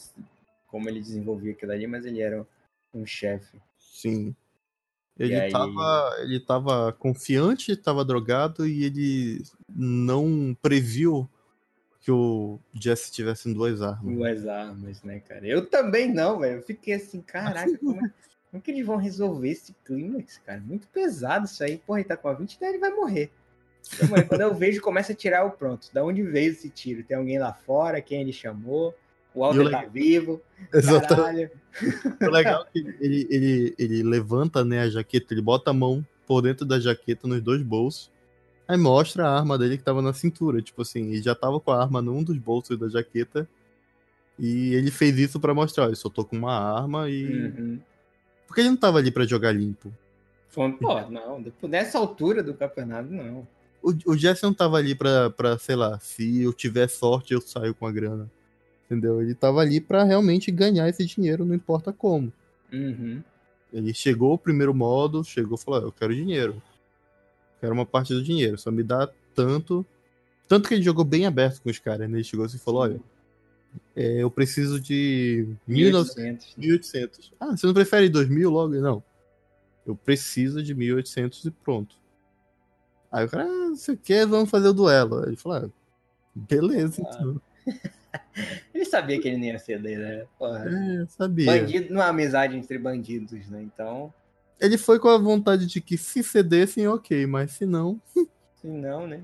como 0.73 0.89
ele 0.89 0.99
desenvolvia 0.99 1.51
aquilo 1.51 1.71
ali, 1.71 1.86
mas 1.86 2.03
ele 2.03 2.19
era 2.19 2.43
um 2.91 3.05
chefe. 3.05 3.62
Sim. 3.77 4.36
Ele, 5.19 5.36
aí... 5.36 5.51
tava, 5.51 6.15
ele 6.21 6.39
tava 6.39 6.91
confiante, 6.93 7.73
estava 7.73 8.03
drogado 8.03 8.67
e 8.67 8.83
ele 8.83 9.43
não 9.69 10.57
previu 10.63 11.29
que 12.01 12.09
o 12.09 12.59
Jesse 12.73 13.12
tivesse 13.12 13.53
duas 13.53 13.83
armas. 13.83 14.15
Duas 14.15 14.48
armas, 14.48 15.04
né, 15.04 15.19
cara? 15.19 15.45
Eu 15.45 15.63
também 15.67 16.12
não, 16.12 16.39
velho. 16.39 16.56
Eu 16.58 16.63
fiquei 16.63 16.95
assim, 16.95 17.21
caraca, 17.21 17.69
como, 17.77 18.04
é, 18.04 18.12
como 18.50 18.63
que 18.63 18.71
eles 18.71 18.83
vão 18.83 18.98
resolver 18.98 19.52
esse 19.52 19.75
clímax, 19.85 20.39
cara? 20.39 20.60
Muito 20.60 20.87
pesado 20.87 21.45
isso 21.45 21.63
aí. 21.63 21.77
Porra, 21.77 22.00
ele 22.00 22.08
tá 22.10 22.17
com 22.17 22.29
a 22.29 22.33
20, 22.33 22.60
daí 22.60 22.69
ele 22.69 22.79
vai 22.79 22.89
morrer. 22.89 23.31
Então, 23.93 24.08
quando 24.27 24.41
eu 24.41 24.56
vejo, 24.56 24.81
começa 24.81 25.12
a 25.12 25.15
tirar 25.15 25.45
o 25.45 25.52
pronto. 25.52 25.91
Da 25.93 26.04
onde 26.04 26.23
veio 26.23 26.52
esse 26.52 26.67
tiro? 26.67 27.04
Tem 27.04 27.15
alguém 27.15 27.37
lá 27.37 27.54
fora? 27.54 28.02
Quem 28.02 28.21
ele 28.21 28.33
chamou? 28.33 28.95
O 29.34 29.40
Walter 29.40 29.69
tá 29.69 29.86
vivo. 29.86 30.42
Exatamente. 30.73 31.52
O 32.21 32.29
legal 32.29 32.63
é 32.63 32.65
que 32.71 32.79
ele, 33.00 33.27
ele, 33.29 33.75
ele 33.77 34.04
levanta 34.04 34.63
né, 34.63 34.81
a 34.81 34.90
jaqueta, 34.90 35.34
ele 35.34 35.42
bota 35.42 35.71
a 35.71 35.73
mão 35.73 36.06
por 36.25 36.42
dentro 36.42 36.65
da 36.65 36.79
jaqueta 36.79 37.27
nos 37.27 37.42
dois 37.42 37.62
bolsos 37.62 38.13
Aí 38.67 38.77
mostra 38.77 39.27
a 39.27 39.38
arma 39.38 39.58
dele 39.58 39.77
que 39.77 39.84
tava 39.84 40.02
na 40.02 40.13
cintura. 40.13 40.62
Tipo 40.62 40.81
assim, 40.81 41.08
ele 41.12 41.21
já 41.21 41.36
tava 41.36 41.60
com 41.60 41.71
a 41.71 41.81
arma 41.81 42.02
num 42.02 42.23
dos 42.23 42.38
bolsos 42.38 42.77
da 42.77 42.88
jaqueta. 42.88 43.48
E 44.40 44.73
ele 44.73 44.90
fez 44.90 45.17
isso 45.19 45.40
para 45.40 45.54
mostrar, 45.54 45.86
ele 45.86 45.96
só 45.96 46.10
tô 46.10 46.25
com 46.25 46.38
uma 46.38 46.54
arma 46.54 47.10
e. 47.10 47.25
Uhum. 47.25 47.79
Porque 48.48 48.62
ele 48.62 48.69
não 48.69 48.77
tava 48.77 48.98
ali 48.98 49.12
para 49.12 49.25
jogar 49.25 49.52
limpo. 49.52 49.94
Pô, 50.54 50.67
não, 50.67 51.44
nessa 51.63 51.98
altura 51.98 52.44
do 52.44 52.54
campeonato, 52.54 53.10
não. 53.10 53.48
o, 53.81 53.92
o 54.06 54.17
Jesse 54.17 54.44
não 54.44 54.54
tava 54.54 54.77
ali 54.77 54.94
pra, 54.94 55.31
pra, 55.31 55.58
sei 55.58 55.75
lá, 55.75 56.00
se 56.00 56.44
eu 56.44 56.54
tiver 56.54 56.88
sorte, 56.88 57.34
eu 57.34 57.42
saio 57.42 57.73
com 57.73 57.88
a 57.88 57.92
grana. 57.92 58.29
Entendeu? 58.86 59.21
Ele 59.21 59.34
tava 59.34 59.62
ali 59.62 59.79
pra 59.79 60.04
realmente 60.04 60.52
ganhar 60.52 60.88
esse 60.90 61.06
dinheiro, 61.06 61.46
não 61.46 61.56
importa 61.56 61.92
como. 61.92 62.31
Uhum. 62.71 63.23
Ele 63.71 63.94
chegou 63.94 64.34
o 64.34 64.38
primeiro 64.38 64.73
modo, 64.73 65.23
chegou 65.23 65.58
e 65.58 65.62
falou: 65.62 65.81
Eu 65.81 65.92
quero 65.92 66.13
dinheiro. 66.13 66.62
Quero 67.60 67.73
uma 67.73 67.86
parte 67.86 68.13
do 68.13 68.23
dinheiro, 68.23 68.58
só 68.58 68.69
me 68.69 68.84
dá 68.84 69.10
tanto. 69.34 69.86
Tanto 70.48 70.67
que 70.67 70.75
ele 70.75 70.84
jogou 70.84 71.06
bem 71.06 71.25
aberto 71.25 71.62
com 71.62 71.69
os 71.69 71.79
caras, 71.79 72.10
né? 72.10 72.17
Ele 72.17 72.23
chegou 72.23 72.46
assim 72.46 72.58
e 72.58 72.60
falou: 72.60 72.81
Olha, 72.81 73.00
é, 73.96 74.21
eu 74.21 74.29
preciso 74.29 74.79
de 74.79 75.48
1.800. 75.67 76.56
1.800. 76.58 77.31
Ah, 77.40 77.56
você 77.58 77.65
não 77.65 77.73
prefere 77.73 78.10
2.000 78.10 78.50
logo? 78.50 78.73
Não. 78.75 79.04
Eu 79.86 79.96
preciso 79.96 80.62
de 80.62 80.75
1.800 80.75 81.46
e 81.46 81.52
pronto. 81.52 81.96
Aí 83.12 83.25
o 83.25 83.29
cara, 83.29 83.46
ah, 83.46 83.69
você 83.69 83.96
quer, 83.96 84.25
vamos 84.25 84.50
fazer 84.50 84.69
o 84.69 84.73
duelo. 84.73 85.19
Aí 85.19 85.29
ele 85.29 85.36
falou, 85.36 85.58
ah, 85.58 85.69
beleza, 86.36 87.02
ah. 87.06 87.10
então. 87.10 87.42
ele 88.73 88.85
sabia 88.85 89.19
que 89.19 89.27
ele 89.27 89.37
não 89.37 89.45
ia 89.45 89.59
ceder, 89.59 89.99
né? 89.99 90.25
Porra. 90.37 90.65
É, 90.67 91.05
sabia. 91.07 91.45
Bandido 91.45 91.93
não 91.93 92.01
há 92.01 92.07
amizade 92.07 92.55
entre 92.55 92.77
bandidos, 92.77 93.49
né? 93.49 93.61
Então. 93.61 94.13
Ele 94.59 94.77
foi 94.77 94.99
com 94.99 95.09
a 95.09 95.17
vontade 95.17 95.65
de 95.65 95.81
que 95.81 95.97
se 95.97 96.23
cedessem, 96.23 96.87
ok, 96.87 97.25
mas 97.25 97.51
se 97.51 97.65
não. 97.65 97.99
se 98.55 98.67
não, 98.67 99.07
né? 99.07 99.21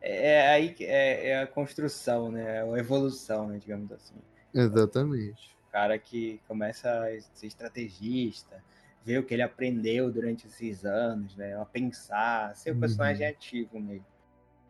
É, 0.00 0.32
é 0.32 0.48
aí 0.48 0.72
que 0.72 0.84
é, 0.84 1.28
é, 1.30 1.42
a 1.42 1.46
construção, 1.46 2.30
né? 2.30 2.58
É 2.58 2.62
a 2.62 2.78
evolução, 2.78 3.48
né? 3.48 3.58
Digamos 3.58 3.90
assim. 3.92 4.14
Exatamente. 4.54 5.56
O 5.68 5.72
cara 5.72 5.98
que 5.98 6.40
começa 6.48 6.90
a 6.90 7.20
ser 7.34 7.46
estrategista, 7.46 8.62
ver 9.04 9.18
o 9.18 9.22
que 9.22 9.34
ele 9.34 9.42
aprendeu 9.42 10.10
durante 10.10 10.46
esses 10.46 10.84
anos, 10.84 11.36
né? 11.36 11.60
A 11.60 11.64
pensar, 11.64 12.56
ser 12.56 12.70
o 12.70 12.74
uhum. 12.74 12.80
personagem 12.80 13.26
ativo 13.26 13.78
mesmo. 13.78 14.06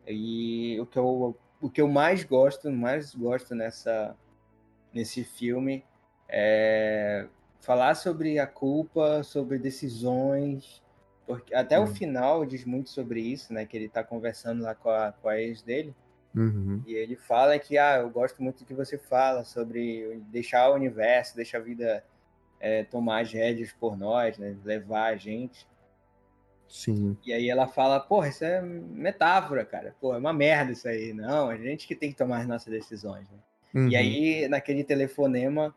E 0.07 0.79
o 0.79 0.85
que 0.85 0.97
eu, 0.97 1.37
o 1.61 1.69
que 1.69 1.81
eu 1.81 1.87
mais 1.87 2.23
gosto, 2.23 2.69
mais 2.71 3.13
gosto 3.13 3.53
nessa, 3.53 4.15
nesse 4.93 5.23
filme 5.23 5.83
é 6.27 7.27
falar 7.59 7.95
sobre 7.95 8.39
a 8.39 8.47
culpa, 8.47 9.23
sobre 9.23 9.57
decisões, 9.57 10.81
porque 11.25 11.53
até 11.53 11.77
uhum. 11.77 11.85
o 11.85 11.87
final 11.87 12.45
diz 12.45 12.65
muito 12.65 12.89
sobre 12.89 13.21
isso, 13.21 13.53
né? 13.53 13.65
Que 13.65 13.77
ele 13.77 13.89
tá 13.89 14.03
conversando 14.03 14.63
lá 14.63 14.73
com 14.73 14.89
a, 14.89 15.11
com 15.11 15.29
a 15.29 15.39
ex 15.39 15.61
dele. 15.61 15.93
Uhum. 16.35 16.81
E 16.87 16.93
ele 16.93 17.15
fala 17.15 17.57
que, 17.59 17.77
ah, 17.77 17.97
eu 17.97 18.09
gosto 18.09 18.41
muito 18.41 18.59
do 18.59 18.65
que 18.65 18.73
você 18.73 18.97
fala 18.97 19.43
sobre 19.43 20.21
deixar 20.31 20.69
o 20.69 20.75
universo, 20.75 21.35
deixar 21.35 21.59
a 21.59 21.61
vida 21.61 22.03
é, 22.59 22.83
tomar 22.83 23.21
as 23.21 23.31
rédeas 23.31 23.71
por 23.71 23.97
nós, 23.97 24.37
né? 24.37 24.55
Levar 24.63 25.13
a 25.13 25.15
gente. 25.15 25.67
Sim. 26.69 27.17
E 27.25 27.33
aí 27.33 27.49
ela 27.49 27.67
fala, 27.67 27.99
porra, 27.99 28.29
isso 28.29 28.45
é 28.45 28.61
metáfora, 28.61 29.65
cara. 29.65 29.95
Pô, 29.99 30.13
é 30.13 30.17
uma 30.17 30.31
merda 30.31 30.71
isso 30.71 30.87
aí. 30.87 31.11
Não, 31.13 31.49
a 31.49 31.57
gente 31.57 31.87
que 31.87 31.95
tem 31.95 32.11
que 32.11 32.17
tomar 32.17 32.41
as 32.41 32.47
nossas 32.47 32.71
decisões. 32.71 33.27
Né? 33.29 33.37
Uhum. 33.73 33.89
E 33.89 33.95
aí, 33.95 34.47
naquele 34.47 34.83
telefonema, 34.83 35.75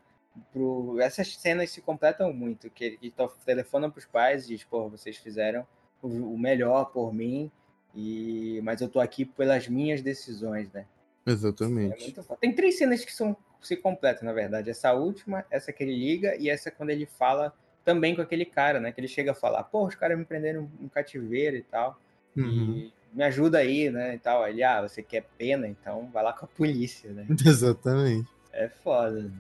pro... 0.53 1.01
essas 1.01 1.35
cenas 1.37 1.71
se 1.71 1.81
completam 1.81 2.33
muito. 2.33 2.69
Que 2.69 2.99
ele 3.01 3.15
telefona 3.45 3.91
pros 3.91 4.05
pais 4.05 4.45
e 4.45 4.49
diz, 4.49 4.65
porra, 4.65 4.91
vocês 4.91 5.17
fizeram 5.17 5.67
o 6.03 6.37
melhor 6.37 6.87
por 6.87 7.15
mim, 7.15 7.51
e 7.95 8.61
mas 8.65 8.81
eu 8.81 8.89
tô 8.89 8.99
aqui 8.99 9.25
pelas 9.25 9.69
minhas 9.69 10.03
decisões, 10.03 10.71
né? 10.73 10.85
Exatamente. 11.25 12.15
É 12.19 12.37
Tem 12.37 12.53
três 12.53 12.77
cenas 12.77 13.05
que 13.05 13.13
são 13.13 13.37
se 13.61 13.77
completam, 13.77 14.25
na 14.25 14.33
verdade. 14.33 14.71
Essa 14.71 14.93
última, 14.93 15.47
essa 15.49 15.73
que 15.73 15.85
ele 15.85 15.95
liga 15.95 16.35
e 16.37 16.51
essa 16.51 16.71
quando 16.71 16.91
ele 16.91 17.07
fala 17.07 17.55
também 17.85 18.15
com 18.15 18.23
aquele 18.23 18.45
cara, 18.45 18.81
né? 18.81 18.93
Que 18.93 19.01
ele 19.01 19.09
chega 19.09 19.33
a 19.33 19.35
falar, 19.35 19.65
pô, 19.65 19.87
os 19.87 19.95
caras 19.95 20.19
me 20.19 20.25
prenderam 20.25 20.71
um 20.81 20.89
cativeiro 20.89 21.57
e 21.57 21.63
tal. 21.63 21.99
Uhum. 22.37 22.77
E 22.77 22.93
me 23.13 23.23
ajuda 23.25 23.59
aí, 23.59 23.91
né? 23.91 24.15
E 24.15 24.19
tal. 24.19 24.47
Ele, 24.47 24.63
ah, 24.63 24.83
você 24.83 25.03
quer 25.03 25.25
pena, 25.37 25.69
então 25.69 26.09
vai 26.13 26.23
lá 26.23 26.33
com 26.33 26.45
a 26.45 26.49
polícia, 26.49 27.11
né? 27.11 27.27
Exatamente. 27.45 28.29
É 28.53 28.69
foda. 28.69 29.31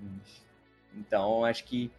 Então, 0.94 1.44
acho 1.44 1.64
que 1.64 1.90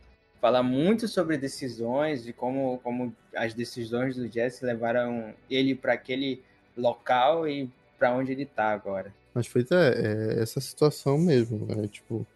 fala 0.41 0.61
muito 0.61 1.07
sobre 1.07 1.37
decisões 1.37 2.27
e 2.27 2.33
como, 2.33 2.79
como 2.83 3.15
as 3.35 3.53
decisões 3.53 4.15
do 4.15 4.27
Jesse 4.27 4.65
levaram 4.65 5.33
ele 5.49 5.73
para 5.73 5.93
aquele 5.93 6.43
local 6.75 7.47
e 7.47 7.71
para 7.97 8.13
onde 8.13 8.31
ele 8.31 8.45
tá 8.45 8.71
agora. 8.71 9.13
Mas 9.33 9.47
foi 9.47 9.65
é, 9.71 10.35
é 10.37 10.41
essa 10.41 10.59
situação 10.59 11.17
mesmo, 11.17 11.65
né? 11.65 11.87
Tipo, 11.87 12.27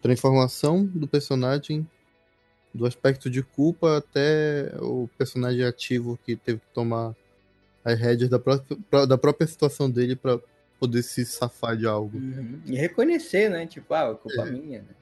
transformação 0.00 0.84
do 0.84 1.08
personagem 1.08 1.88
do 2.72 2.86
aspecto 2.86 3.30
de 3.30 3.42
culpa 3.42 3.98
até 3.98 4.72
o 4.80 5.08
personagem 5.16 5.64
ativo 5.64 6.18
que 6.24 6.36
teve 6.36 6.60
que 6.60 6.74
tomar 6.74 7.14
as 7.84 7.98
rédeas 7.98 8.28
da 8.28 8.38
própria, 8.38 9.06
da 9.06 9.18
própria 9.18 9.46
situação 9.46 9.90
dele 9.90 10.14
para 10.14 10.38
poder 10.78 11.02
se 11.02 11.24
safar 11.24 11.76
de 11.76 11.86
algo. 11.86 12.16
Uhum. 12.18 12.60
E 12.66 12.76
reconhecer, 12.76 13.48
né? 13.48 13.66
Tipo, 13.66 13.94
ah, 13.94 14.10
é 14.10 14.14
culpa 14.14 14.48
é. 14.48 14.50
minha, 14.50 14.78
né? 14.80 14.94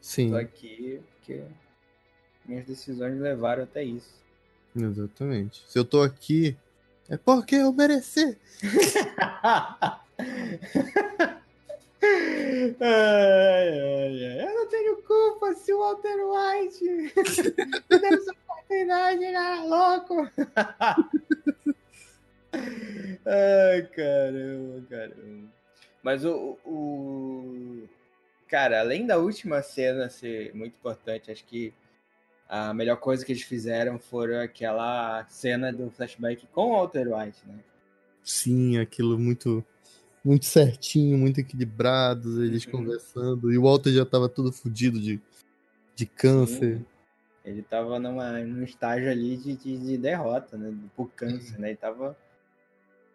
Sim. 0.00 0.30
Tô 0.30 0.36
aqui 0.36 1.00
porque 1.16 1.42
minhas 2.44 2.64
decisões 2.64 3.20
levaram 3.20 3.62
até 3.62 3.84
isso. 3.84 4.20
Exatamente. 4.74 5.62
Se 5.68 5.78
eu 5.78 5.84
tô 5.84 6.02
aqui, 6.02 6.56
é 7.08 7.16
porque 7.16 7.56
eu 7.56 7.72
mereci. 7.72 8.36
ai, 12.00 12.76
ai, 12.80 14.24
ai. 14.24 14.46
Eu 14.46 14.54
não 14.54 14.66
tenho 14.66 14.96
culpa 15.42 15.54
se 15.54 15.72
o 15.72 15.78
Walter 15.78 16.18
White 16.24 16.84
deu 17.88 17.98
essa 18.04 18.30
oportunidade, 18.30 19.24
ele 19.24 19.36
era 19.36 19.64
louco. 19.64 20.30
ai, 23.26 23.82
caramba, 23.94 24.86
caramba. 24.88 25.48
Mas 26.02 26.24
o, 26.24 26.56
o. 26.64 27.88
Cara, 28.48 28.80
além 28.80 29.06
da 29.06 29.18
última 29.18 29.62
cena 29.62 30.08
ser 30.08 30.54
muito 30.54 30.74
importante, 30.74 31.30
acho 31.30 31.44
que 31.44 31.74
a 32.48 32.72
melhor 32.74 32.96
coisa 32.96 33.24
que 33.24 33.32
eles 33.32 33.42
fizeram 33.42 33.98
foi 33.98 34.36
aquela 34.36 35.24
cena 35.26 35.72
do 35.72 35.90
flashback 35.90 36.46
com 36.52 36.70
o 36.70 36.72
Walter 36.72 37.08
White, 37.08 37.40
né? 37.46 37.58
Sim, 38.22 38.78
aquilo 38.78 39.18
muito 39.18 39.64
muito 40.24 40.44
certinho, 40.44 41.18
muito 41.18 41.40
equilibrados, 41.40 42.38
eles 42.38 42.64
uhum. 42.66 42.72
conversando. 42.72 43.52
E 43.52 43.58
o 43.58 43.62
Walter 43.62 43.92
já 43.92 44.06
tava 44.06 44.28
todo 44.28 44.52
fodido 44.52 45.00
de, 45.00 45.20
de 45.94 46.06
câncer. 46.06 46.78
Sim. 46.78 46.86
Ele 47.44 47.62
tava 47.62 47.98
numa, 47.98 48.38
num 48.40 48.62
estágio 48.62 49.10
ali 49.10 49.36
de, 49.36 49.56
de, 49.56 49.76
de 49.76 49.98
derrota, 49.98 50.56
né? 50.56 50.72
Por 50.96 51.10
câncer, 51.10 51.58
né? 51.58 51.70
Ele 51.70 51.76
tava 51.76 52.16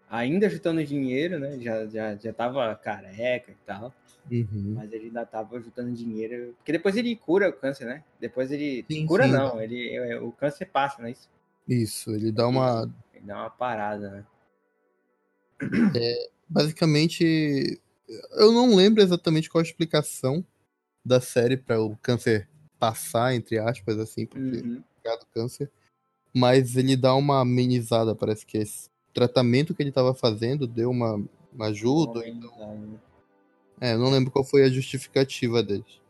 ainda 0.10 0.50
juntando 0.50 0.84
dinheiro, 0.84 1.40
né? 1.40 1.58
Já, 1.60 1.86
já, 1.86 2.16
já 2.16 2.34
tava 2.34 2.76
careca 2.76 3.52
e 3.52 3.58
tal. 3.66 3.94
Uhum. 4.30 4.74
Mas 4.76 4.92
ele 4.92 5.06
ainda 5.06 5.26
tava 5.26 5.60
juntando 5.62 5.94
dinheiro. 5.94 6.54
Porque 6.58 6.74
depois 6.74 6.98
ele 6.98 7.16
cura 7.16 7.50
o 7.50 7.54
câncer, 7.54 7.86
né? 7.86 8.04
Depois 8.20 8.52
ele. 8.52 8.86
Sim, 8.90 9.06
cura 9.06 9.26
sim. 9.26 9.32
não, 9.32 9.62
ele, 9.62 9.96
é, 9.96 10.20
o 10.20 10.32
câncer 10.32 10.66
passa, 10.66 11.02
não 11.02 11.08
é 11.08 11.12
isso? 11.12 11.30
Isso, 11.68 12.12
ele 12.12 12.32
dá 12.32 12.48
uma. 12.48 12.92
Ele 13.14 13.26
dá 13.26 13.38
uma 13.38 13.50
parada, 13.50 14.10
né? 14.10 14.26
É, 15.96 16.30
basicamente, 16.48 17.82
eu 18.34 18.52
não 18.52 18.76
lembro 18.76 19.02
exatamente 19.02 19.50
qual 19.50 19.62
a 19.62 19.66
explicação 19.66 20.46
da 21.04 21.20
série 21.22 21.58
para 21.58 21.82
o 21.82 21.96
câncer 21.98 22.48
passar, 22.80 23.34
entre 23.34 23.58
aspas, 23.58 24.00
assim, 24.00 24.26
porque 24.26 24.58
uhum. 24.58 24.84
do 25.04 25.26
câncer. 25.34 25.72
Mas 26.34 26.76
ele 26.76 26.96
dá 26.96 27.16
uma 27.16 27.42
amenizada, 27.42 28.16
parece 28.16 28.46
que 28.46 28.58
esse 28.58 28.90
tratamento 29.14 29.74
que 29.74 29.82
ele 29.82 29.90
estava 29.90 30.14
fazendo 30.14 30.68
deu 30.68 30.90
uma, 30.90 31.24
uma 31.54 31.68
ajuda. 31.68 32.28
Então... 32.28 33.00
É, 33.80 33.94
eu 33.94 34.00
não 34.00 34.10
lembro 34.10 34.32
qual 34.32 34.44
foi 34.44 34.64
a 34.64 34.70
justificativa 34.70 35.64
deles. 35.64 36.02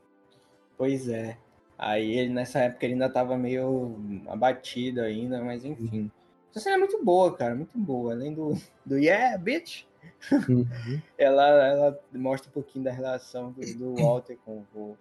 Pois 0.77 1.07
é. 1.07 1.37
Aí 1.77 2.17
ele 2.17 2.33
nessa 2.33 2.59
época 2.59 2.85
ele 2.85 2.93
ainda 2.93 3.09
tava 3.09 3.37
meio 3.37 3.95
abatido 4.27 5.01
ainda, 5.01 5.43
mas 5.43 5.63
enfim. 5.63 6.11
Essa 6.49 6.61
cena 6.61 6.75
é 6.75 6.79
muito 6.79 7.03
boa, 7.03 7.35
cara, 7.35 7.53
muito 7.53 7.77
boa. 7.77 8.13
Além 8.13 8.33
do, 8.33 8.59
do 8.85 8.97
Yeah, 8.97 9.37
bitch, 9.37 9.85
Uhum. 10.31 10.65
ela, 11.17 11.47
ela 11.67 11.99
mostra 12.13 12.49
um 12.49 12.53
pouquinho 12.53 12.85
da 12.85 12.91
relação 12.91 13.53
do, 13.77 13.95
Walter 13.95 14.37
com, 14.43 14.63
com, 14.73 14.95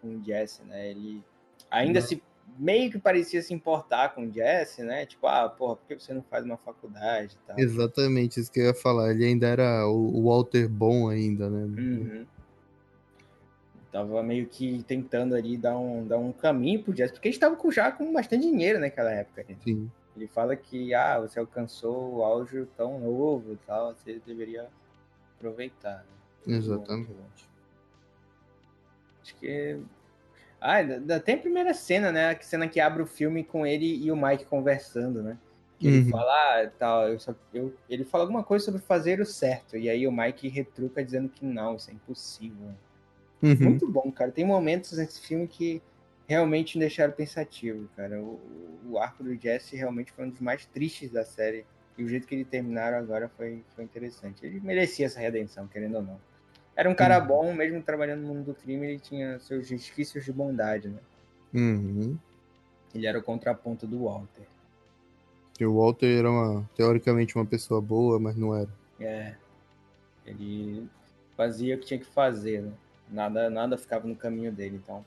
com 0.00 0.16
o 0.16 0.24
Jesse, 0.24 0.62
né? 0.64 0.90
Ele 0.90 1.22
ainda 1.70 2.00
uhum. 2.00 2.06
se 2.06 2.22
meio 2.58 2.90
que 2.90 2.98
parecia 2.98 3.42
se 3.42 3.52
importar 3.52 4.14
com 4.14 4.26
o 4.26 4.32
Jesse, 4.32 4.82
né? 4.82 5.06
Tipo, 5.06 5.26
ah, 5.26 5.48
porra, 5.48 5.76
por 5.76 5.86
que 5.86 5.98
você 5.98 6.14
não 6.14 6.22
faz 6.22 6.44
uma 6.44 6.56
faculdade 6.56 7.34
e 7.34 7.46
tal? 7.46 7.58
Exatamente, 7.58 8.40
isso 8.40 8.50
que 8.50 8.60
eu 8.60 8.66
ia 8.66 8.74
falar. 8.74 9.10
Ele 9.10 9.24
ainda 9.24 9.46
era 9.46 9.86
o, 9.86 10.24
Walter 10.24 10.68
bom 10.68 11.08
ainda, 11.08 11.50
né? 11.50 11.64
Uhum. 11.64 12.26
Tava 13.90 14.22
meio 14.22 14.46
que 14.46 14.82
tentando 14.82 15.34
ali 15.34 15.56
dar 15.56 15.78
um, 15.78 16.06
dar 16.06 16.18
um 16.18 16.32
caminho 16.32 16.82
pro 16.82 16.94
Jesse, 16.94 17.14
porque 17.14 17.28
a 17.28 17.30
gente 17.30 17.40
tava 17.40 17.58
já 17.70 17.90
com 17.90 18.12
bastante 18.12 18.42
dinheiro 18.42 18.78
naquela 18.78 19.10
época. 19.10 19.44
Gente. 19.48 19.64
Sim. 19.64 19.90
Ele 20.16 20.26
fala 20.26 20.56
que, 20.56 20.94
ah, 20.94 21.20
você 21.20 21.38
alcançou 21.38 22.16
o 22.16 22.22
auge 22.22 22.66
tão 22.76 22.98
novo 22.98 23.52
e 23.52 23.56
tal, 23.66 23.94
você 23.94 24.20
deveria 24.26 24.66
aproveitar. 25.36 26.06
Né? 26.46 26.56
Exatamente. 26.56 27.45
Acho 29.26 29.34
que. 29.36 29.78
Ah, 30.60 30.78
tem 31.20 31.34
a 31.34 31.38
primeira 31.38 31.74
cena, 31.74 32.12
né? 32.12 32.30
A 32.30 32.40
cena 32.40 32.68
que 32.68 32.80
abre 32.80 33.02
o 33.02 33.06
filme 33.06 33.42
com 33.42 33.66
ele 33.66 34.04
e 34.04 34.10
o 34.10 34.16
Mike 34.16 34.44
conversando, 34.46 35.22
né? 35.22 35.36
Que 35.78 35.88
ele 35.88 35.98
uhum. 36.04 36.10
fala, 36.10 36.32
ah, 36.32 36.70
tal, 36.78 37.08
eu 37.08 37.20
só, 37.20 37.34
eu, 37.52 37.74
ele 37.90 38.04
fala 38.04 38.24
alguma 38.24 38.42
coisa 38.42 38.64
sobre 38.64 38.80
fazer 38.80 39.20
o 39.20 39.26
certo. 39.26 39.76
E 39.76 39.90
aí 39.90 40.06
o 40.06 40.12
Mike 40.12 40.48
retruca 40.48 41.04
dizendo 41.04 41.28
que 41.28 41.44
não, 41.44 41.76
isso 41.76 41.90
é 41.90 41.92
impossível. 41.92 42.68
Uhum. 43.42 43.56
Muito 43.60 43.86
bom, 43.86 44.10
cara. 44.10 44.30
Tem 44.30 44.44
momentos 44.44 44.96
nesse 44.96 45.20
filme 45.20 45.46
que 45.46 45.82
realmente 46.26 46.78
me 46.78 46.80
deixaram 46.80 47.12
pensativo, 47.12 47.88
cara. 47.94 48.18
O, 48.18 48.40
o 48.88 48.98
arco 48.98 49.22
do 49.22 49.34
Jesse 49.34 49.76
realmente 49.76 50.12
foi 50.12 50.24
um 50.24 50.30
dos 50.30 50.40
mais 50.40 50.64
tristes 50.64 51.10
da 51.10 51.24
série. 51.24 51.66
E 51.98 52.02
o 52.02 52.08
jeito 52.08 52.26
que 52.26 52.34
ele 52.34 52.44
terminaram 52.44 52.96
agora 52.96 53.28
foi, 53.36 53.62
foi 53.74 53.84
interessante. 53.84 54.44
Ele 54.44 54.60
merecia 54.60 55.04
essa 55.04 55.20
redenção, 55.20 55.66
querendo 55.66 55.96
ou 55.96 56.02
não. 56.02 56.20
Era 56.76 56.90
um 56.90 56.94
cara 56.94 57.18
uhum. 57.18 57.26
bom, 57.26 57.54
mesmo 57.54 57.82
trabalhando 57.82 58.20
no 58.20 58.34
mundo 58.34 58.44
do 58.46 58.54
crime, 58.54 58.86
ele 58.86 58.98
tinha 58.98 59.38
seus 59.40 59.70
resquícios 59.70 60.24
de 60.24 60.32
bondade, 60.32 60.88
né? 60.88 60.98
Uhum. 61.54 62.18
Ele 62.94 63.06
era 63.06 63.18
o 63.18 63.22
contraponto 63.22 63.86
do 63.86 64.04
Walter. 64.04 64.44
E 65.58 65.64
o 65.64 65.74
Walter 65.74 66.18
era 66.18 66.30
uma, 66.30 66.68
teoricamente 66.76 67.34
uma 67.34 67.46
pessoa 67.46 67.80
boa, 67.80 68.20
mas 68.20 68.36
não 68.36 68.54
era. 68.54 68.68
É. 69.00 69.34
Ele 70.26 70.86
fazia 71.34 71.76
o 71.76 71.78
que 71.78 71.86
tinha 71.86 72.00
que 72.00 72.06
fazer, 72.06 72.62
né? 72.62 72.72
Nada, 73.08 73.48
nada 73.48 73.78
ficava 73.78 74.06
no 74.06 74.16
caminho 74.16 74.52
dele, 74.52 74.76
então. 74.82 75.04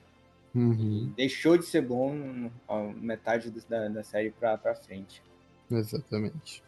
Uhum. 0.56 1.14
Deixou 1.16 1.58
de 1.58 1.66
ser 1.66 1.82
bom 1.82 2.50
metade 2.96 3.52
da, 3.70 3.88
da 3.90 4.04
série 4.04 4.32
pra, 4.32 4.58
pra 4.58 4.74
frente. 4.74 5.22
Exatamente. 5.70 6.64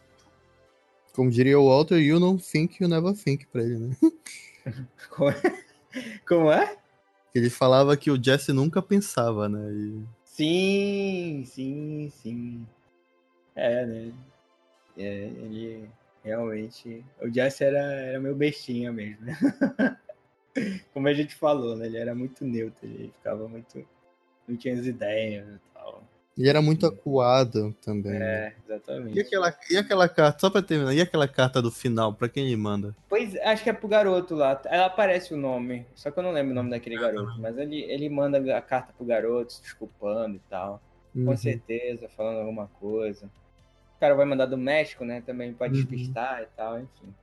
Como 1.12 1.30
diria 1.30 1.58
o 1.58 1.66
Walter, 1.66 1.98
you 1.98 2.20
don't 2.20 2.42
think, 2.42 2.80
you 2.80 2.88
never 2.88 3.14
think 3.14 3.46
pra 3.46 3.62
ele, 3.62 3.78
né? 3.78 3.96
Como 5.10 5.30
é? 5.30 5.42
Como 6.26 6.52
é? 6.52 6.76
Ele 7.34 7.48
falava 7.48 7.96
que 7.96 8.10
o 8.10 8.22
Jesse 8.22 8.52
nunca 8.52 8.82
pensava, 8.82 9.48
né? 9.48 9.72
E... 9.72 10.04
Sim, 10.24 11.44
sim, 11.46 12.10
sim. 12.10 12.66
É, 13.54 13.86
né? 13.86 14.12
É, 14.96 15.04
ele 15.04 15.88
realmente. 16.22 17.04
O 17.20 17.32
Jesse 17.32 17.64
era, 17.64 17.78
era 17.78 18.20
meu 18.20 18.34
bestinha 18.34 18.92
mesmo, 18.92 19.24
né? 19.24 19.36
Como 20.92 21.08
a 21.08 21.14
gente 21.14 21.34
falou, 21.34 21.76
né? 21.76 21.86
Ele 21.86 21.98
era 21.98 22.14
muito 22.14 22.44
neutro, 22.44 22.86
ele 22.86 23.12
ficava 23.16 23.48
muito. 23.48 23.86
Não 24.46 24.56
tinha 24.56 24.74
as 24.74 24.86
ideias 24.86 25.46
e 25.48 25.60
tal. 25.72 26.04
E 26.36 26.48
era 26.48 26.62
muito 26.62 26.86
acuado 26.86 27.74
também. 27.84 28.14
É, 28.14 28.54
exatamente. 28.64 29.18
E 29.18 29.20
aquela, 29.20 29.54
e 29.70 29.76
aquela 29.76 30.08
carta, 30.08 30.38
só 30.40 30.48
pra 30.48 30.62
terminar, 30.62 30.94
e 30.94 31.00
aquela 31.00 31.28
carta 31.28 31.60
do 31.60 31.70
final, 31.70 32.14
pra 32.14 32.28
quem 32.28 32.46
ele 32.46 32.56
manda? 32.56 32.96
Pois, 33.08 33.36
acho 33.36 33.62
que 33.62 33.68
é 33.68 33.72
pro 33.72 33.86
garoto 33.86 34.34
lá. 34.34 34.60
Ela 34.64 34.86
aparece 34.86 35.34
o 35.34 35.36
nome, 35.36 35.86
só 35.94 36.10
que 36.10 36.18
eu 36.18 36.22
não 36.22 36.32
lembro 36.32 36.52
o 36.52 36.54
nome 36.54 36.70
daquele 36.70 36.96
garoto. 36.96 37.38
Mas 37.38 37.58
ele, 37.58 37.82
ele 37.82 38.08
manda 38.08 38.56
a 38.56 38.62
carta 38.62 38.94
pro 38.96 39.04
garoto, 39.04 39.52
se 39.52 39.62
desculpando 39.62 40.36
e 40.36 40.42
tal. 40.48 40.80
Uhum. 41.14 41.26
Com 41.26 41.36
certeza, 41.36 42.08
falando 42.08 42.38
alguma 42.38 42.66
coisa. 42.80 43.26
O 43.96 44.00
cara 44.00 44.14
vai 44.14 44.24
mandar 44.24 44.46
do 44.46 44.56
México, 44.56 45.04
né? 45.04 45.22
Também 45.24 45.52
pode 45.52 45.74
uhum. 45.74 45.84
despistar 45.84 46.42
e 46.42 46.46
tal, 46.56 46.80
enfim. 46.80 47.14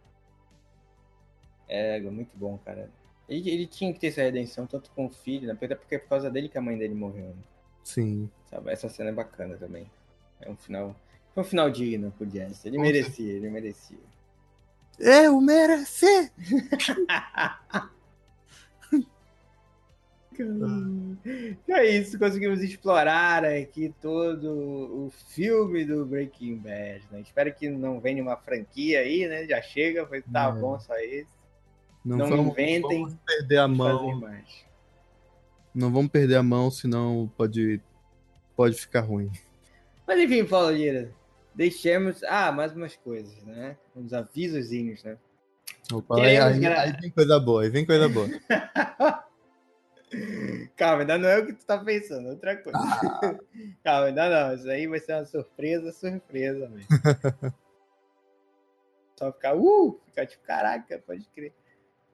É, 1.67 1.99
muito 1.99 2.31
bom, 2.35 2.59
cara. 2.63 2.89
Ele, 3.27 3.49
ele, 3.49 3.67
tinha 3.67 3.91
que 3.91 3.99
ter 3.99 4.07
essa 4.07 4.21
redenção, 4.21 4.67
tanto 4.67 4.89
com 4.91 5.05
o 5.07 5.09
filho, 5.09 5.47
né? 5.47 5.53
Até 5.53 5.75
porque 5.75 5.95
é 5.95 5.99
por 5.99 6.09
causa 6.09 6.29
dele 6.29 6.49
que 6.49 6.57
a 6.57 6.61
mãe 6.61 6.77
dele 6.77 6.95
morreu. 6.95 7.27
Né? 7.27 7.43
Sim. 7.83 8.29
Sabe? 8.49 8.71
Essa 8.71 8.89
cena 8.89 9.09
é 9.09 9.13
bacana 9.13 9.55
também. 9.57 9.89
É 10.41 10.49
um 10.49 10.55
final. 10.55 10.95
Foi 11.33 11.43
um 11.43 11.45
final 11.45 11.69
digno 11.69 12.11
pro 12.11 12.29
Jesse. 12.29 12.67
Ele 12.67 12.77
merecia, 12.77 13.33
ele 13.33 13.49
merecia. 13.49 13.97
Eu 14.99 15.39
mereci! 15.39 16.31
então 20.39 21.75
é 21.75 21.85
isso, 21.85 22.19
conseguimos 22.19 22.61
explorar 22.61 23.43
aqui 23.45 23.93
todo 24.01 24.47
o 24.47 25.11
filme 25.29 25.85
do 25.85 26.05
Breaking 26.05 26.57
Bad, 26.57 27.01
né? 27.11 27.21
Espero 27.21 27.53
que 27.53 27.69
não 27.69 27.99
venha 27.99 28.21
uma 28.23 28.35
franquia 28.37 28.99
aí, 28.99 29.27
né? 29.27 29.45
Já 29.45 29.61
chega, 29.61 30.05
foi 30.05 30.21
tá 30.21 30.53
é. 30.55 30.59
bom 30.59 30.79
só 30.79 30.97
esse. 30.97 31.39
Não, 32.03 32.17
não 32.17 32.29
vamos, 32.29 32.51
inventem. 32.51 33.03
Vamos 33.03 33.17
perder 33.25 33.57
a 33.57 33.67
mão. 33.67 34.21
Não 35.79 35.89
vamos 35.93 36.11
perder 36.11 36.35
a 36.35 36.43
mão, 36.43 36.69
senão 36.69 37.31
pode, 37.37 37.81
pode 38.53 38.75
ficar 38.75 38.99
ruim. 38.99 39.31
Mas 40.05 40.19
enfim, 40.19 40.43
Paulo 40.43 40.71
Lira, 40.71 41.09
deixemos. 41.55 42.21
Ah, 42.25 42.51
mais 42.51 42.75
umas 42.75 42.97
coisas, 42.97 43.41
né? 43.45 43.77
Uns 43.95 44.11
avisozinhos, 44.11 45.01
né? 45.05 45.17
Opa, 45.93 46.17
aí, 46.17 46.37
aí, 46.37 46.65
aí, 46.65 46.91
vem 46.99 47.09
coisa 47.09 47.39
boa, 47.39 47.63
aí 47.63 47.69
vem 47.69 47.85
coisa 47.85 48.09
boa. 48.09 48.27
Calma, 50.75 51.03
ainda 51.03 51.17
não 51.17 51.29
é 51.29 51.39
o 51.39 51.45
que 51.45 51.53
tu 51.53 51.65
tá 51.65 51.77
pensando, 51.77 52.27
é 52.27 52.31
outra 52.31 52.57
coisa. 52.57 52.77
Ah. 52.77 53.37
Calma, 53.81 54.07
ainda 54.07 54.29
não. 54.29 54.55
Isso 54.55 54.69
aí 54.69 54.85
vai 54.85 54.99
ser 54.99 55.13
uma 55.13 55.23
surpresa, 55.23 55.93
surpresa 55.93 56.67
mesmo. 56.67 56.89
Só 59.15 59.31
ficar, 59.31 59.55
uh, 59.55 59.97
ficar 60.07 60.25
tipo, 60.25 60.43
caraca, 60.43 61.01
pode 61.07 61.25
crer. 61.29 61.53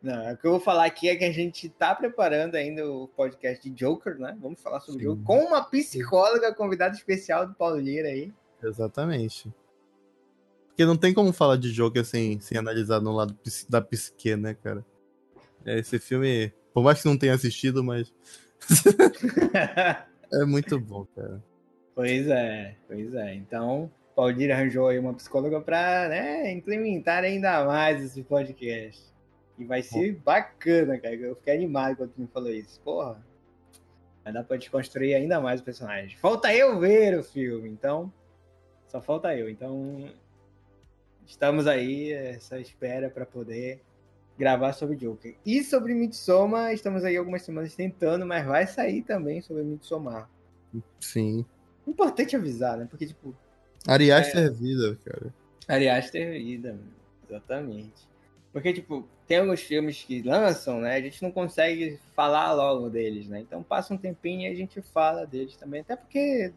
Não, 0.06 0.32
o 0.32 0.38
que 0.38 0.46
eu 0.46 0.52
vou 0.52 0.60
falar 0.60 0.86
aqui 0.86 1.10
é 1.10 1.16
que 1.16 1.24
a 1.26 1.32
gente 1.32 1.66
está 1.66 1.96
preparando 1.96 2.54
ainda 2.54 2.88
o 2.88 3.08
podcast 3.08 3.68
de 3.68 3.76
Joker, 3.76 4.20
né? 4.20 4.38
Vamos 4.40 4.62
falar 4.62 4.80
sobre 4.80 5.02
Sim. 5.02 5.08
o 5.08 5.16
Joker 5.16 5.26
com 5.26 5.44
uma 5.48 5.64
psicóloga 5.64 6.54
convidada 6.54 6.96
especial 6.96 7.48
do 7.48 7.56
Paulo 7.56 7.80
Lira 7.80 8.10
aí. 8.10 8.32
Exatamente. 8.62 9.52
Porque 10.68 10.86
não 10.86 10.96
tem 10.96 11.12
como 11.12 11.34
falar 11.34 11.58
de 11.58 11.72
Joker 11.72 12.06
sem, 12.06 12.40
sem 12.40 12.56
analisar 12.56 13.02
no 13.02 13.14
lado 13.14 13.36
da 13.68 13.82
psique, 13.82 14.36
né, 14.36 14.54
cara? 14.54 14.86
É, 15.66 15.80
esse 15.80 15.98
filme, 15.98 16.54
por 16.72 16.84
mais 16.84 17.02
que 17.02 17.08
não 17.08 17.18
tenha 17.18 17.34
assistido, 17.34 17.84
mas. 17.84 18.14
é 20.32 20.46
muito 20.46 20.80
bom, 20.80 21.08
cara. 21.16 21.44
Pois 21.96 22.28
é, 22.28 22.76
pois 22.88 23.12
é. 23.16 23.34
Então, 23.34 23.92
Paulo 24.16 24.30
Lira 24.30 24.54
arranjou 24.54 24.88
aí 24.88 25.00
uma 25.00 25.16
psicóloga 25.16 25.60
para 25.62 26.10
né, 26.10 26.52
implementar 26.54 27.24
ainda 27.24 27.66
mais 27.66 28.04
esse 28.04 28.22
podcast. 28.22 29.15
E 29.58 29.64
vai 29.64 29.82
ser 29.82 30.16
bacana, 30.16 31.00
cara. 31.00 31.16
Eu 31.16 31.36
fiquei 31.36 31.56
animado 31.56 31.96
quando 31.98 32.12
tu 32.12 32.22
me 32.22 32.28
falou 32.28 32.50
isso. 32.50 32.80
Porra. 32.82 33.24
Vai 34.24 34.34
dar 34.34 34.44
pra 34.44 34.58
desconstruir 34.58 35.16
ainda 35.16 35.40
mais 35.40 35.62
o 35.62 35.64
personagem. 35.64 36.18
Falta 36.18 36.54
eu 36.54 36.80
ver 36.80 37.18
o 37.18 37.24
filme, 37.24 37.70
então. 37.70 38.12
Só 38.88 39.02
falta 39.02 39.36
eu. 39.36 39.50
Então. 39.50 40.12
Estamos 41.26 41.66
aí, 41.66 42.12
essa 42.12 42.60
espera 42.60 43.10
para 43.10 43.26
poder 43.26 43.82
gravar 44.38 44.74
sobre 44.74 44.96
Joker. 44.96 45.36
E 45.46 45.64
sobre 45.64 45.94
Midsommar, 45.94 46.74
estamos 46.74 47.04
aí 47.04 47.18
algumas 47.18 47.42
semanas 47.42 47.74
tentando, 47.74 48.26
mas 48.26 48.46
vai 48.46 48.68
sair 48.68 49.02
também 49.02 49.42
sobre 49.42 49.64
Midsommar. 49.64 50.30
Sim. 51.00 51.46
Importante 51.88 52.36
avisar, 52.36 52.78
né? 52.78 52.88
Porque, 52.90 53.08
tipo. 53.08 53.36
Arias 53.88 54.34
é... 54.36 54.50
vida, 54.50 54.98
cara. 55.06 55.34
Arias 55.68 56.12
vida, 56.12 56.78
exatamente. 57.28 58.08
Porque, 58.56 58.72
tipo, 58.72 59.06
tem 59.28 59.40
alguns 59.40 59.60
filmes 59.60 60.02
que 60.02 60.22
lançam, 60.22 60.80
né? 60.80 60.96
A 60.96 61.02
gente 61.02 61.22
não 61.22 61.30
consegue 61.30 62.00
falar 62.16 62.54
logo 62.54 62.90
deles, 62.90 63.28
né? 63.28 63.42
Então 63.42 63.62
passa 63.62 63.94
um 63.94 63.98
tempinho 63.98 64.44
e 64.44 64.48
a 64.48 64.56
gente 64.56 64.82
fala 64.82 65.28
deles 65.28 65.58
também. 65.58 65.82
Até 65.82 65.98
porque, 65.98 66.54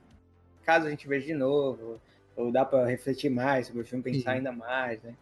caso 0.64 0.86
a 0.86 0.90
gente 0.90 1.08
veja 1.08 1.26
de 1.26 1.34
novo, 1.34 2.00
ou 2.36 2.52
dá 2.52 2.64
para 2.64 2.86
refletir 2.86 3.28
mais 3.28 3.66
sobre 3.66 3.82
o 3.82 3.84
filme, 3.84 4.04
pensar 4.04 4.34
ainda 4.34 4.52
mais, 4.52 5.02
né? 5.02 5.12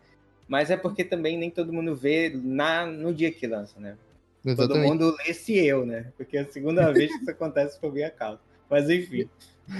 Mas 0.46 0.70
é 0.70 0.76
porque 0.76 1.02
também 1.02 1.38
nem 1.38 1.50
todo 1.50 1.72
mundo 1.72 1.96
vê 1.96 2.28
na, 2.28 2.84
no 2.84 3.14
dia 3.14 3.32
que 3.32 3.46
lança, 3.46 3.80
né? 3.80 3.96
Exatamente. 4.44 4.68
Todo 4.68 4.86
mundo 4.86 5.16
lê 5.16 5.32
se 5.32 5.56
eu, 5.56 5.86
né? 5.86 6.12
Porque 6.14 6.36
é 6.36 6.42
a 6.42 6.52
segunda 6.52 6.92
vez 6.92 7.10
que 7.10 7.22
isso 7.22 7.30
acontece 7.30 7.80
por 7.80 7.90
minha 7.90 8.10
causa. 8.10 8.38
Mas 8.68 8.90
enfim. 8.90 9.26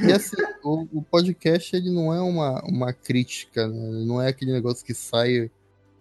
E 0.02 0.10
assim, 0.10 0.34
o, 0.64 0.88
o, 0.90 1.02
podcast 1.02 1.76
ele 1.76 1.90
não 1.90 2.14
é 2.14 2.22
uma, 2.22 2.64
uma 2.64 2.90
crítica, 2.94 3.68
né? 3.68 3.90
Não 4.06 4.22
é 4.22 4.28
aquele 4.28 4.52
negócio 4.52 4.82
que 4.82 4.94
sai 4.94 5.50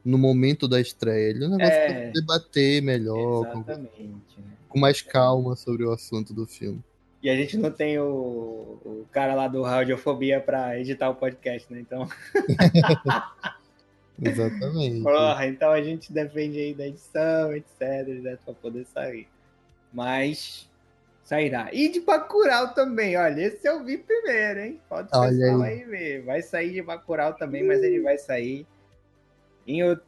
no 0.05 0.19
momento 0.19 0.67
da 0.67 0.79
estreia. 0.79 1.31
Ele 1.31 1.43
é 1.43 1.47
um 1.47 1.51
negócio 1.51 1.73
é, 1.73 2.03
pra 2.03 2.11
debater 2.11 2.81
melhor, 2.83 3.51
com, 3.51 3.59
né? 3.59 3.89
com, 4.69 4.79
mais 4.79 5.01
calma 5.01 5.55
sobre 5.55 5.83
o 5.83 5.91
assunto 5.91 6.31
do 6.31 6.45
filme. 6.45 6.79
E 7.23 7.29
a 7.29 7.35
gente 7.35 7.57
não 7.57 7.71
tem 7.71 7.97
o, 7.97 8.79
o 8.85 9.07
cara 9.11 9.33
lá 9.33 9.47
do 9.47 9.63
Radiofobia 9.63 10.39
para 10.39 10.79
editar 10.79 11.09
o 11.09 11.15
podcast, 11.15 11.73
né? 11.73 11.79
Então. 11.79 12.07
Exatamente. 14.21 15.01
Porra, 15.01 15.47
então 15.47 15.71
a 15.71 15.81
gente 15.81 16.13
depende 16.13 16.59
aí 16.59 16.73
da 16.73 16.87
edição, 16.87 17.53
etc, 17.53 18.07
né, 18.21 18.37
para 18.45 18.53
poder 18.53 18.85
sair. 18.85 19.27
Mas 19.91 20.69
sairá. 21.23 21.69
E 21.73 21.89
de 21.89 21.99
Bacurau 21.99 22.73
também, 22.73 23.17
olha, 23.17 23.41
esse 23.41 23.67
eu 23.67 23.83
vi 23.83 23.97
primeiro, 23.97 24.59
hein? 24.59 24.79
Pode 24.87 25.09
pessoal 25.09 25.61
aí. 25.63 25.73
aí 25.73 25.83
ver. 25.83 26.21
Vai 26.23 26.41
sair 26.43 26.71
de 26.71 26.81
Bacurau 26.81 27.33
também, 27.33 27.63
mas 27.63 27.81
ele 27.81 28.01
vai 28.01 28.17
sair 28.17 28.65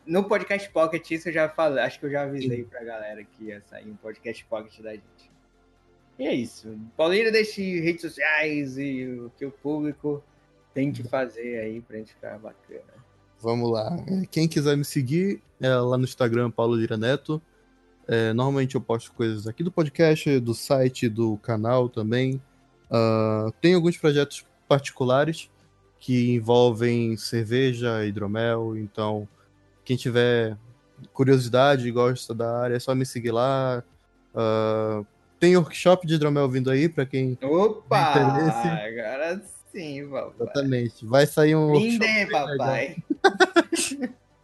no 0.05 0.23
podcast 0.23 0.69
Pocket, 0.69 1.09
isso 1.11 1.29
eu 1.29 1.33
já 1.33 1.49
falei, 1.49 1.83
acho 1.83 1.99
que 1.99 2.05
eu 2.05 2.11
já 2.11 2.23
avisei 2.23 2.63
pra 2.63 2.83
galera 2.83 3.23
que 3.23 3.45
ia 3.45 3.61
sair 3.61 3.89
um 3.89 3.95
podcast 3.95 4.45
Pocket 4.45 4.79
da 4.81 4.91
gente. 4.91 5.31
E 6.19 6.25
é 6.25 6.33
isso. 6.33 6.77
Paulina, 6.95 7.31
deixe 7.31 7.79
redes 7.79 8.01
sociais 8.01 8.77
e 8.77 9.05
o 9.05 9.31
que 9.37 9.45
o 9.45 9.51
público 9.51 10.23
tem 10.73 10.91
que 10.91 11.03
fazer 11.03 11.59
aí 11.59 11.81
pra 11.81 11.97
gente 11.97 12.13
ficar 12.13 12.37
bacana. 12.37 12.83
Vamos 13.39 13.71
lá. 13.71 13.95
Quem 14.31 14.47
quiser 14.47 14.75
me 14.75 14.85
seguir, 14.85 15.41
é 15.59 15.69
lá 15.75 15.97
no 15.97 16.03
Instagram, 16.03 16.49
Paulo 16.49 16.75
Lira 16.75 16.97
Neto. 16.97 17.41
É, 18.07 18.31
normalmente 18.33 18.75
eu 18.75 18.81
posto 18.81 19.11
coisas 19.11 19.47
aqui 19.47 19.63
do 19.63 19.71
podcast, 19.71 20.39
do 20.39 20.53
site, 20.53 21.09
do 21.09 21.37
canal 21.37 21.89
também. 21.89 22.41
Uh, 22.89 23.51
tem 23.59 23.73
alguns 23.73 23.97
projetos 23.97 24.45
particulares 24.67 25.49
que 25.99 26.33
envolvem 26.33 27.17
cerveja, 27.17 28.05
hidromel. 28.05 28.77
Então, 28.77 29.27
quem 29.87 29.95
tiver 29.95 30.57
curiosidade 31.13 31.87
e 31.87 31.91
gosta 31.91 32.35
da 32.35 32.59
área, 32.59 32.75
é 32.75 32.79
só 32.79 32.93
me 32.93 33.05
seguir 33.05 33.31
lá. 33.31 33.81
Uh, 34.35 35.05
tem 35.39 35.55
workshop 35.55 36.05
de 36.05 36.15
hidromel 36.15 36.49
vindo 36.49 36.69
aí 36.69 36.89
para 36.89 37.05
quem 37.05 37.37
Opa! 37.41 37.95
Agora 37.95 39.41
sim, 39.71 40.05
papai. 40.09 40.33
Exatamente. 40.41 41.05
Vai 41.05 41.25
sair 41.25 41.55
um 41.55 41.71
Vinde, 41.71 42.27
papai. 42.29 42.97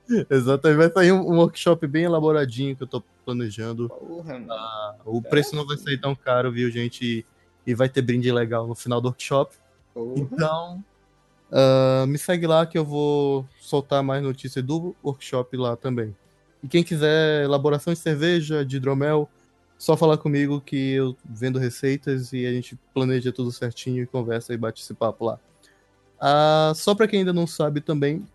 Exatamente, 0.30 0.78
vai 0.78 0.92
sair 0.92 1.12
um, 1.12 1.36
workshop 1.36 1.88
bem 1.88 2.06
elaboradinho 2.06 2.78
que 2.78 2.84
eu 2.84 2.88
tô 2.88 3.04
planejando. 3.26 3.90
Porra. 3.90 4.42
Ah, 4.50 4.96
o 5.04 5.22
preço 5.22 5.58
não 5.58 5.68
vai 5.68 5.76
sair 5.76 6.00
tão 6.00 6.16
caro, 6.16 6.54
viu, 6.54 6.72
gente? 6.72 7.26
E 7.68 7.76
vai 7.76 7.90
ter 7.90 8.02
brinde 8.02 8.32
legal 8.32 8.66
no 8.66 8.76
final 8.76 9.02
do 9.02 9.10
workshop. 9.10 9.58
Porra. 9.94 10.22
Então, 10.22 10.86
uh, 11.54 12.08
me 12.08 12.18
segue 12.18 12.48
lá 12.48 12.66
que 12.66 12.78
eu 12.78 12.84
vou 12.84 13.48
soltar 13.60 14.04
mais 14.04 14.22
notícias 14.22 14.66
do 14.66 14.96
workshop 15.04 15.56
lá 15.56 15.78
também. 15.78 16.16
E 16.64 16.68
quem 16.68 16.84
quiser 16.84 17.44
elaboração 17.44 17.94
de 17.94 18.00
cerveja, 18.00 18.66
de 18.66 18.78
hidromel, 18.78 19.30
só 19.78 19.96
falar 19.96 20.18
comigo 20.18 20.62
que 20.62 20.94
eu 20.94 21.16
vendo 21.24 21.60
receitas 21.60 22.34
e 22.34 22.46
a 22.46 22.52
gente 22.52 22.78
planeja 22.94 23.32
tudo 23.32 23.52
certinho 23.52 24.04
e 24.04 24.08
conversa 24.08 24.54
e 24.54 24.58
bate 24.58 24.82
esse 24.82 24.94
papo 24.94 25.26
lá. 25.26 25.40
Uh, 26.20 26.74
só 26.74 26.96
para 26.96 27.08
quem 27.08 27.20
ainda 27.20 27.34
não 27.34 27.46
sabe 27.46 27.82
também, 27.82 28.26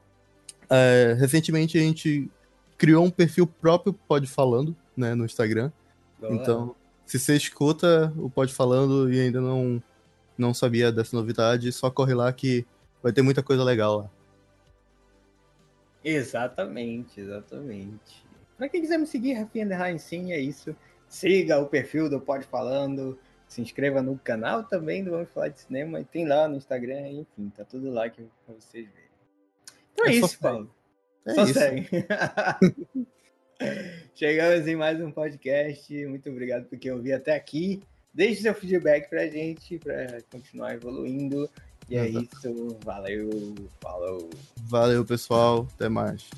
é, 0.69 1.17
recentemente 1.19 1.79
a 1.79 1.81
gente 1.81 2.31
criou 2.77 3.05
um 3.05 3.11
perfil 3.11 3.47
próprio 3.47 3.93
Pode 3.93 4.27
Falando, 4.27 4.77
né, 4.97 5.15
no 5.15 5.25
Instagram. 5.25 5.73
Boa. 6.21 6.35
Então, 6.35 6.75
se 7.07 7.19
você 7.19 7.35
escuta 7.37 8.13
o 8.19 8.29
Pode 8.29 8.53
Falando 8.53 9.11
e 9.11 9.19
ainda 9.19 9.41
não, 9.41 9.83
não 10.37 10.53
sabia 10.53 10.93
dessa 10.93 11.17
novidade, 11.17 11.73
só 11.73 11.91
corre 11.91 12.13
lá 12.13 12.31
que 12.31 12.67
vai 13.03 13.13
ter 13.13 13.23
muita 13.23 13.43
coisa 13.43 13.65
legal 13.65 13.99
lá. 13.99 14.11
Exatamente, 16.05 17.21
exatamente. 17.21 18.27
Pra 18.57 18.69
quem 18.69 18.81
quiser 18.81 18.99
me 18.99 19.07
seguir, 19.07 19.35
Rafinha 19.35 19.65
Underline, 19.65 19.99
sim, 19.99 20.33
é 20.33 20.41
isso. 20.41 20.75
Siga 21.09 21.59
o 21.59 21.67
perfil 21.67 22.09
do 22.09 22.21
Pode 22.21 22.45
Falando, 22.45 23.19
se 23.47 23.61
inscreva 23.61 24.03
no 24.03 24.19
canal 24.19 24.65
também 24.65 25.03
do 25.03 25.11
Vamos 25.11 25.31
Falar 25.31 25.49
de 25.49 25.61
Cinema, 25.61 26.01
e 26.01 26.05
tem 26.05 26.27
lá 26.27 26.49
no 26.49 26.57
Instagram, 26.57 27.09
enfim, 27.09 27.51
tá 27.57 27.65
tudo 27.65 27.91
lá 27.91 28.09
que, 28.11 28.23
pra 28.45 28.55
vocês 28.55 28.87
verem. 28.89 29.09
Então 29.93 30.07
é, 30.07 30.11
é 30.11 30.13
isso, 30.15 30.39
Paulo. 30.39 30.75
É 31.27 31.35
só 31.35 31.45
isso. 31.45 31.55
segue. 31.55 31.89
Chegamos 34.15 34.67
em 34.67 34.77
mais 34.77 35.01
um 35.01 35.11
podcast. 35.11 36.07
Muito 36.07 36.31
obrigado 36.31 36.67
por 36.67 36.79
quem 36.79 36.93
ouviu 36.93 37.17
até 37.17 37.35
aqui. 37.35 37.83
Deixe 38.15 38.43
seu 38.43 38.55
feedback 38.55 39.09
pra 39.09 39.27
gente, 39.27 39.79
pra 39.79 40.21
continuar 40.31 40.75
evoluindo. 40.75 41.51
E 41.89 41.97
é 41.97 42.09
isso. 42.09 42.77
Valeu. 42.85 43.55
Falou. 43.81 44.31
Valeu, 44.65 45.05
pessoal. 45.05 45.67
Até 45.75 45.89
mais. 45.89 46.29